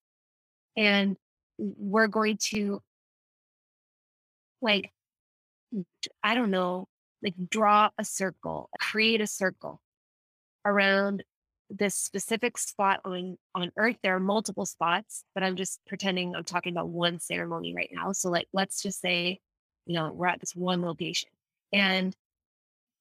and 0.77 1.17
we're 1.59 2.07
going 2.07 2.39
to, 2.53 2.81
like, 4.63 4.93
I 6.23 6.37
don't 6.37 6.53
know, 6.53 6.87
like 7.25 7.35
draw 7.51 7.91
a 7.99 8.05
circle, 8.05 8.71
create 8.79 9.21
a 9.21 9.27
circle 9.27 9.81
around 10.65 11.23
this 11.71 11.95
specific 11.95 12.59
spot 12.59 13.01
on 13.05 13.37
on 13.55 13.73
earth 13.79 13.97
there 14.03 14.15
are 14.15 14.21
multiple 14.21 14.67
spots 14.67 15.25
but 15.35 15.43
i'm 15.43 15.57
just 15.57 15.81
pretending 15.87 16.37
i'm 16.37 16.45
talking 16.45 16.73
about 16.73 16.89
one 16.89 17.19
ceremony 17.19 17.75
right 17.75 17.91
now 17.93 18.13
so 18.13 18.29
like 18.29 18.47
let's 18.53 18.83
just 18.83 19.01
say 19.01 19.41
you 19.87 19.95
know, 19.95 20.13
we're 20.13 20.27
at 20.27 20.41
this 20.41 20.55
one 20.55 20.83
location 20.83 21.31
and 21.73 22.17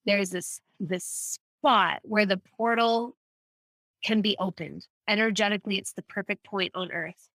there's 0.05 0.29
this 0.29 0.59
this 0.79 1.39
spot 1.59 1.99
where 2.03 2.25
the 2.25 2.41
portal 2.57 3.15
can 4.03 4.21
be 4.21 4.35
opened. 4.39 4.85
Energetically, 5.07 5.77
it's 5.77 5.93
the 5.93 6.01
perfect 6.03 6.43
point 6.43 6.71
on 6.75 6.91
earth. 6.91 7.29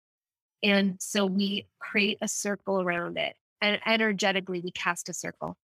And 0.62 0.96
so 1.00 1.24
we 1.24 1.66
create 1.78 2.18
a 2.20 2.28
circle 2.28 2.80
around 2.80 3.16
it. 3.16 3.36
And 3.60 3.80
energetically, 3.86 4.60
we 4.60 4.70
cast 4.70 5.08
a 5.08 5.14
circle. 5.14 5.56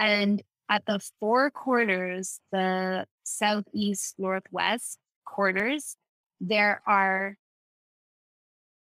And 0.00 0.42
at 0.70 0.86
the 0.86 1.00
four 1.18 1.50
corners, 1.50 2.40
the 2.52 3.04
southeast, 3.24 4.14
northwest 4.18 4.98
corners, 5.26 5.96
there 6.40 6.80
are 6.86 7.36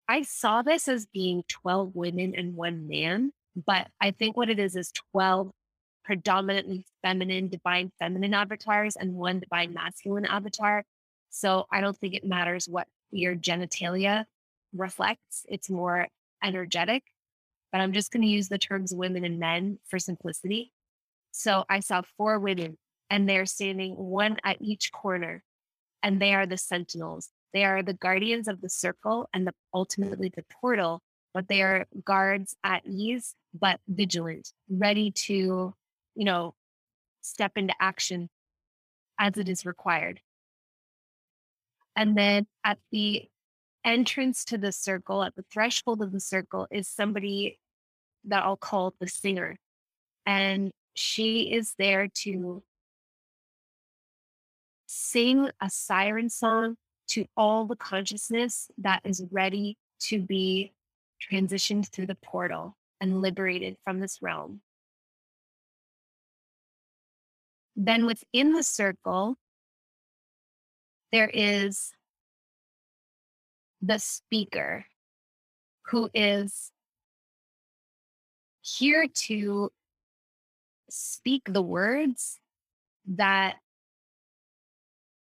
I 0.09 0.23
saw 0.23 0.63
this 0.63 0.89
as 0.89 1.07
being 1.07 1.45
12 1.49 1.95
women 1.95 2.35
and 2.37 2.57
one 2.57 2.89
man, 2.89 3.31
but 3.55 3.87
I 4.01 4.11
think 4.11 4.37
what 4.37 4.51
it 4.51 4.59
is 4.59 4.75
is 4.75 4.93
12 5.13 5.53
predominantly 6.05 6.85
feminine, 7.01 7.49
divine 7.49 7.93
feminine 8.01 8.35
avatars 8.35 8.97
and 8.97 9.15
one 9.15 9.39
divine 9.39 9.73
masculine 9.73 10.27
avatar. 10.27 10.85
So 11.31 11.67
I 11.71 11.81
don't 11.81 11.97
think 11.97 12.15
it 12.15 12.25
matters 12.25 12.67
what 12.69 12.89
your 13.13 13.37
genitalia 13.37 14.25
reflects, 14.75 15.47
it's 15.49 15.71
more 15.71 16.09
energetic. 16.43 17.05
But 17.71 17.81
I'm 17.81 17.93
just 17.93 18.11
going 18.11 18.23
to 18.23 18.29
use 18.29 18.49
the 18.49 18.59
terms 18.59 18.93
women 18.93 19.25
and 19.25 19.39
men 19.39 19.79
for 19.87 20.01
simplicity. 20.01 20.73
So 21.31 21.65
I 21.69 21.81
saw 21.81 22.03
four 22.17 22.39
women 22.39 22.77
and 23.09 23.29
they're 23.29 23.47
standing 23.47 23.95
one 23.95 24.37
at 24.45 24.59
each 24.61 24.93
corner, 24.93 25.43
and 26.03 26.21
they 26.21 26.35
are 26.35 26.47
the 26.47 26.57
sentinels. 26.57 27.31
They 27.53 27.65
are 27.65 27.83
the 27.83 27.95
guardians 27.95 28.47
of 28.47 28.61
the 28.61 28.69
circle 28.69 29.29
and 29.35 29.47
the, 29.47 29.53
ultimately 29.75 30.33
the 30.35 30.45
portal, 30.61 31.03
but 31.35 31.49
they 31.49 31.63
are 31.63 31.87
guards 32.05 32.57
at 32.63 32.87
ease, 32.87 33.35
but 33.59 33.81
vigilant, 33.89 34.53
ready 34.69 35.11
to, 35.11 35.75
you 36.15 36.25
know, 36.25 36.55
step 37.21 37.53
into 37.57 37.75
action 37.81 38.29
as 39.19 39.37
it 39.37 39.49
is 39.49 39.67
required. 39.67 40.21
And 41.97 42.17
then 42.17 42.47
at 42.65 42.79
the 42.93 43.29
entrance 43.85 44.45
to 44.47 44.59
the 44.59 44.73
circle, 44.73 45.25
at 45.25 45.35
the 45.35 45.45
threshold 45.53 46.03
of 46.03 46.13
the 46.13 46.21
circle, 46.21 46.67
is 46.71 46.89
somebody 46.89 47.59
that 48.25 48.45
I'll 48.45 48.57
call 48.57 48.95
the 49.01 49.09
singer. 49.09 49.57
And 50.25 50.73
she 51.01 51.51
is 51.51 51.75
there 51.79 52.09
to 52.13 52.63
sing 54.87 55.49
a 55.63 55.71
siren 55.71 56.29
song 56.29 56.77
to 57.09 57.25
all 57.39 57.65
the 57.65 57.75
consciousness 57.75 58.71
that 58.77 59.01
is 59.05 59.25
ready 59.31 59.79
to 59.99 60.21
be 60.21 60.75
transitioned 61.33 61.89
through 61.89 62.07
the 62.07 62.17
portal 62.17 62.77
and 63.01 63.23
liberated 63.23 63.77
from 63.83 63.99
this 63.99 64.19
realm. 64.21 64.61
Then 67.77 68.05
within 68.05 68.53
the 68.53 68.63
circle, 68.63 69.37
there 71.13 71.31
is 71.33 71.93
the 73.81 73.99
speaker 73.99 74.85
who 75.87 76.11
is 76.13 76.71
here 78.61 79.07
to 79.15 79.71
speak 80.91 81.43
the 81.47 81.63
words 81.63 82.39
that 83.07 83.57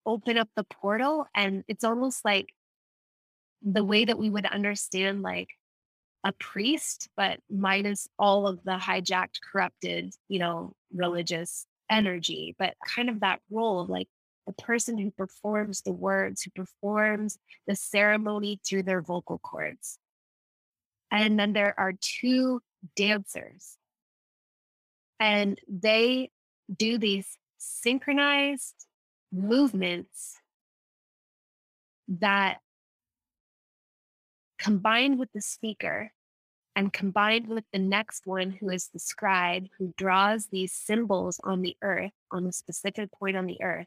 open 0.04 0.36
up 0.36 0.48
the 0.56 0.64
portal 0.64 1.26
and 1.34 1.64
it's 1.68 1.84
almost 1.84 2.24
like 2.24 2.52
the 3.62 3.84
way 3.84 4.04
that 4.04 4.18
we 4.18 4.28
would 4.28 4.46
understand 4.46 5.22
like 5.22 5.48
a 6.24 6.32
priest 6.32 7.08
but 7.16 7.38
minus 7.50 8.08
all 8.18 8.46
of 8.46 8.62
the 8.64 8.72
hijacked 8.72 9.40
corrupted 9.52 10.12
you 10.28 10.38
know 10.38 10.72
religious 10.92 11.66
energy 11.88 12.54
but 12.58 12.74
kind 12.86 13.08
of 13.08 13.20
that 13.20 13.40
role 13.50 13.80
of 13.80 13.88
like 13.88 14.08
the 14.46 14.52
person 14.54 14.98
who 14.98 15.10
performs 15.10 15.82
the 15.82 15.92
words 15.92 16.42
who 16.42 16.50
performs 16.50 17.38
the 17.66 17.76
ceremony 17.76 18.60
through 18.66 18.82
their 18.82 19.02
vocal 19.02 19.38
cords. 19.38 19.98
And 21.10 21.38
then 21.38 21.52
there 21.52 21.78
are 21.78 21.92
two 22.00 22.60
dancers 22.96 23.76
and 25.22 25.60
they 25.68 26.32
do 26.76 26.98
these 26.98 27.38
synchronized 27.56 28.74
movements 29.32 30.34
that 32.08 32.58
combined 34.58 35.20
with 35.20 35.28
the 35.32 35.40
speaker 35.40 36.10
and 36.74 36.92
combined 36.92 37.46
with 37.46 37.62
the 37.72 37.78
next 37.78 38.26
one 38.26 38.50
who 38.50 38.68
is 38.68 38.88
the 38.92 38.98
scribe 38.98 39.68
who 39.78 39.94
draws 39.96 40.48
these 40.48 40.72
symbols 40.72 41.38
on 41.44 41.62
the 41.62 41.76
earth 41.82 42.10
on 42.32 42.44
a 42.44 42.52
specific 42.52 43.08
point 43.12 43.36
on 43.36 43.46
the 43.46 43.62
earth 43.62 43.86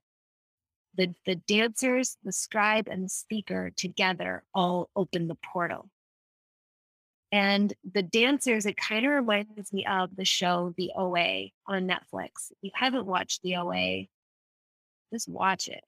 the, 0.97 1.13
the 1.25 1.35
dancers, 1.35 2.15
the 2.23 2.31
scribe, 2.31 2.87
and 2.87 3.03
the 3.03 3.09
speaker 3.09 3.69
together 3.75 4.43
all 4.53 4.89
open 4.95 5.27
the 5.27 5.35
portal. 5.35 5.89
And 7.35 7.73
the 7.93 8.01
dancers, 8.01 8.65
it 8.65 8.77
kind 8.77 9.05
of 9.05 9.11
reminds 9.11 9.73
me 9.73 9.85
of 9.85 10.15
the 10.15 10.23
show 10.23 10.73
The 10.77 10.93
OA 10.95 11.49
on 11.67 11.85
Netflix. 11.85 12.49
If 12.49 12.57
you 12.61 12.71
haven't 12.73 13.05
watched 13.05 13.41
The 13.41 13.57
OA, 13.57 14.07
just 15.11 15.27
watch 15.27 15.67
it. 15.67 15.83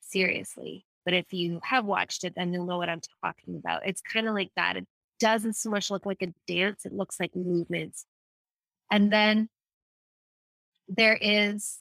Seriously. 0.00 0.84
But 1.04 1.14
if 1.14 1.32
you 1.32 1.60
have 1.62 1.84
watched 1.84 2.24
it, 2.24 2.32
then 2.34 2.52
you'll 2.52 2.66
know 2.66 2.78
what 2.78 2.88
I'm 2.88 3.00
talking 3.22 3.54
about. 3.56 3.86
It's 3.86 4.00
kind 4.00 4.26
of 4.26 4.34
like 4.34 4.50
that. 4.56 4.76
It 4.76 4.88
doesn't 5.20 5.54
so 5.54 5.70
much 5.70 5.88
look 5.88 6.04
like 6.04 6.20
a 6.20 6.34
dance, 6.48 6.84
it 6.84 6.92
looks 6.92 7.20
like 7.20 7.36
movements. 7.36 8.04
And 8.90 9.12
then 9.12 9.50
there 10.88 11.14
is, 11.14 11.78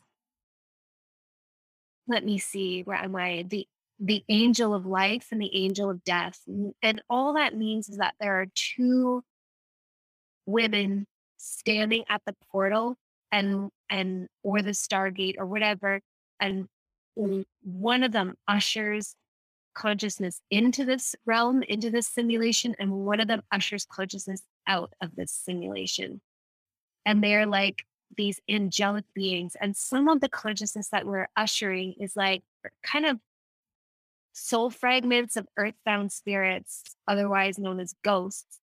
let 2.08 2.24
me 2.24 2.38
see, 2.38 2.84
where 2.84 2.98
am 2.98 3.16
I? 3.16 3.46
The 3.50 3.68
the 4.04 4.24
angel 4.30 4.74
of 4.74 4.86
life 4.86 5.28
and 5.32 5.40
the 5.40 5.56
angel 5.56 5.90
of 5.90 6.04
death. 6.04 6.40
And 6.82 7.02
all 7.10 7.36
that 7.36 7.56
means 7.56 7.88
is 7.88 7.98
that 7.98 8.16
there 8.20 8.42
are 8.42 8.48
two 8.56 9.24
women 10.48 11.06
standing 11.38 12.04
at 12.10 12.22
the 12.26 12.36
portal 12.52 12.98
and 13.32 13.70
and 13.90 14.28
or 14.44 14.62
the 14.62 14.72
stargate 14.72 15.36
or 15.38 15.46
whatever 15.46 16.02
and 16.40 16.68
one 17.64 18.04
of 18.04 18.12
them 18.12 18.36
ushers 18.48 19.16
consciousness 19.74 20.42
into 20.52 20.84
this 20.86 21.16
realm 21.26 21.64
into 21.64 21.90
this 21.90 22.08
simulation 22.08 22.76
and 22.80 22.92
one 22.92 23.20
of 23.20 23.28
them 23.28 23.42
ushers 23.52 23.86
consciousness 23.86 24.42
out 24.68 24.94
of 25.02 25.16
this 25.16 25.32
simulation 25.32 26.22
and 27.06 27.24
they're 27.24 27.46
like 27.46 27.84
these 28.18 28.40
angelic 28.50 29.06
beings 29.16 29.56
and 29.62 29.76
some 29.76 30.10
of 30.10 30.20
the 30.20 30.30
consciousness 30.30 30.90
that 30.90 31.06
we're 31.06 31.28
ushering 31.38 31.94
is 32.00 32.16
like 32.16 32.44
kind 32.84 33.06
of 33.06 33.18
soul 34.34 34.70
fragments 34.70 35.36
of 35.36 35.48
earthbound 35.58 36.12
spirits, 36.12 36.84
otherwise 37.08 37.60
known 37.60 37.80
as 37.80 37.96
ghosts, 38.04 38.60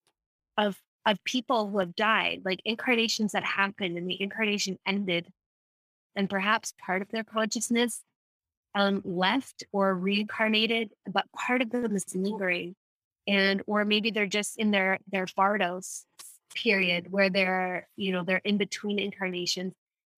of 0.57 0.77
of 1.07 1.23
people 1.25 1.71
who 1.71 1.79
have 1.79 1.97
died, 1.97 2.43
like 2.45 2.61
incarnations 2.65 3.33
that 3.33 3.45
happened 3.45 3.97
and 3.97 4.09
the 4.09 4.21
incarnation 4.21 4.79
ended, 4.87 5.27
and 6.15 6.29
perhaps 6.29 6.75
part 6.85 7.01
of 7.01 7.09
their 7.09 7.25
consciousness 7.25 8.03
um, 8.75 9.01
left 9.05 9.65
or 9.73 9.95
reincarnated, 9.95 10.91
but 11.11 11.25
part 11.33 11.63
of 11.63 11.71
them 11.71 11.97
is 11.97 12.15
lingering, 12.15 12.75
and 13.27 13.63
or 13.67 13.85
maybe 13.85 14.11
they're 14.11 14.27
just 14.27 14.59
in 14.59 14.71
their 14.71 14.99
their 15.11 15.27
bardos 15.37 16.05
period 16.55 17.13
where 17.13 17.31
they're 17.31 17.87
you 17.97 18.13
know 18.13 18.25
they're 18.25 18.41
in 18.45 18.59
between 18.59 18.99
incarnations, 18.99 19.75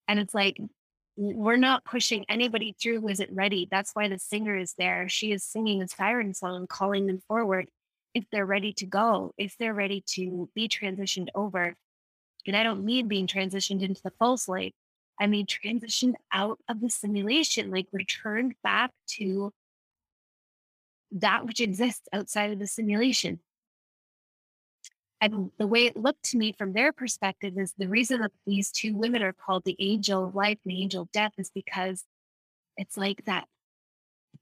and 0.09 0.18
it's 0.18 0.34
like 0.34 0.59
we're 1.20 1.56
not 1.56 1.84
pushing 1.84 2.24
anybody 2.30 2.74
through 2.80 3.02
who 3.02 3.08
isn't 3.08 3.30
ready. 3.30 3.68
That's 3.70 3.92
why 3.92 4.08
the 4.08 4.18
singer 4.18 4.56
is 4.56 4.74
there. 4.78 5.06
She 5.10 5.32
is 5.32 5.44
singing 5.44 5.82
a 5.82 5.88
siren 5.88 6.32
song, 6.32 6.66
calling 6.66 7.06
them 7.06 7.20
forward 7.28 7.68
if 8.14 8.24
they're 8.32 8.46
ready 8.46 8.72
to 8.74 8.86
go, 8.86 9.34
if 9.36 9.54
they're 9.58 9.74
ready 9.74 10.02
to 10.14 10.48
be 10.54 10.66
transitioned 10.66 11.28
over. 11.34 11.76
And 12.46 12.56
I 12.56 12.62
don't 12.62 12.86
mean 12.86 13.06
being 13.06 13.26
transitioned 13.26 13.82
into 13.82 14.00
the 14.02 14.12
false 14.18 14.48
light. 14.48 14.74
I 15.20 15.26
mean 15.26 15.44
transitioned 15.44 16.14
out 16.32 16.58
of 16.70 16.80
the 16.80 16.88
simulation, 16.88 17.70
like 17.70 17.88
returned 17.92 18.54
back 18.62 18.90
to 19.18 19.52
that 21.12 21.44
which 21.44 21.60
exists 21.60 22.08
outside 22.14 22.52
of 22.52 22.58
the 22.58 22.66
simulation. 22.66 23.40
And 25.20 25.50
the 25.58 25.66
way 25.66 25.86
it 25.86 25.96
looked 25.96 26.22
to 26.30 26.38
me 26.38 26.52
from 26.52 26.72
their 26.72 26.92
perspective 26.92 27.58
is 27.58 27.74
the 27.76 27.88
reason 27.88 28.22
that 28.22 28.32
these 28.46 28.70
two 28.70 28.96
women 28.96 29.22
are 29.22 29.34
called 29.34 29.64
the 29.64 29.76
angel 29.78 30.24
of 30.24 30.34
life 30.34 30.58
and 30.64 30.72
the 30.72 30.82
angel 30.82 31.02
of 31.02 31.12
death 31.12 31.32
is 31.36 31.50
because 31.54 32.04
it's 32.78 32.96
like 32.96 33.24
that 33.26 33.46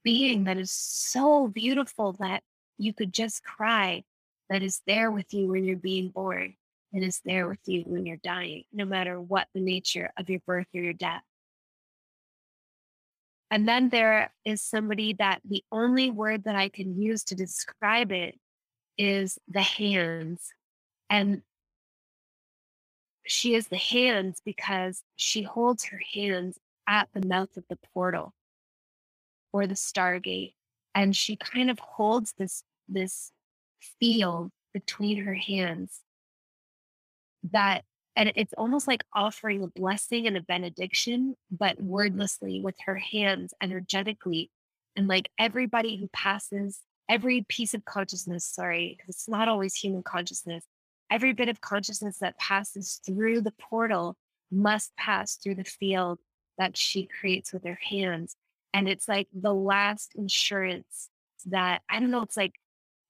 being 0.04 0.44
that 0.44 0.56
is 0.56 0.70
so 0.70 1.48
beautiful 1.48 2.12
that 2.14 2.42
you 2.78 2.94
could 2.94 3.12
just 3.12 3.42
cry, 3.42 4.04
that 4.48 4.62
is 4.62 4.80
there 4.86 5.10
with 5.10 5.34
you 5.34 5.48
when 5.48 5.64
you're 5.64 5.76
being 5.76 6.10
born, 6.10 6.54
and 6.92 7.02
is 7.02 7.20
there 7.24 7.48
with 7.48 7.58
you 7.66 7.82
when 7.86 8.06
you're 8.06 8.16
dying, 8.18 8.62
no 8.72 8.84
matter 8.84 9.20
what 9.20 9.48
the 9.54 9.60
nature 9.60 10.12
of 10.16 10.30
your 10.30 10.40
birth 10.46 10.68
or 10.74 10.80
your 10.80 10.92
death. 10.92 11.22
And 13.50 13.66
then 13.66 13.88
there 13.88 14.32
is 14.44 14.62
somebody 14.62 15.14
that 15.14 15.40
the 15.44 15.64
only 15.72 16.10
word 16.10 16.44
that 16.44 16.54
I 16.54 16.68
can 16.68 17.00
use 17.00 17.24
to 17.24 17.34
describe 17.34 18.12
it 18.12 18.38
is 18.96 19.38
the 19.48 19.62
hands 19.62 20.52
and 21.11 21.42
she 23.26 23.54
is 23.54 23.68
the 23.68 23.76
hands 23.76 24.40
because 24.44 25.02
she 25.16 25.42
holds 25.42 25.84
her 25.86 26.00
hands 26.14 26.59
at 26.88 27.09
the 27.12 27.26
mouth 27.26 27.56
of 27.56 27.64
the 27.68 27.78
portal 27.92 28.32
or 29.52 29.66
the 29.66 29.74
stargate 29.74 30.54
and 30.94 31.14
she 31.14 31.36
kind 31.36 31.70
of 31.70 31.78
holds 31.78 32.34
this 32.38 32.62
this 32.88 33.30
field 34.00 34.50
between 34.72 35.24
her 35.24 35.34
hands 35.34 36.00
that 37.52 37.84
and 38.16 38.32
it's 38.34 38.54
almost 38.54 38.88
like 38.88 39.04
offering 39.14 39.62
a 39.62 39.68
blessing 39.68 40.26
and 40.26 40.36
a 40.36 40.42
benediction 40.42 41.36
but 41.50 41.80
wordlessly 41.80 42.61
with 42.61 42.74
her 42.84 42.96
hands 42.96 43.54
energetically 43.62 44.50
and 44.96 45.06
like 45.06 45.30
everybody 45.38 45.96
who 45.96 46.09
passes 46.09 46.80
every 47.09 47.44
piece 47.48 47.74
of 47.74 47.84
consciousness 47.84 48.44
sorry 48.44 48.96
because 48.96 49.14
it's 49.14 49.28
not 49.28 49.48
always 49.48 49.74
human 49.74 50.02
consciousness 50.02 50.64
every 51.11 51.32
bit 51.32 51.48
of 51.48 51.61
consciousness 51.61 52.18
that 52.18 52.38
passes 52.38 53.00
through 53.04 53.40
the 53.40 53.52
portal 53.52 54.16
must 54.50 54.96
pass 54.96 55.36
through 55.36 55.54
the 55.56 55.64
field 55.64 56.18
that 56.59 56.76
she 56.76 57.06
creates 57.06 57.52
with 57.52 57.64
her 57.64 57.78
hands. 57.82 58.36
And 58.74 58.88
it's 58.88 59.09
like 59.09 59.28
the 59.32 59.54
last 59.54 60.12
insurance 60.16 61.09
that 61.46 61.82
I 61.88 62.00
don't 62.00 62.11
know, 62.11 62.22
it's 62.22 62.36
like 62.36 62.54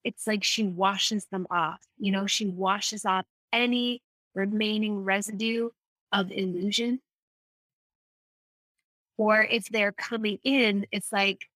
it's 0.04 0.26
like 0.26 0.44
she 0.44 0.64
washes 0.64 1.26
them 1.26 1.46
off. 1.50 1.80
You 1.98 2.12
know, 2.12 2.26
she 2.26 2.46
washes 2.46 3.04
off 3.04 3.26
any 3.52 4.02
remaining 4.34 5.04
residue 5.04 5.70
of 6.12 6.30
illusion. 6.30 7.00
Or 9.16 9.42
if 9.42 9.68
they're 9.68 9.92
coming 9.92 10.38
in, 10.44 10.86
it's 10.92 11.12
like 11.12 11.46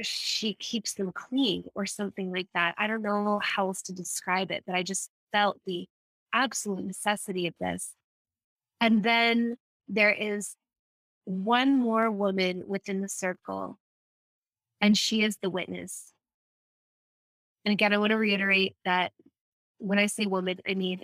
she 0.00 0.54
keeps 0.54 0.94
them 0.94 1.12
clean 1.12 1.64
or 1.74 1.86
something 1.86 2.32
like 2.32 2.48
that. 2.54 2.74
I 2.78 2.86
don't 2.86 3.02
know 3.02 3.40
how 3.42 3.68
else 3.68 3.82
to 3.82 3.92
describe 3.92 4.50
it, 4.50 4.64
but 4.66 4.74
I 4.74 4.82
just 4.82 5.10
felt 5.32 5.58
the 5.66 5.88
absolute 6.32 6.84
necessity 6.84 7.46
of 7.46 7.54
this. 7.60 7.92
And 8.80 9.02
then 9.02 9.56
there 9.88 10.12
is 10.12 10.56
one 11.24 11.78
more 11.78 12.10
woman 12.10 12.64
within 12.66 13.00
the 13.00 13.08
circle, 13.08 13.78
and 14.80 14.96
she 14.96 15.22
is 15.22 15.38
the 15.40 15.50
witness. 15.50 16.12
And 17.64 17.72
again, 17.72 17.92
I 17.92 17.98
want 17.98 18.10
to 18.10 18.16
reiterate 18.16 18.74
that 18.84 19.12
when 19.78 19.98
I 19.98 20.06
say 20.06 20.26
woman, 20.26 20.58
I 20.68 20.74
mean 20.74 21.00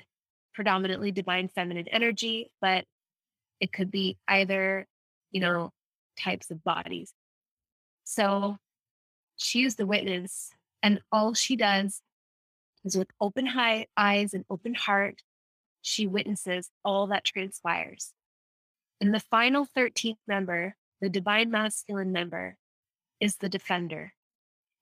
predominantly 0.54 1.12
divine 1.12 1.48
feminine 1.48 1.86
energy, 1.88 2.50
but 2.60 2.84
it 3.60 3.72
could 3.72 3.90
be 3.90 4.18
either, 4.26 4.86
you 5.30 5.40
know, 5.40 5.70
types 6.18 6.50
of 6.50 6.64
bodies. 6.64 7.12
So 8.02 8.56
she 9.36 9.62
is 9.64 9.76
the 9.76 9.86
witness, 9.86 10.50
and 10.82 11.00
all 11.12 11.34
she 11.34 11.54
does 11.54 12.00
with 12.96 13.08
open 13.20 13.46
high 13.46 13.86
eyes 13.96 14.34
and 14.34 14.44
open 14.50 14.74
heart, 14.74 15.22
she 15.82 16.06
witnesses 16.06 16.70
all 16.84 17.08
that 17.08 17.24
transpires. 17.24 18.12
And 19.00 19.14
the 19.14 19.20
final 19.20 19.66
13th 19.76 20.18
member, 20.26 20.76
the 21.00 21.08
divine 21.08 21.50
masculine 21.50 22.12
member, 22.12 22.56
is 23.20 23.36
the 23.36 23.48
defender. 23.48 24.12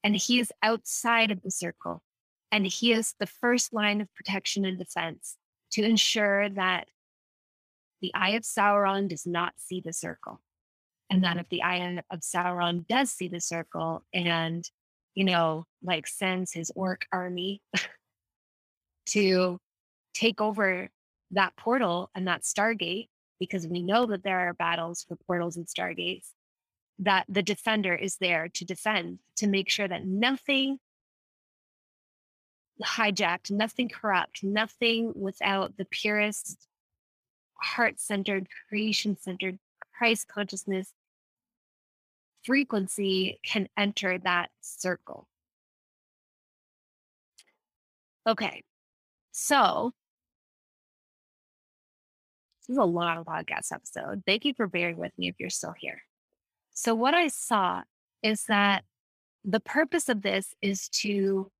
And 0.02 0.16
he 0.16 0.38
is 0.38 0.52
outside 0.62 1.30
of 1.30 1.42
the 1.42 1.50
circle. 1.50 2.02
And 2.52 2.66
he 2.66 2.92
is 2.92 3.14
the 3.18 3.26
first 3.26 3.74
line 3.74 4.00
of 4.00 4.14
protection 4.14 4.64
and 4.64 4.78
defense 4.78 5.36
to 5.72 5.82
ensure 5.82 6.48
that 6.50 6.88
the 8.00 8.12
eye 8.14 8.30
of 8.30 8.42
Sauron 8.42 9.08
does 9.08 9.26
not 9.26 9.54
see 9.58 9.80
the 9.80 9.92
circle. 9.92 10.40
And 11.10 11.24
that 11.24 11.36
if 11.36 11.48
the 11.48 11.62
eye 11.62 12.00
of 12.10 12.20
Sauron 12.20 12.86
does 12.86 13.10
see 13.10 13.28
the 13.28 13.40
circle 13.40 14.04
and, 14.12 14.68
you 15.14 15.24
know, 15.24 15.66
like 15.82 16.06
sends 16.06 16.52
his 16.52 16.72
orc 16.74 17.06
army 17.12 17.62
to 19.06 19.58
take 20.14 20.40
over 20.40 20.88
that 21.32 21.56
portal 21.56 22.10
and 22.14 22.28
that 22.28 22.42
stargate, 22.42 23.08
because 23.38 23.66
we 23.66 23.82
know 23.82 24.06
that 24.06 24.22
there 24.22 24.48
are 24.48 24.54
battles 24.54 25.04
for 25.06 25.16
portals 25.16 25.56
and 25.56 25.66
stargates, 25.66 26.28
that 26.98 27.26
the 27.28 27.42
defender 27.42 27.94
is 27.94 28.16
there 28.16 28.48
to 28.48 28.64
defend, 28.64 29.18
to 29.36 29.46
make 29.46 29.68
sure 29.68 29.88
that 29.88 30.06
nothing 30.06 30.78
hijacked, 32.82 33.50
nothing 33.50 33.88
corrupt, 33.88 34.42
nothing 34.42 35.12
without 35.14 35.76
the 35.76 35.86
purest, 35.86 36.66
heart 37.54 37.98
centered, 37.98 38.46
creation 38.68 39.16
centered, 39.16 39.58
Christ 39.98 40.28
consciousness 40.28 40.92
frequency 42.44 43.40
can 43.42 43.68
enter 43.76 44.18
that 44.18 44.50
circle. 44.60 45.26
Okay, 48.26 48.62
so 49.38 49.92
this 52.66 52.72
is 52.72 52.78
a 52.78 52.84
long 52.84 53.22
podcast 53.24 53.70
episode. 53.70 54.22
Thank 54.26 54.46
you 54.46 54.54
for 54.54 54.66
bearing 54.66 54.96
with 54.96 55.12
me 55.18 55.28
if 55.28 55.34
you're 55.38 55.50
still 55.50 55.74
here. 55.78 56.00
So, 56.72 56.94
what 56.94 57.12
I 57.12 57.28
saw 57.28 57.82
is 58.22 58.44
that 58.44 58.84
the 59.44 59.60
purpose 59.60 60.08
of 60.08 60.22
this 60.22 60.54
is 60.62 60.88
to 61.00 61.50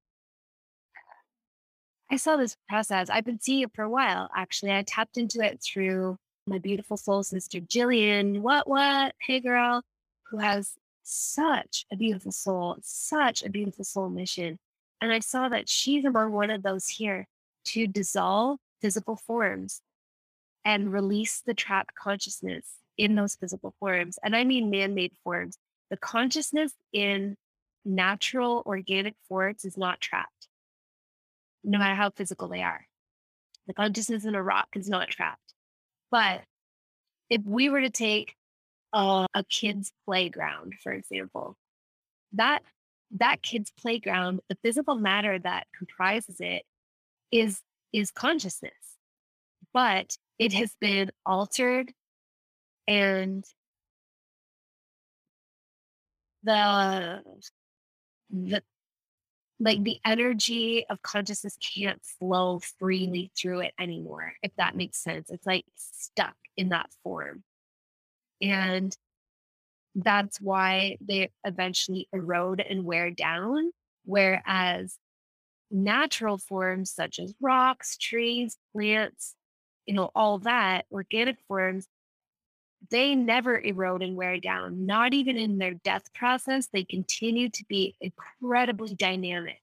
I 2.11 2.17
saw 2.17 2.37
this 2.37 2.57
process. 2.67 3.11
I've 3.11 3.27
been 3.27 3.41
seeing 3.41 3.65
it 3.65 3.75
for 3.75 3.83
a 3.83 3.91
while, 3.91 4.31
actually. 4.35 4.73
I 4.73 4.83
tapped 4.83 5.19
into 5.19 5.41
it 5.41 5.63
through 5.63 6.17
my 6.47 6.59
beautiful 6.59 6.97
soul 6.97 7.25
sister, 7.25 7.61
Jillian. 7.61 8.41
What, 8.41 8.67
what? 8.67 9.15
Hey, 9.21 9.41
girl, 9.41 9.83
who 10.31 10.39
has 10.39 10.77
such 11.03 11.85
a 11.93 11.97
beautiful 11.97 12.33
soul, 12.33 12.79
such 12.81 13.45
a 13.45 13.51
beautiful 13.51 13.85
soul 13.85 14.09
mission. 14.09 14.59
And 15.03 15.13
I 15.13 15.19
saw 15.19 15.51
that 15.51 15.69
she's 15.69 16.07
among 16.07 16.33
one 16.33 16.51
of 16.51 16.63
those 16.63 16.87
here 16.87 17.27
to 17.67 17.87
dissolve 17.87 18.59
physical 18.81 19.17
forms 19.17 19.81
and 20.65 20.93
release 20.93 21.43
the 21.45 21.55
trapped 21.55 21.95
consciousness 21.95 22.67
in 22.99 23.15
those 23.15 23.37
physical 23.37 23.75
forms. 23.79 24.19
And 24.23 24.35
I 24.35 24.45
mean 24.45 24.71
man 24.71 24.95
made 24.95 25.13
forms. 25.23 25.59
The 25.91 25.97
consciousness 25.97 26.73
in 26.93 27.37
natural 27.85 28.63
organic 28.67 29.15
forms 29.29 29.65
is 29.65 29.77
not 29.77 30.01
trapped, 30.01 30.49
no 31.63 31.79
matter 31.79 31.95
how 31.95 32.11
physical 32.11 32.49
they 32.49 32.63
are. 32.63 32.87
The 33.67 33.75
consciousness 33.75 34.25
in 34.25 34.35
a 34.35 34.43
rock 34.43 34.69
is 34.75 34.89
not 34.89 35.09
trapped. 35.09 35.55
But 36.11 36.43
if 37.31 37.43
we 37.45 37.69
were 37.69 37.81
to 37.81 37.91
take 37.91 38.35
a, 38.93 39.27
a 39.35 39.45
kid's 39.45 39.93
playground, 40.05 40.75
for 40.83 40.93
example, 40.93 41.57
that 42.33 42.63
that 43.13 43.43
kid's 43.43 43.71
playground, 43.71 44.41
the 44.49 44.57
physical 44.63 44.97
matter 44.97 45.39
that 45.39 45.67
comprises 45.77 46.37
it 46.41 46.65
is 47.31 47.61
is 47.93 48.11
consciousness. 48.11 48.73
But 49.73 50.17
it 50.39 50.53
has 50.53 50.75
been 50.81 51.11
altered 51.25 51.93
and 52.87 53.45
the 56.43 57.23
the 58.31 58.63
like 59.59 59.83
the 59.83 59.99
energy 60.05 60.85
of 60.89 61.01
consciousness 61.03 61.57
can't 61.75 62.03
flow 62.05 62.61
freely 62.79 63.31
through 63.37 63.61
it 63.61 63.73
anymore 63.81 64.33
if 64.43 64.53
that 64.57 64.77
makes 64.77 64.99
sense 65.03 65.31
it's 65.31 65.47
like 65.47 65.65
stuck 65.75 66.37
in 66.57 66.69
that 66.69 66.89
form 67.03 67.43
and 68.43 68.97
that's 69.95 70.41
why 70.41 70.99
they 71.01 71.31
eventually 71.45 72.07
erode 72.13 72.61
and 72.61 72.85
wear 72.85 73.11
down 73.11 73.71
whereas 74.05 74.99
natural 75.71 76.39
forms 76.39 76.91
such 76.91 77.19
as 77.19 77.35
rocks 77.41 77.97
trees 77.97 78.57
plants 78.73 79.35
you 79.87 79.95
know 79.95 80.11
all 80.15 80.39
that 80.39 80.87
organic 80.93 81.37
forms 81.49 81.89
they 82.91 83.15
never 83.15 83.59
erode 83.59 84.03
and 84.03 84.17
wear 84.17 84.39
down, 84.39 84.87
not 84.87 85.15
even 85.15 85.37
in 85.37 85.59
their 85.59 85.75
death 85.75 86.13
process. 86.15 86.69
They 86.69 86.85
continue 86.85 87.49
to 87.49 87.65
be 87.69 87.97
incredibly 88.01 88.95
dynamic. 88.95 89.61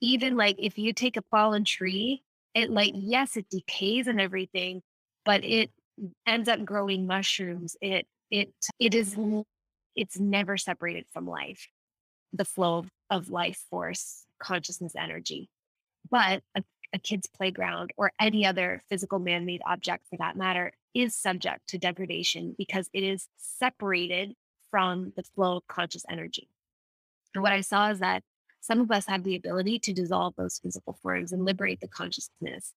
Even 0.00 0.36
like 0.36 0.56
if 0.58 0.78
you 0.78 0.92
take 0.92 1.16
a 1.16 1.24
fallen 1.30 1.64
tree, 1.64 2.22
it 2.54 2.70
like, 2.70 2.92
yes, 2.94 3.36
it 3.36 3.48
decays 3.50 4.06
and 4.06 4.20
everything, 4.20 4.82
but 5.24 5.44
it 5.44 5.70
ends 6.26 6.48
up 6.48 6.64
growing 6.64 7.06
mushrooms. 7.06 7.76
It, 7.80 8.06
it, 8.30 8.52
it 8.78 8.94
is, 8.94 9.16
it's 9.94 10.18
never 10.18 10.56
separated 10.56 11.06
from 11.12 11.26
life, 11.26 11.68
the 12.32 12.44
flow 12.44 12.78
of 12.78 12.90
of 13.08 13.30
life 13.30 13.64
force, 13.70 14.25
consciousness, 14.38 14.94
energy. 14.96 15.48
But 16.10 16.42
a, 16.54 16.62
a 16.92 16.98
kid's 16.98 17.26
playground 17.26 17.92
or 17.96 18.12
any 18.20 18.46
other 18.46 18.82
physical 18.88 19.18
man 19.18 19.44
made 19.44 19.62
object 19.66 20.04
for 20.08 20.16
that 20.18 20.36
matter 20.36 20.72
is 20.94 21.14
subject 21.14 21.68
to 21.68 21.78
degradation 21.78 22.54
because 22.56 22.88
it 22.92 23.02
is 23.02 23.28
separated 23.36 24.34
from 24.70 25.12
the 25.16 25.22
flow 25.22 25.58
of 25.58 25.66
conscious 25.66 26.04
energy. 26.08 26.48
And 27.34 27.42
what 27.42 27.52
I 27.52 27.60
saw 27.60 27.90
is 27.90 27.98
that 27.98 28.22
some 28.60 28.80
of 28.80 28.90
us 28.90 29.06
have 29.06 29.22
the 29.22 29.36
ability 29.36 29.78
to 29.80 29.92
dissolve 29.92 30.34
those 30.36 30.58
physical 30.58 30.94
forms 31.02 31.32
and 31.32 31.44
liberate 31.44 31.80
the 31.80 31.88
consciousness. 31.88 32.72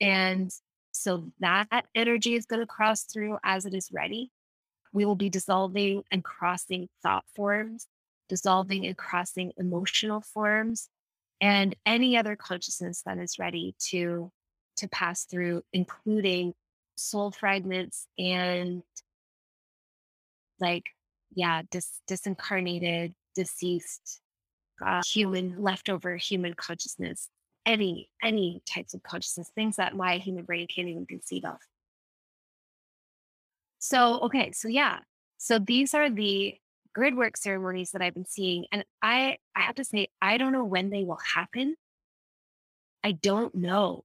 And 0.00 0.50
so 0.92 1.30
that 1.40 1.86
energy 1.94 2.34
is 2.34 2.46
going 2.46 2.60
to 2.60 2.66
cross 2.66 3.02
through 3.02 3.38
as 3.44 3.66
it 3.66 3.74
is 3.74 3.90
ready. 3.92 4.30
We 4.92 5.04
will 5.04 5.16
be 5.16 5.28
dissolving 5.28 6.04
and 6.10 6.24
crossing 6.24 6.88
thought 7.02 7.24
forms, 7.34 7.86
dissolving 8.28 8.86
and 8.86 8.96
crossing 8.96 9.52
emotional 9.58 10.22
forms, 10.22 10.88
and 11.40 11.74
any 11.84 12.16
other 12.16 12.36
consciousness 12.36 13.02
that 13.06 13.18
is 13.18 13.38
ready 13.38 13.74
to 13.90 14.30
to 14.76 14.88
pass 14.88 15.24
through, 15.24 15.62
including 15.72 16.54
soul 16.96 17.30
fragments 17.30 18.06
and 18.18 18.82
like 20.60 20.84
yeah 21.34 21.62
dis- 21.70 22.00
disincarnated 22.08 23.14
deceased 23.34 24.20
uh, 24.84 25.02
human 25.06 25.62
leftover 25.62 26.16
human 26.16 26.54
consciousness 26.54 27.28
any 27.66 28.08
any 28.22 28.62
types 28.64 28.94
of 28.94 29.02
consciousness 29.02 29.50
things 29.54 29.76
that 29.76 29.94
my 29.94 30.18
human 30.18 30.44
brain 30.44 30.66
can't 30.68 30.88
even 30.88 31.04
conceive 31.04 31.44
of. 31.44 31.58
So 33.78 34.20
okay 34.20 34.52
so 34.52 34.68
yeah 34.68 35.00
so 35.36 35.58
these 35.58 35.92
are 35.92 36.08
the 36.08 36.54
grid 36.96 37.14
work 37.14 37.36
ceremonies 37.36 37.90
that 37.90 38.00
i've 38.00 38.14
been 38.14 38.24
seeing 38.24 38.64
and 38.72 38.82
i 39.02 39.36
i 39.54 39.60
have 39.60 39.74
to 39.74 39.84
say 39.84 40.08
i 40.22 40.38
don't 40.38 40.52
know 40.52 40.64
when 40.64 40.88
they 40.88 41.04
will 41.04 41.20
happen 41.34 41.76
i 43.04 43.12
don't 43.12 43.54
know 43.54 44.02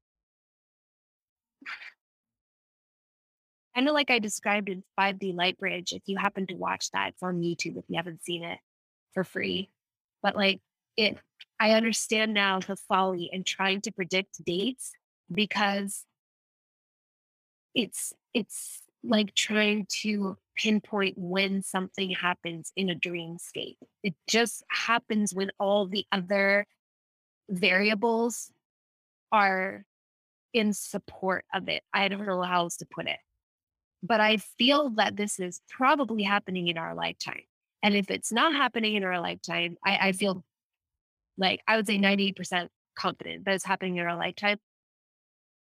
kind 3.73 3.87
of 3.87 3.93
like 3.93 4.11
I 4.11 4.19
described 4.19 4.67
in 4.67 4.83
5D 4.99 5.33
Lightbridge. 5.33 5.93
If 5.93 6.01
you 6.05 6.17
happen 6.17 6.45
to 6.47 6.55
watch 6.55 6.91
that, 6.91 7.09
it's 7.09 7.23
on 7.23 7.41
YouTube 7.41 7.77
if 7.77 7.85
you 7.87 7.95
haven't 7.95 8.21
seen 8.21 8.43
it 8.43 8.59
for 9.13 9.23
free. 9.23 9.69
But 10.21 10.35
like 10.35 10.59
it, 10.97 11.17
I 11.57 11.71
understand 11.71 12.33
now 12.33 12.59
the 12.59 12.75
folly 12.75 13.29
in 13.31 13.45
trying 13.45 13.81
to 13.81 13.91
predict 13.91 14.43
dates 14.43 14.91
because 15.31 16.03
it's 17.73 18.13
it's 18.33 18.81
like 19.03 19.33
trying 19.35 19.87
to 20.01 20.37
pinpoint 20.55 21.15
when 21.17 21.63
something 21.63 22.11
happens 22.11 22.71
in 22.75 22.89
a 22.89 22.95
dreamscape. 22.95 23.77
It 24.03 24.15
just 24.27 24.63
happens 24.69 25.33
when 25.33 25.51
all 25.59 25.87
the 25.87 26.05
other 26.11 26.65
variables 27.49 28.51
are 29.31 29.85
in 30.53 30.73
support 30.73 31.45
of 31.53 31.69
it. 31.69 31.83
I 31.93 32.07
don't 32.09 32.25
know 32.25 32.41
how 32.41 32.63
else 32.63 32.77
to 32.77 32.85
put 32.85 33.07
it 33.07 33.17
but 34.03 34.19
I 34.19 34.37
feel 34.37 34.89
that 34.91 35.15
this 35.15 35.39
is 35.39 35.61
probably 35.69 36.23
happening 36.23 36.67
in 36.67 36.77
our 36.77 36.95
lifetime. 36.95 37.43
And 37.83 37.95
if 37.95 38.09
it's 38.09 38.31
not 38.31 38.53
happening 38.53 38.95
in 38.95 39.03
our 39.03 39.19
lifetime, 39.19 39.77
I, 39.85 39.97
I 40.01 40.11
feel 40.11 40.43
like 41.37 41.61
I 41.67 41.75
would 41.75 41.87
say 41.87 41.97
98% 41.97 42.67
confident 42.95 43.45
that 43.45 43.55
it's 43.55 43.65
happening 43.65 43.97
in 43.97 44.05
our 44.05 44.17
lifetime. 44.17 44.57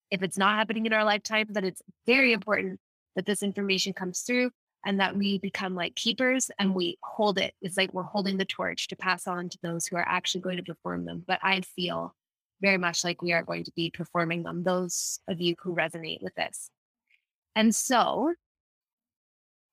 If 0.09 0.23
it's 0.23 0.37
not 0.37 0.57
happening 0.57 0.85
in 0.85 0.93
our 0.93 1.05
lifetime, 1.05 1.47
then 1.49 1.63
it's 1.63 1.81
very 2.05 2.33
important 2.33 2.79
that 3.15 3.25
this 3.25 3.43
information 3.43 3.93
comes 3.93 4.21
through 4.21 4.51
and 4.85 4.99
that 4.99 5.15
we 5.15 5.37
become 5.37 5.75
like 5.75 5.95
keepers 5.95 6.49
and 6.57 6.73
we 6.73 6.97
hold 7.03 7.37
it. 7.37 7.53
It's 7.61 7.77
like 7.77 7.93
we're 7.93 8.03
holding 8.03 8.37
the 8.37 8.45
torch 8.45 8.87
to 8.87 8.95
pass 8.95 9.27
on 9.27 9.49
to 9.49 9.57
those 9.61 9.85
who 9.85 9.95
are 9.95 10.07
actually 10.07 10.41
going 10.41 10.57
to 10.57 10.63
perform 10.63 11.05
them. 11.05 11.23
But 11.27 11.39
I 11.43 11.61
feel 11.61 12.15
very 12.61 12.77
much 12.77 13.03
like 13.03 13.21
we 13.21 13.33
are 13.33 13.43
going 13.43 13.63
to 13.65 13.71
be 13.75 13.89
performing 13.89 14.43
them, 14.43 14.63
those 14.63 15.19
of 15.27 15.41
you 15.41 15.55
who 15.61 15.75
resonate 15.75 16.21
with 16.21 16.35
this. 16.35 16.69
And 17.55 17.75
so 17.75 18.33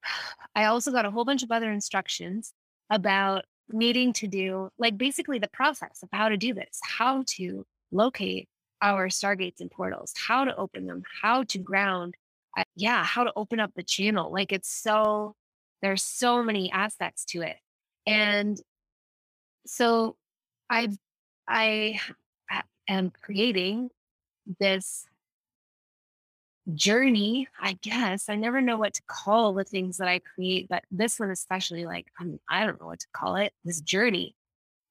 I 0.54 0.64
also 0.64 0.90
got 0.90 1.06
a 1.06 1.10
whole 1.10 1.24
bunch 1.24 1.42
of 1.42 1.50
other 1.50 1.70
instructions 1.70 2.52
about 2.90 3.44
needing 3.70 4.12
to 4.14 4.26
do, 4.26 4.70
like, 4.78 4.96
basically 4.96 5.38
the 5.38 5.48
process 5.48 6.02
of 6.02 6.08
how 6.12 6.30
to 6.30 6.36
do 6.36 6.54
this, 6.54 6.80
how 6.82 7.22
to 7.26 7.66
locate 7.92 8.48
our 8.80 9.08
stargates 9.08 9.60
and 9.60 9.70
portals, 9.70 10.14
how 10.16 10.44
to 10.44 10.56
open 10.56 10.86
them, 10.86 11.02
how 11.22 11.42
to 11.42 11.58
ground, 11.58 12.14
yeah, 12.76 13.04
how 13.04 13.24
to 13.24 13.32
open 13.36 13.60
up 13.60 13.72
the 13.74 13.82
channel. 13.82 14.32
Like, 14.32 14.52
it's 14.52 14.70
so, 14.70 15.34
there's 15.82 16.02
so 16.02 16.42
many 16.42 16.70
aspects 16.72 17.24
to 17.26 17.42
it. 17.42 17.56
And 18.06 18.60
so 19.66 20.16
I've, 20.70 20.96
I 21.46 22.00
am 22.88 23.12
creating 23.22 23.90
this 24.58 25.06
journey, 26.74 27.48
I 27.60 27.78
guess. 27.82 28.28
I 28.28 28.36
never 28.36 28.60
know 28.60 28.76
what 28.76 28.94
to 28.94 29.02
call 29.06 29.54
the 29.54 29.64
things 29.64 29.98
that 29.98 30.08
I 30.08 30.20
create, 30.20 30.68
but 30.68 30.84
this 30.90 31.18
one 31.18 31.30
especially, 31.30 31.86
like 31.86 32.06
I'm, 32.18 32.40
I 32.48 32.64
don't 32.66 32.80
know 32.80 32.86
what 32.86 33.00
to 33.00 33.06
call 33.12 33.36
it. 33.36 33.52
This 33.64 33.80
journey 33.80 34.34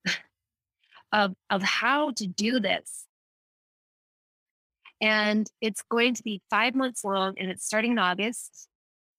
of 1.12 1.36
of 1.49 1.62
how 1.62 2.12
to 2.12 2.28
do 2.28 2.60
this, 2.60 3.05
and 5.02 5.48
it's 5.62 5.84
going 5.89 6.14
to 6.16 6.24
be 6.24 6.41
five 6.50 6.76
months 6.76 7.04
long, 7.04 7.36
and 7.38 7.50
it's 7.50 7.66
starting 7.66 7.91
in 7.93 8.00
August, 8.00 8.68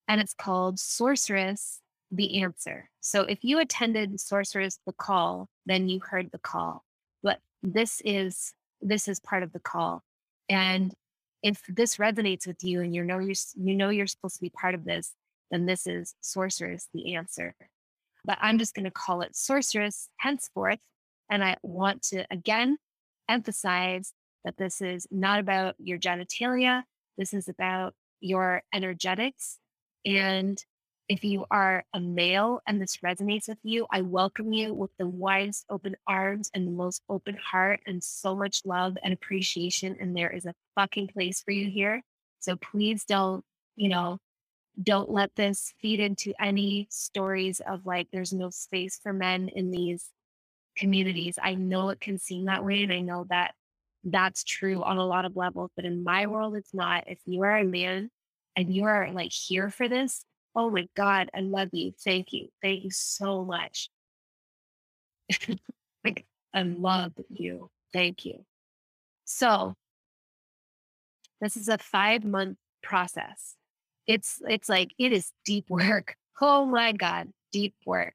and 0.08 0.20
it's 0.20 0.34
called 0.34 0.78
Sorceress: 0.78 1.80
The 2.10 2.42
Answer. 2.42 2.90
So 3.00 3.22
if 3.22 3.38
you 3.42 3.58
attended 3.60 4.20
Sorceress 4.20 4.78
the 4.86 4.92
Call, 4.92 5.48
then 5.66 5.88
you 5.88 6.00
heard 6.00 6.30
the 6.32 6.38
call, 6.38 6.84
but 7.22 7.38
this 7.62 8.00
is 8.04 8.52
this 8.80 9.08
is 9.08 9.20
part 9.20 9.42
of 9.42 9.52
the 9.52 9.60
call, 9.60 10.02
and 10.48 10.94
if 11.42 11.62
this 11.68 11.96
resonates 11.98 12.46
with 12.46 12.64
you 12.64 12.80
and 12.80 12.94
you 12.94 13.04
know 13.04 13.18
you're 13.20 13.34
you 13.56 13.74
know 13.76 13.90
you're 13.90 14.06
supposed 14.08 14.36
to 14.36 14.42
be 14.42 14.50
part 14.50 14.74
of 14.74 14.84
this, 14.84 15.14
then 15.50 15.66
this 15.66 15.86
is 15.86 16.14
sorceress 16.20 16.88
the 16.92 17.14
answer. 17.14 17.54
but 18.24 18.38
I'm 18.40 18.58
just 18.58 18.74
going 18.74 18.84
to 18.84 18.90
call 18.90 19.22
it 19.22 19.36
sorceress 19.36 20.08
henceforth. 20.18 20.80
And 21.30 21.44
I 21.44 21.56
want 21.62 22.02
to 22.10 22.24
again 22.30 22.78
emphasize 23.28 24.12
that 24.44 24.56
this 24.56 24.80
is 24.80 25.06
not 25.10 25.40
about 25.40 25.74
your 25.78 25.98
genitalia. 25.98 26.84
This 27.16 27.34
is 27.34 27.48
about 27.48 27.94
your 28.20 28.62
energetics. 28.72 29.58
And 30.04 30.62
if 31.08 31.24
you 31.24 31.46
are 31.50 31.84
a 31.94 32.00
male 32.00 32.60
and 32.66 32.80
this 32.80 32.98
resonates 32.98 33.48
with 33.48 33.58
you, 33.62 33.86
I 33.90 34.02
welcome 34.02 34.52
you 34.52 34.74
with 34.74 34.90
the 34.98 35.06
widest 35.06 35.64
open 35.70 35.96
arms 36.06 36.50
and 36.54 36.66
the 36.66 36.72
most 36.72 37.02
open 37.08 37.36
heart 37.36 37.80
and 37.86 38.02
so 38.04 38.36
much 38.36 38.62
love 38.64 38.96
and 39.02 39.12
appreciation. 39.14 39.96
And 40.00 40.16
there 40.16 40.30
is 40.30 40.46
a 40.46 40.54
fucking 40.74 41.08
place 41.08 41.42
for 41.42 41.50
you 41.52 41.70
here. 41.70 42.02
So 42.40 42.56
please 42.56 43.04
don't, 43.04 43.44
you 43.76 43.88
know, 43.88 44.18
don't 44.82 45.10
let 45.10 45.34
this 45.36 45.74
feed 45.80 46.00
into 46.00 46.32
any 46.40 46.86
stories 46.90 47.60
of 47.66 47.86
like 47.86 48.08
there's 48.12 48.32
no 48.32 48.50
space 48.50 49.00
for 49.02 49.12
men 49.12 49.48
in 49.48 49.70
these 49.70 50.10
communities. 50.76 51.38
I 51.42 51.54
know 51.54 51.90
it 51.90 52.00
can 52.00 52.18
seem 52.18 52.46
that 52.46 52.64
way. 52.64 52.82
And 52.82 52.92
I 52.92 53.00
know 53.00 53.26
that 53.30 53.54
that's 54.04 54.44
true 54.44 54.82
on 54.82 54.98
a 54.98 55.06
lot 55.06 55.24
of 55.24 55.36
levels, 55.36 55.70
but 55.76 55.84
in 55.84 56.04
my 56.04 56.26
world, 56.26 56.56
it's 56.56 56.74
not. 56.74 57.04
If 57.06 57.18
you 57.26 57.42
are 57.42 57.58
a 57.58 57.64
man 57.64 58.10
and 58.56 58.74
you 58.74 58.84
are 58.84 59.10
like 59.12 59.32
here 59.32 59.70
for 59.70 59.88
this, 59.88 60.24
oh 60.54 60.70
my 60.70 60.88
God, 60.96 61.30
I 61.34 61.40
love 61.40 61.68
you. 61.72 61.92
Thank 62.04 62.32
you. 62.32 62.48
Thank 62.62 62.84
you 62.84 62.90
so 62.90 63.44
much. 63.44 63.90
like, 66.04 66.26
I 66.54 66.62
love 66.62 67.12
you. 67.28 67.70
Thank 67.92 68.24
you. 68.24 68.44
So, 69.24 69.74
this 71.40 71.56
is 71.56 71.68
a 71.68 71.78
five 71.78 72.24
month 72.24 72.58
process. 72.82 73.54
It's 74.06 74.40
it's 74.48 74.68
like 74.68 74.92
it 74.98 75.12
is 75.12 75.32
deep 75.44 75.66
work. 75.70 76.16
Oh 76.40 76.64
my 76.64 76.92
God, 76.92 77.28
deep 77.52 77.74
work. 77.84 78.14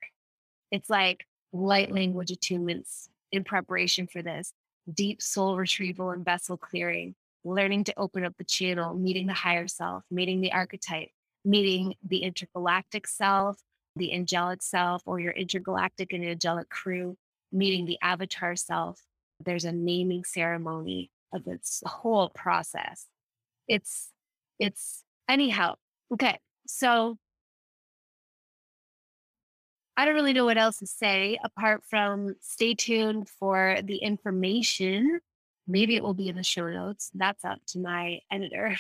It's 0.72 0.90
like 0.90 1.26
light 1.52 1.92
language 1.92 2.30
attunements 2.30 3.10
in 3.32 3.44
preparation 3.44 4.08
for 4.08 4.22
this, 4.22 4.54
deep 4.92 5.22
soul 5.22 5.58
retrieval 5.58 6.12
and 6.12 6.26
vessel 6.26 6.58
clearing, 6.58 7.16
learning 7.44 7.86
to 7.86 7.94
open 7.98 8.26
up 8.26 8.36
the 8.38 8.44
channel, 8.44 8.94
meeting 8.94 9.28
the 9.28 9.34
higher 9.34 9.68
self, 9.68 10.04
meeting 10.10 10.42
the 10.42 10.52
archetype, 10.52 11.10
meeting 11.46 11.96
the 12.08 12.20
intergalactic 12.20 13.08
self, 13.08 13.58
the 13.96 14.14
angelic 14.14 14.62
self, 14.62 15.04
or 15.06 15.20
your 15.20 15.34
intergalactic 15.34 16.14
and 16.14 16.26
angelic 16.26 16.70
crew, 16.70 17.18
meeting 17.52 17.86
the 17.86 17.98
avatar 18.02 18.56
self. 18.56 19.02
There's 19.44 19.66
a 19.66 19.72
naming 19.72 20.24
ceremony 20.24 21.12
of 21.34 21.44
this 21.44 21.84
whole 21.86 22.30
process. 22.30 23.08
It's, 23.68 24.10
it's, 24.60 25.04
anyhow. 25.30 25.76
Okay. 26.12 26.40
So 26.66 27.18
I 29.96 30.06
don't 30.06 30.16
really 30.16 30.34
know 30.34 30.46
what 30.46 30.58
else 30.58 30.80
to 30.80 30.88
say 30.88 31.38
apart 31.44 31.84
from 31.88 32.36
stay 32.42 32.74
tuned 32.74 33.30
for 33.30 33.78
the 33.84 33.98
information. 33.98 35.20
Maybe 35.68 35.96
it 35.96 36.04
will 36.04 36.16
be 36.16 36.30
in 36.30 36.36
the 36.36 36.44
show 36.44 36.68
notes. 36.68 37.12
That's 37.14 37.46
up 37.46 37.60
to 37.68 37.80
my 37.80 38.20
editor. 38.32 38.76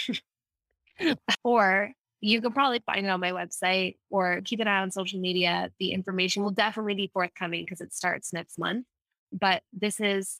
or 1.44 1.92
you 2.20 2.42
can 2.42 2.52
probably 2.52 2.82
find 2.86 3.06
it 3.06 3.10
on 3.10 3.20
my 3.20 3.32
website 3.32 3.98
or 4.10 4.42
keep 4.44 4.60
an 4.60 4.68
eye 4.68 4.82
on 4.82 4.92
social 4.92 5.20
media. 5.20 5.70
The 5.80 5.92
information 5.92 6.42
will 6.42 6.52
definitely 6.52 6.96
be 6.96 7.12
forthcoming 7.14 7.64
because 7.64 7.82
it 7.82 7.94
starts 7.94 8.34
next 8.34 8.58
month. 8.58 8.86
But 9.32 9.62
this 9.72 10.00
is 10.00 10.40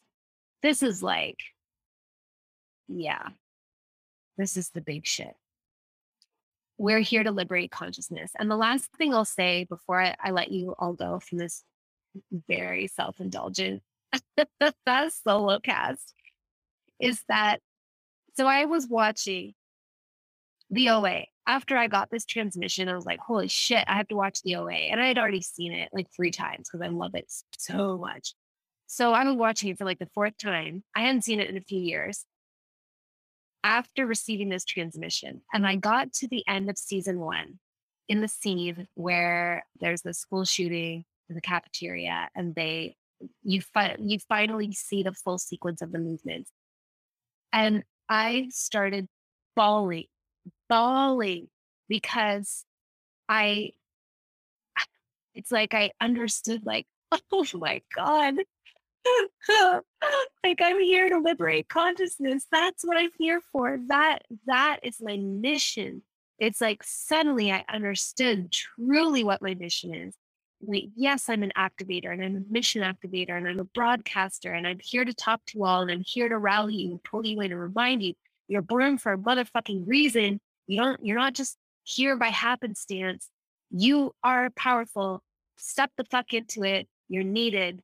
this 0.64 0.82
is 0.82 1.04
like 1.04 1.38
yeah. 2.88 3.30
This 4.38 4.58
is 4.58 4.70
the 4.70 4.82
big 4.82 5.06
shit 5.06 5.36
we're 6.78 7.00
here 7.00 7.24
to 7.24 7.32
liberate 7.32 7.72
consciousness. 7.72 8.32
And 8.38 8.50
the 8.50 8.58
last 8.58 8.90
thing 8.98 9.14
I'll 9.14 9.26
say 9.26 9.66
before 9.66 10.02
I, 10.02 10.16
I 10.20 10.32
let 10.32 10.52
you 10.52 10.76
all 10.78 10.94
go 10.94 11.20
from 11.20 11.38
this 11.38 11.64
very 12.48 12.88
self 12.88 13.20
indulgent 13.20 13.82
solo 15.10 15.60
cast 15.60 16.14
is 17.00 17.24
that 17.28 17.60
so 18.36 18.48
I 18.48 18.66
was 18.66 18.88
watching 18.88 19.54
the 20.70 20.90
OA 20.90 21.26
after 21.46 21.78
I 21.78 21.88
got 21.88 22.10
this 22.10 22.26
transmission. 22.26 22.90
I 22.90 22.96
was 22.96 23.06
like, 23.06 23.20
holy 23.20 23.48
shit, 23.48 23.84
I 23.88 23.96
have 23.98 24.08
to 24.08 24.16
watch 24.16 24.42
the 24.42 24.56
OA. 24.56 24.74
And 24.74 25.00
I 25.00 25.08
had 25.08 25.18
already 25.18 25.42
seen 25.42 25.72
it 25.72 25.90
like 25.94 26.08
three 26.16 26.32
times 26.32 26.70
because 26.70 26.84
I 26.84 26.90
love 26.90 27.16
it 27.16 27.32
so 27.58 27.98
much. 27.98 28.34
So 28.88 29.14
I 29.14 29.24
was 29.24 29.36
watching 29.36 29.70
it 29.70 29.78
for 29.78 29.86
like 29.86 30.00
the 30.00 30.10
fourth 30.14 30.38
time. 30.38 30.84
I 30.96 31.02
hadn't 31.02 31.24
seen 31.24 31.40
it 31.40 31.50
in 31.50 31.58
a 31.58 31.62
few 31.62 31.80
years 31.80 32.26
after 33.64 34.06
receiving 34.06 34.50
this 34.50 34.66
transmission, 34.66 35.42
and 35.54 35.66
I 35.66 35.76
got 35.76 36.14
to 36.14 36.28
the 36.28 36.44
end 36.48 36.70
of 36.70 36.78
season 36.78 37.20
one 37.20 37.60
in 38.10 38.22
the 38.22 38.28
scene 38.28 38.88
where 38.96 39.64
there's 39.80 40.02
the 40.02 40.14
school 40.14 40.46
shooting 40.46 41.06
in 41.30 41.36
the 41.36 41.42
cafeteria, 41.42 42.30
and 42.36 42.54
they 42.56 42.96
you 43.42 43.62
fi- 43.62 43.96
you 44.00 44.20
finally 44.20 44.74
see 44.74 45.04
the 45.04 45.14
full 45.14 45.38
sequence 45.38 45.82
of 45.82 45.92
the 45.92 46.00
movement, 46.00 46.50
and 47.52 47.84
I 48.10 48.48
started 48.50 49.08
bawling, 49.56 50.08
bawling 50.70 51.48
because 51.88 52.66
I 53.30 53.72
it's 55.36 55.52
like 55.52 55.74
I 55.74 55.92
understood 56.02 56.66
like 56.66 56.86
oh 57.32 57.46
my 57.54 57.82
god 57.96 58.36
like 60.44 60.60
I'm 60.62 60.80
here 60.80 61.10
to 61.10 61.20
liberate 61.20 61.70
consciousness. 61.70 62.46
That's 62.52 62.84
what 62.84 62.98
I'm 62.98 63.12
here 63.18 63.42
for. 63.52 63.78
That 63.88 64.20
that 64.46 64.80
is 64.84 65.02
my 65.02 65.18
mission. 65.18 66.02
It's 66.40 66.62
like 66.62 66.84
suddenly 66.84 67.52
I 67.52 67.64
understood 67.72 68.52
truly 68.52 69.24
what 69.24 69.42
my 69.42 69.54
mission 69.54 69.94
is. 69.94 70.16
Like, 70.66 70.86
yes, 70.96 71.30
I'm 71.30 71.44
an 71.44 71.52
activator 71.58 72.12
and 72.12 72.24
I'm 72.24 72.36
a 72.38 72.52
mission 72.54 72.82
activator 72.82 73.38
and 73.38 73.48
I'm 73.48 73.60
a 73.60 73.66
broadcaster 73.66 74.54
and 74.54 74.66
I'm 74.66 74.80
here 74.82 75.04
to 75.04 75.14
talk 75.14 75.42
to 75.48 75.58
you 75.58 75.66
all 75.66 75.82
and 75.82 75.92
I'm 75.92 76.04
here 76.06 76.30
to 76.30 76.38
rally 76.38 76.76
you, 76.76 76.92
and 76.92 77.04
pull 77.04 77.26
you 77.26 77.40
in 77.42 77.52
and 77.52 77.60
remind 77.60 78.02
you 78.02 78.14
you're 78.48 78.62
born 78.62 78.98
for 78.98 79.14
a 79.14 79.18
motherfucking 79.18 79.88
reason. 79.88 80.40
You 80.68 80.80
don't, 80.80 81.06
you're 81.06 81.18
not 81.18 81.34
just 81.34 81.58
here 81.84 82.16
by 82.16 82.28
happenstance. 82.28 83.30
You 83.72 84.14
are 84.24 84.50
powerful. 84.52 85.22
Step 85.58 85.92
the 85.98 86.06
fuck 86.06 86.34
into 86.34 86.64
it. 86.64 86.88
You're 87.10 87.24
needed. 87.24 87.82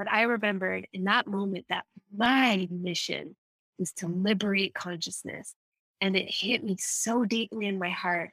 But 0.00 0.10
I 0.10 0.22
remembered 0.22 0.88
in 0.94 1.04
that 1.04 1.26
moment 1.26 1.66
that 1.68 1.84
my 2.10 2.66
mission 2.70 3.36
is 3.78 3.92
to 3.98 4.08
liberate 4.08 4.72
consciousness. 4.72 5.54
And 6.00 6.16
it 6.16 6.30
hit 6.30 6.64
me 6.64 6.78
so 6.78 7.26
deeply 7.26 7.66
in 7.66 7.78
my 7.78 7.90
heart, 7.90 8.30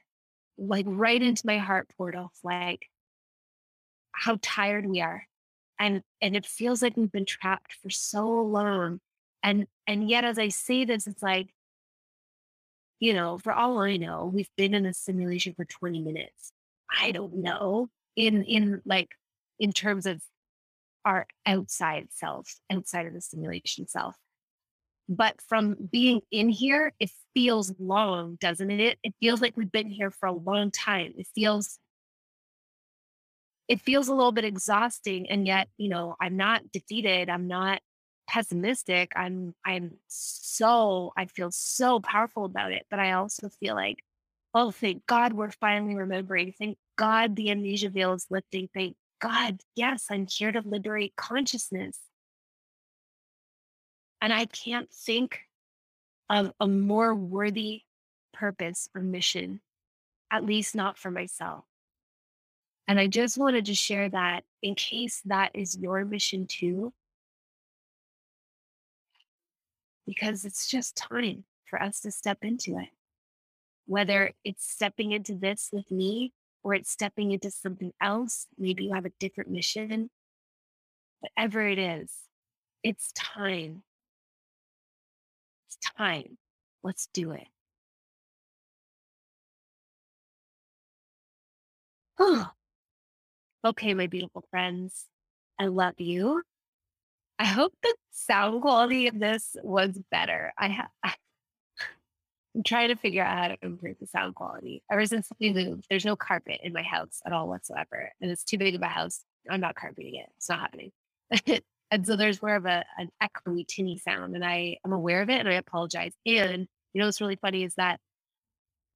like 0.56 0.86
right 0.88 1.22
into 1.22 1.46
my 1.46 1.58
heart 1.58 1.90
portal, 1.94 2.32
like 2.42 2.86
how 4.12 4.38
tired 4.40 4.86
we 4.86 5.02
are. 5.02 5.26
And 5.78 6.00
and 6.22 6.34
it 6.34 6.46
feels 6.46 6.80
like 6.80 6.96
we've 6.96 7.12
been 7.12 7.26
trapped 7.26 7.74
for 7.82 7.90
so 7.90 8.26
long. 8.26 8.98
And 9.42 9.66
and 9.86 10.08
yet 10.08 10.24
as 10.24 10.38
I 10.38 10.48
say 10.48 10.86
this, 10.86 11.06
it's 11.06 11.22
like, 11.22 11.50
you 12.98 13.12
know, 13.12 13.36
for 13.36 13.52
all 13.52 13.78
I 13.80 13.98
know, 13.98 14.30
we've 14.32 14.48
been 14.56 14.72
in 14.72 14.86
a 14.86 14.94
simulation 14.94 15.52
for 15.52 15.66
20 15.66 16.00
minutes. 16.00 16.50
I 16.98 17.10
don't 17.10 17.42
know. 17.42 17.90
In 18.16 18.42
in 18.44 18.80
like 18.86 19.10
in 19.58 19.72
terms 19.72 20.06
of 20.06 20.22
our 21.08 21.26
outside 21.46 22.08
self, 22.10 22.54
outside 22.70 23.06
of 23.06 23.14
the 23.14 23.20
simulation 23.20 23.88
self. 23.88 24.14
But 25.08 25.40
from 25.40 25.74
being 25.90 26.20
in 26.30 26.50
here, 26.50 26.92
it 27.00 27.10
feels 27.34 27.72
long, 27.78 28.36
doesn't 28.40 28.70
it? 28.70 28.98
It 29.02 29.14
feels 29.18 29.40
like 29.40 29.56
we've 29.56 29.72
been 29.72 29.88
here 29.88 30.10
for 30.10 30.26
a 30.26 30.32
long 30.32 30.70
time. 30.70 31.14
It 31.16 31.26
feels 31.34 31.78
it 33.68 33.80
feels 33.80 34.08
a 34.08 34.14
little 34.14 34.32
bit 34.32 34.44
exhausting 34.44 35.28
and 35.30 35.46
yet, 35.46 35.68
you 35.76 35.88
know, 35.88 36.16
I'm 36.20 36.36
not 36.36 36.70
defeated. 36.72 37.28
I'm 37.28 37.46
not 37.48 37.80
pessimistic. 38.28 39.12
I'm 39.16 39.54
I'm 39.64 39.92
so 40.08 41.12
I 41.16 41.24
feel 41.24 41.50
so 41.50 42.00
powerful 42.00 42.44
about 42.44 42.72
it, 42.72 42.84
but 42.90 43.00
I 43.00 43.12
also 43.12 43.48
feel 43.60 43.74
like 43.74 43.98
oh, 44.54 44.70
thank 44.70 45.06
God 45.06 45.32
we're 45.32 45.50
finally 45.52 45.94
remembering. 45.94 46.52
Thank 46.52 46.78
God 46.96 47.36
the 47.36 47.50
amnesia 47.50 47.90
veil 47.90 48.12
is 48.14 48.26
lifting. 48.30 48.68
Thank 48.74 48.96
God, 49.20 49.60
yes, 49.74 50.06
I'm 50.10 50.26
here 50.26 50.52
to 50.52 50.62
liberate 50.64 51.16
consciousness. 51.16 51.98
And 54.20 54.32
I 54.32 54.46
can't 54.46 54.90
think 54.92 55.40
of 56.28 56.52
a 56.60 56.66
more 56.66 57.14
worthy 57.14 57.82
purpose 58.32 58.88
or 58.94 59.00
mission, 59.00 59.60
at 60.30 60.44
least 60.44 60.74
not 60.74 60.98
for 60.98 61.10
myself. 61.10 61.64
And 62.86 62.98
I 62.98 63.06
just 63.06 63.38
wanted 63.38 63.66
to 63.66 63.74
share 63.74 64.08
that 64.08 64.44
in 64.62 64.74
case 64.74 65.20
that 65.26 65.50
is 65.54 65.76
your 65.76 66.04
mission 66.04 66.46
too, 66.46 66.92
because 70.06 70.44
it's 70.44 70.68
just 70.68 70.96
time 70.96 71.44
for 71.66 71.80
us 71.82 72.00
to 72.00 72.10
step 72.10 72.38
into 72.42 72.78
it. 72.78 72.88
Whether 73.86 74.32
it's 74.44 74.70
stepping 74.70 75.12
into 75.12 75.34
this 75.34 75.68
with 75.72 75.90
me 75.90 76.32
or 76.68 76.74
it's 76.74 76.90
stepping 76.90 77.32
into 77.32 77.50
something 77.50 77.92
else. 77.98 78.46
Maybe 78.58 78.84
you 78.84 78.92
have 78.92 79.06
a 79.06 79.12
different 79.18 79.48
mission. 79.50 80.10
Whatever 81.20 81.66
it 81.66 81.78
is, 81.78 82.12
it's 82.82 83.10
time. 83.12 83.84
It's 85.68 85.78
time. 85.96 86.36
Let's 86.82 87.06
do 87.14 87.30
it. 87.30 87.48
Oh, 92.18 92.52
Okay, 93.64 93.92
my 93.94 94.06
beautiful 94.06 94.44
friends, 94.50 95.06
I 95.58 95.66
love 95.66 95.94
you. 95.98 96.42
I 97.38 97.46
hope 97.46 97.74
the 97.82 97.94
sound 98.10 98.62
quality 98.62 99.08
of 99.08 99.18
this 99.18 99.56
was 99.62 99.98
better. 100.10 100.52
I 100.58 100.68
ha- 100.68 101.14
Trying 102.66 102.88
to 102.88 102.96
figure 102.96 103.22
out 103.22 103.38
how 103.38 103.48
to 103.48 103.56
improve 103.62 103.96
the 104.00 104.06
sound 104.06 104.34
quality. 104.34 104.82
Ever 104.90 105.06
since 105.06 105.28
we 105.40 105.52
moved, 105.52 105.86
there's 105.88 106.04
no 106.04 106.16
carpet 106.16 106.60
in 106.62 106.72
my 106.72 106.82
house 106.82 107.20
at 107.24 107.32
all 107.32 107.48
whatsoever. 107.48 108.10
And 108.20 108.30
it's 108.30 108.44
too 108.44 108.58
big 108.58 108.74
of 108.74 108.82
a 108.82 108.86
house. 108.86 109.22
I'm 109.48 109.60
not 109.60 109.76
carpeting 109.76 110.16
it. 110.16 110.26
It's 110.36 110.48
not 110.48 110.60
happening. 110.60 110.90
and 111.90 112.06
so 112.06 112.16
there's 112.16 112.42
more 112.42 112.56
of 112.56 112.66
a 112.66 112.84
an 112.96 113.10
echoey, 113.22 113.66
tinny 113.66 113.98
sound. 113.98 114.34
And 114.34 114.44
I 114.44 114.78
am 114.84 114.92
aware 114.92 115.22
of 115.22 115.30
it 115.30 115.38
and 115.38 115.48
I 115.48 115.54
apologize. 115.54 116.12
And 116.26 116.66
you 116.92 117.00
know 117.00 117.06
what's 117.06 117.20
really 117.20 117.36
funny 117.36 117.64
is 117.64 117.74
that 117.76 118.00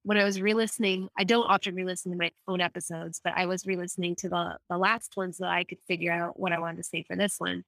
when 0.04 0.18
I 0.18 0.24
was 0.24 0.40
re-listening, 0.40 1.08
I 1.16 1.24
don't 1.24 1.46
often 1.46 1.76
re-listen 1.76 2.10
to 2.10 2.18
my 2.18 2.32
own 2.48 2.60
episodes, 2.60 3.20
but 3.22 3.34
I 3.36 3.46
was 3.46 3.66
re-listening 3.66 4.16
to 4.16 4.28
the 4.28 4.56
the 4.68 4.78
last 4.78 5.12
one 5.14 5.32
so 5.32 5.46
I 5.46 5.64
could 5.64 5.78
figure 5.86 6.12
out 6.12 6.38
what 6.38 6.52
I 6.52 6.58
wanted 6.58 6.78
to 6.78 6.82
say 6.82 7.04
for 7.04 7.16
this 7.16 7.36
one. 7.38 7.64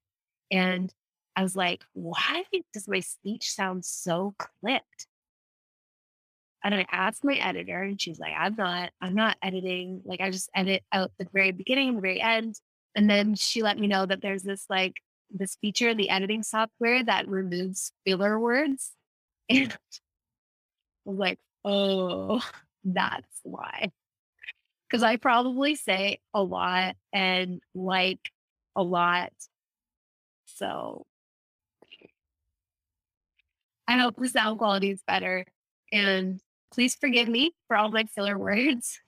And 0.51 0.93
I 1.37 1.43
was 1.43 1.57
like, 1.57 1.85
why 1.93 2.45
does 2.73 2.89
my 2.89 3.01
speech 3.01 3.51
sound 3.51 3.85
so 3.85 4.35
clipped? 4.39 5.07
And 6.65 6.75
I 6.75 6.87
asked 6.91 7.25
my 7.25 7.35
editor, 7.35 7.83
and 7.83 8.01
she's 8.01 8.19
like, 8.19 8.33
I'm 8.37 8.57
not, 8.57 8.91
I'm 9.01 9.15
not 9.15 9.37
editing. 9.43 10.01
Like, 10.05 10.21
I 10.23 10.31
just 10.31 10.51
edit 10.55 10.83
out 10.93 11.13
the 11.19 11.27
very 11.33 11.53
beginning 11.53 11.89
and 11.91 11.99
the 11.99 12.03
very 12.03 12.21
end. 12.23 12.57
And 12.97 13.09
then 13.09 13.35
she 13.35 13.63
let 13.63 13.79
me 13.79 13.87
know 13.87 14.07
that 14.07 14.23
there's 14.23 14.43
this 14.43 14.65
like 14.71 14.95
this 15.31 15.57
feature 15.61 15.89
in 15.91 15.97
the 15.97 16.11
editing 16.11 16.43
software 16.43 17.05
that 17.05 17.29
removes 17.29 17.93
filler 18.05 18.39
words. 18.39 18.93
And 19.51 19.77
I 21.07 21.11
was 21.11 21.19
like, 21.19 21.39
oh, 21.67 22.43
that's 22.83 23.41
why. 23.43 23.93
Because 24.89 25.03
I 25.03 25.17
probably 25.17 25.75
say 25.75 26.21
a 26.33 26.43
lot 26.43 26.97
and 27.13 27.61
like 27.75 28.31
a 28.75 28.83
lot. 28.83 29.33
So 30.47 31.05
I 33.87 33.99
hope 33.99 34.17
the 34.17 34.29
sound 34.29 34.59
quality 34.59 34.91
is 34.91 35.03
better. 35.07 35.45
And 35.93 36.41
Please 36.75 36.97
forgive 36.97 37.29
me 37.29 37.53
for 37.69 37.77
all 37.77 37.91
my 37.91 38.05
filler 38.05 38.37
words. 38.49 39.01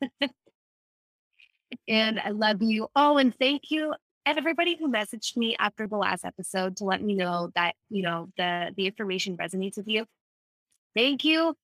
and 1.88 2.20
I 2.20 2.30
love 2.30 2.62
you. 2.62 2.88
Oh, 2.94 3.18
and 3.18 3.34
thank 3.34 3.70
you 3.70 3.92
everybody 4.26 4.76
who 4.76 4.90
messaged 4.90 5.36
me 5.36 5.56
after 5.58 5.86
the 5.86 5.96
last 5.96 6.24
episode 6.24 6.76
to 6.76 6.84
let 6.84 7.00
me 7.00 7.14
know 7.14 7.50
that, 7.54 7.74
you 7.88 8.02
know, 8.02 8.28
the 8.36 8.72
the 8.76 8.86
information 8.86 9.36
resonates 9.36 9.76
with 9.76 9.88
you. 9.88 10.04
Thank 10.94 11.24
you 11.24 11.54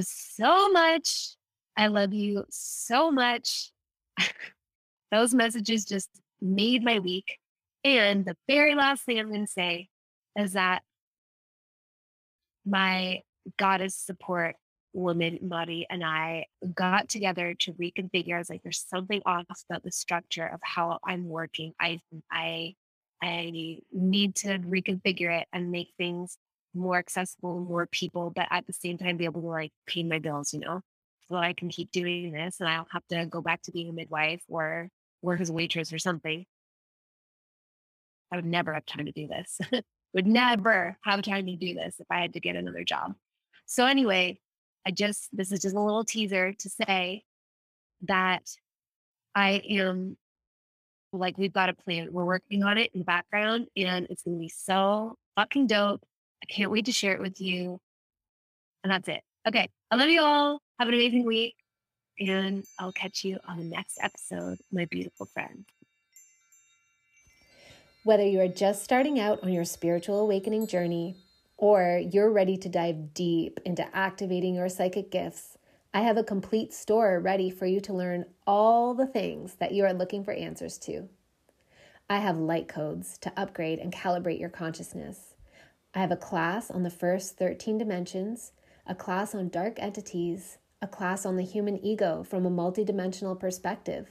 so 0.00 0.70
much. 0.70 1.36
I 1.76 1.88
love 1.88 2.12
you 2.12 2.44
so 2.50 3.10
much. 3.10 3.72
Those 5.12 5.34
messages 5.34 5.84
just 5.84 6.08
made 6.40 6.84
my 6.84 6.98
week. 6.98 7.38
And 7.84 8.24
the 8.24 8.36
very 8.48 8.74
last 8.74 9.04
thing 9.04 9.18
I'm 9.18 9.28
going 9.28 9.46
to 9.46 9.52
say 9.52 9.88
is 10.36 10.52
that 10.52 10.82
my 12.64 13.20
goddess 13.58 13.96
support 13.96 14.54
woman, 14.92 15.38
Mari, 15.42 15.86
and 15.90 16.04
I 16.04 16.46
got 16.74 17.08
together 17.08 17.54
to 17.60 17.72
reconfigure. 17.74 18.34
I 18.34 18.38
was 18.38 18.50
like, 18.50 18.62
there's 18.62 18.84
something 18.88 19.22
off 19.26 19.46
about 19.68 19.82
the 19.82 19.92
structure 19.92 20.46
of 20.46 20.60
how 20.62 20.98
I'm 21.06 21.28
working. 21.28 21.72
I 21.80 22.00
I 22.30 22.74
I 23.22 23.78
need 23.92 24.34
to 24.36 24.58
reconfigure 24.58 25.40
it 25.40 25.48
and 25.52 25.70
make 25.70 25.92
things 25.96 26.36
more 26.74 26.98
accessible, 26.98 27.60
more 27.60 27.86
people, 27.86 28.32
but 28.34 28.48
at 28.50 28.66
the 28.66 28.72
same 28.72 28.98
time 28.98 29.16
be 29.16 29.24
able 29.24 29.42
to 29.42 29.48
like 29.48 29.72
pay 29.86 30.02
my 30.02 30.18
bills, 30.18 30.52
you 30.52 30.60
know, 30.60 30.80
so 31.28 31.36
I 31.36 31.52
can 31.52 31.68
keep 31.68 31.92
doing 31.92 32.32
this 32.32 32.60
and 32.60 32.68
I 32.68 32.76
don't 32.76 32.92
have 32.92 33.06
to 33.08 33.26
go 33.26 33.40
back 33.40 33.62
to 33.62 33.72
being 33.72 33.90
a 33.90 33.92
midwife 33.92 34.42
or 34.48 34.88
work 35.22 35.40
as 35.40 35.50
a 35.50 35.52
waitress 35.52 35.92
or 35.92 35.98
something. 35.98 36.44
I 38.32 38.36
would 38.36 38.46
never 38.46 38.72
have 38.72 38.86
time 38.86 39.06
to 39.06 39.12
do 39.12 39.28
this. 39.28 39.58
would 40.14 40.26
never 40.26 40.96
have 41.04 41.22
time 41.22 41.46
to 41.46 41.56
do 41.56 41.74
this 41.74 41.96
if 41.98 42.06
I 42.10 42.20
had 42.20 42.34
to 42.34 42.40
get 42.40 42.56
another 42.56 42.84
job. 42.84 43.14
So 43.66 43.86
anyway, 43.86 44.40
I 44.86 44.90
just, 44.90 45.28
this 45.32 45.52
is 45.52 45.60
just 45.60 45.76
a 45.76 45.80
little 45.80 46.04
teaser 46.04 46.52
to 46.52 46.68
say 46.68 47.24
that 48.02 48.42
I 49.34 49.62
am 49.68 50.16
like, 51.12 51.38
we've 51.38 51.52
got 51.52 51.68
a 51.68 51.74
plan. 51.74 52.08
We're 52.10 52.24
working 52.24 52.62
on 52.64 52.78
it 52.78 52.90
in 52.94 53.00
the 53.00 53.04
background 53.04 53.68
and 53.76 54.06
it's 54.10 54.22
going 54.22 54.36
to 54.36 54.40
be 54.40 54.48
so 54.48 55.16
fucking 55.36 55.66
dope. 55.66 56.02
I 56.42 56.46
can't 56.46 56.70
wait 56.70 56.86
to 56.86 56.92
share 56.92 57.14
it 57.14 57.20
with 57.20 57.40
you. 57.40 57.78
And 58.82 58.90
that's 58.90 59.08
it. 59.08 59.22
Okay. 59.46 59.68
I 59.90 59.96
love 59.96 60.08
you 60.08 60.22
all. 60.22 60.60
Have 60.78 60.88
an 60.88 60.94
amazing 60.94 61.24
week. 61.24 61.54
And 62.18 62.64
I'll 62.78 62.92
catch 62.92 63.24
you 63.24 63.38
on 63.46 63.58
the 63.58 63.64
next 63.64 63.98
episode, 64.00 64.58
my 64.72 64.86
beautiful 64.86 65.26
friend. 65.26 65.64
Whether 68.04 68.26
you 68.26 68.40
are 68.40 68.48
just 68.48 68.82
starting 68.82 69.20
out 69.20 69.42
on 69.44 69.52
your 69.52 69.64
spiritual 69.64 70.20
awakening 70.20 70.66
journey 70.66 71.16
or 71.62 72.02
you're 72.10 72.28
ready 72.28 72.56
to 72.56 72.68
dive 72.68 73.14
deep 73.14 73.60
into 73.64 73.86
activating 73.96 74.56
your 74.56 74.68
psychic 74.68 75.12
gifts, 75.12 75.56
I 75.94 76.00
have 76.00 76.16
a 76.16 76.24
complete 76.24 76.74
store 76.74 77.20
ready 77.20 77.50
for 77.50 77.66
you 77.66 77.80
to 77.82 77.92
learn 77.92 78.24
all 78.48 78.94
the 78.94 79.06
things 79.06 79.54
that 79.60 79.70
you 79.70 79.84
are 79.84 79.92
looking 79.92 80.24
for 80.24 80.32
answers 80.32 80.76
to. 80.78 81.08
I 82.10 82.18
have 82.18 82.36
light 82.36 82.66
codes 82.66 83.16
to 83.18 83.32
upgrade 83.36 83.78
and 83.78 83.92
calibrate 83.92 84.40
your 84.40 84.48
consciousness. 84.48 85.34
I 85.94 86.00
have 86.00 86.10
a 86.10 86.16
class 86.16 86.68
on 86.68 86.82
the 86.82 86.90
first 86.90 87.38
13 87.38 87.78
dimensions, 87.78 88.50
a 88.84 88.96
class 88.96 89.32
on 89.32 89.48
dark 89.48 89.80
entities, 89.80 90.58
a 90.82 90.88
class 90.88 91.24
on 91.24 91.36
the 91.36 91.44
human 91.44 91.78
ego 91.78 92.24
from 92.24 92.44
a 92.44 92.50
multidimensional 92.50 93.38
perspective, 93.38 94.08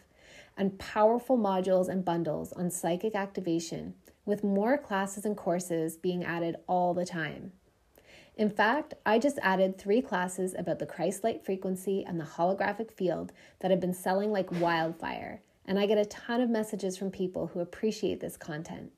and 0.57 0.79
powerful 0.79 1.37
modules 1.37 1.89
and 1.89 2.05
bundles 2.05 2.53
on 2.53 2.71
psychic 2.71 3.13
activation 3.13 3.95
with 4.25 4.43
more 4.43 4.77
classes 4.77 5.25
and 5.25 5.35
courses 5.35 5.97
being 5.97 6.23
added 6.23 6.55
all 6.67 6.93
the 6.93 7.05
time. 7.05 7.51
In 8.35 8.49
fact, 8.49 8.93
I 9.05 9.19
just 9.19 9.39
added 9.41 9.77
three 9.77 10.01
classes 10.01 10.55
about 10.57 10.79
the 10.79 10.85
Christ 10.85 11.23
light 11.23 11.45
frequency 11.45 12.03
and 12.03 12.19
the 12.19 12.25
holographic 12.25 12.91
field 12.91 13.31
that 13.59 13.71
have 13.71 13.79
been 13.79 13.93
selling 13.93 14.31
like 14.31 14.51
wildfire, 14.61 15.41
and 15.65 15.77
I 15.77 15.85
get 15.85 15.97
a 15.97 16.05
ton 16.05 16.41
of 16.41 16.49
messages 16.49 16.97
from 16.97 17.11
people 17.11 17.47
who 17.47 17.59
appreciate 17.59 18.19
this 18.19 18.37
content. 18.37 18.91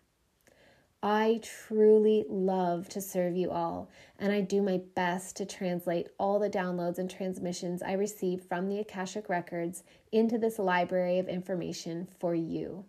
I 1.05 1.41
truly 1.43 2.23
love 2.29 2.87
to 2.89 3.01
serve 3.01 3.35
you 3.35 3.51
all, 3.51 3.89
and 4.17 4.31
I 4.31 4.39
do 4.39 4.61
my 4.61 4.79
best 4.95 5.35
to 5.35 5.45
translate 5.45 6.07
all 6.17 6.39
the 6.39 6.49
downloads 6.49 6.97
and 6.97 7.09
transmissions 7.09 7.81
I 7.81 7.91
receive 7.93 8.43
from 8.43 8.69
the 8.69 8.79
Akashic 8.79 9.27
Records 9.27 9.83
into 10.13 10.37
this 10.37 10.57
library 10.57 11.19
of 11.19 11.27
information 11.27 12.07
for 12.19 12.33
you. 12.33 12.85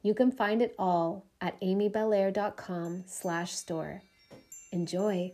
You 0.00 0.14
can 0.14 0.30
find 0.30 0.62
it 0.62 0.74
all 0.78 1.26
at 1.44 1.60
amybelair.com 1.60 3.04
slash 3.06 3.52
store. 3.52 4.02
Enjoy! 4.72 5.30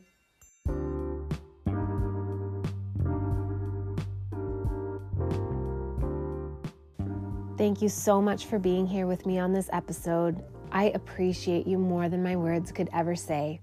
Thank 7.56 7.80
you 7.80 7.88
so 7.88 8.20
much 8.20 8.46
for 8.46 8.58
being 8.58 8.86
here 8.86 9.06
with 9.06 9.24
me 9.24 9.38
on 9.38 9.52
this 9.52 9.70
episode. 9.72 10.42
I 10.72 10.84
appreciate 10.94 11.66
you 11.66 11.78
more 11.78 12.08
than 12.08 12.22
my 12.22 12.34
words 12.34 12.72
could 12.72 12.88
ever 12.92 13.14
say. 13.14 13.60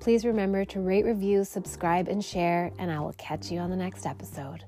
Please 0.00 0.24
remember 0.24 0.64
to 0.64 0.80
rate, 0.80 1.04
review, 1.04 1.44
subscribe, 1.44 2.08
and 2.08 2.24
share, 2.24 2.72
and 2.78 2.90
I 2.90 2.98
will 3.00 3.14
catch 3.18 3.50
you 3.50 3.58
on 3.58 3.70
the 3.70 3.76
next 3.76 4.06
episode. 4.06 4.64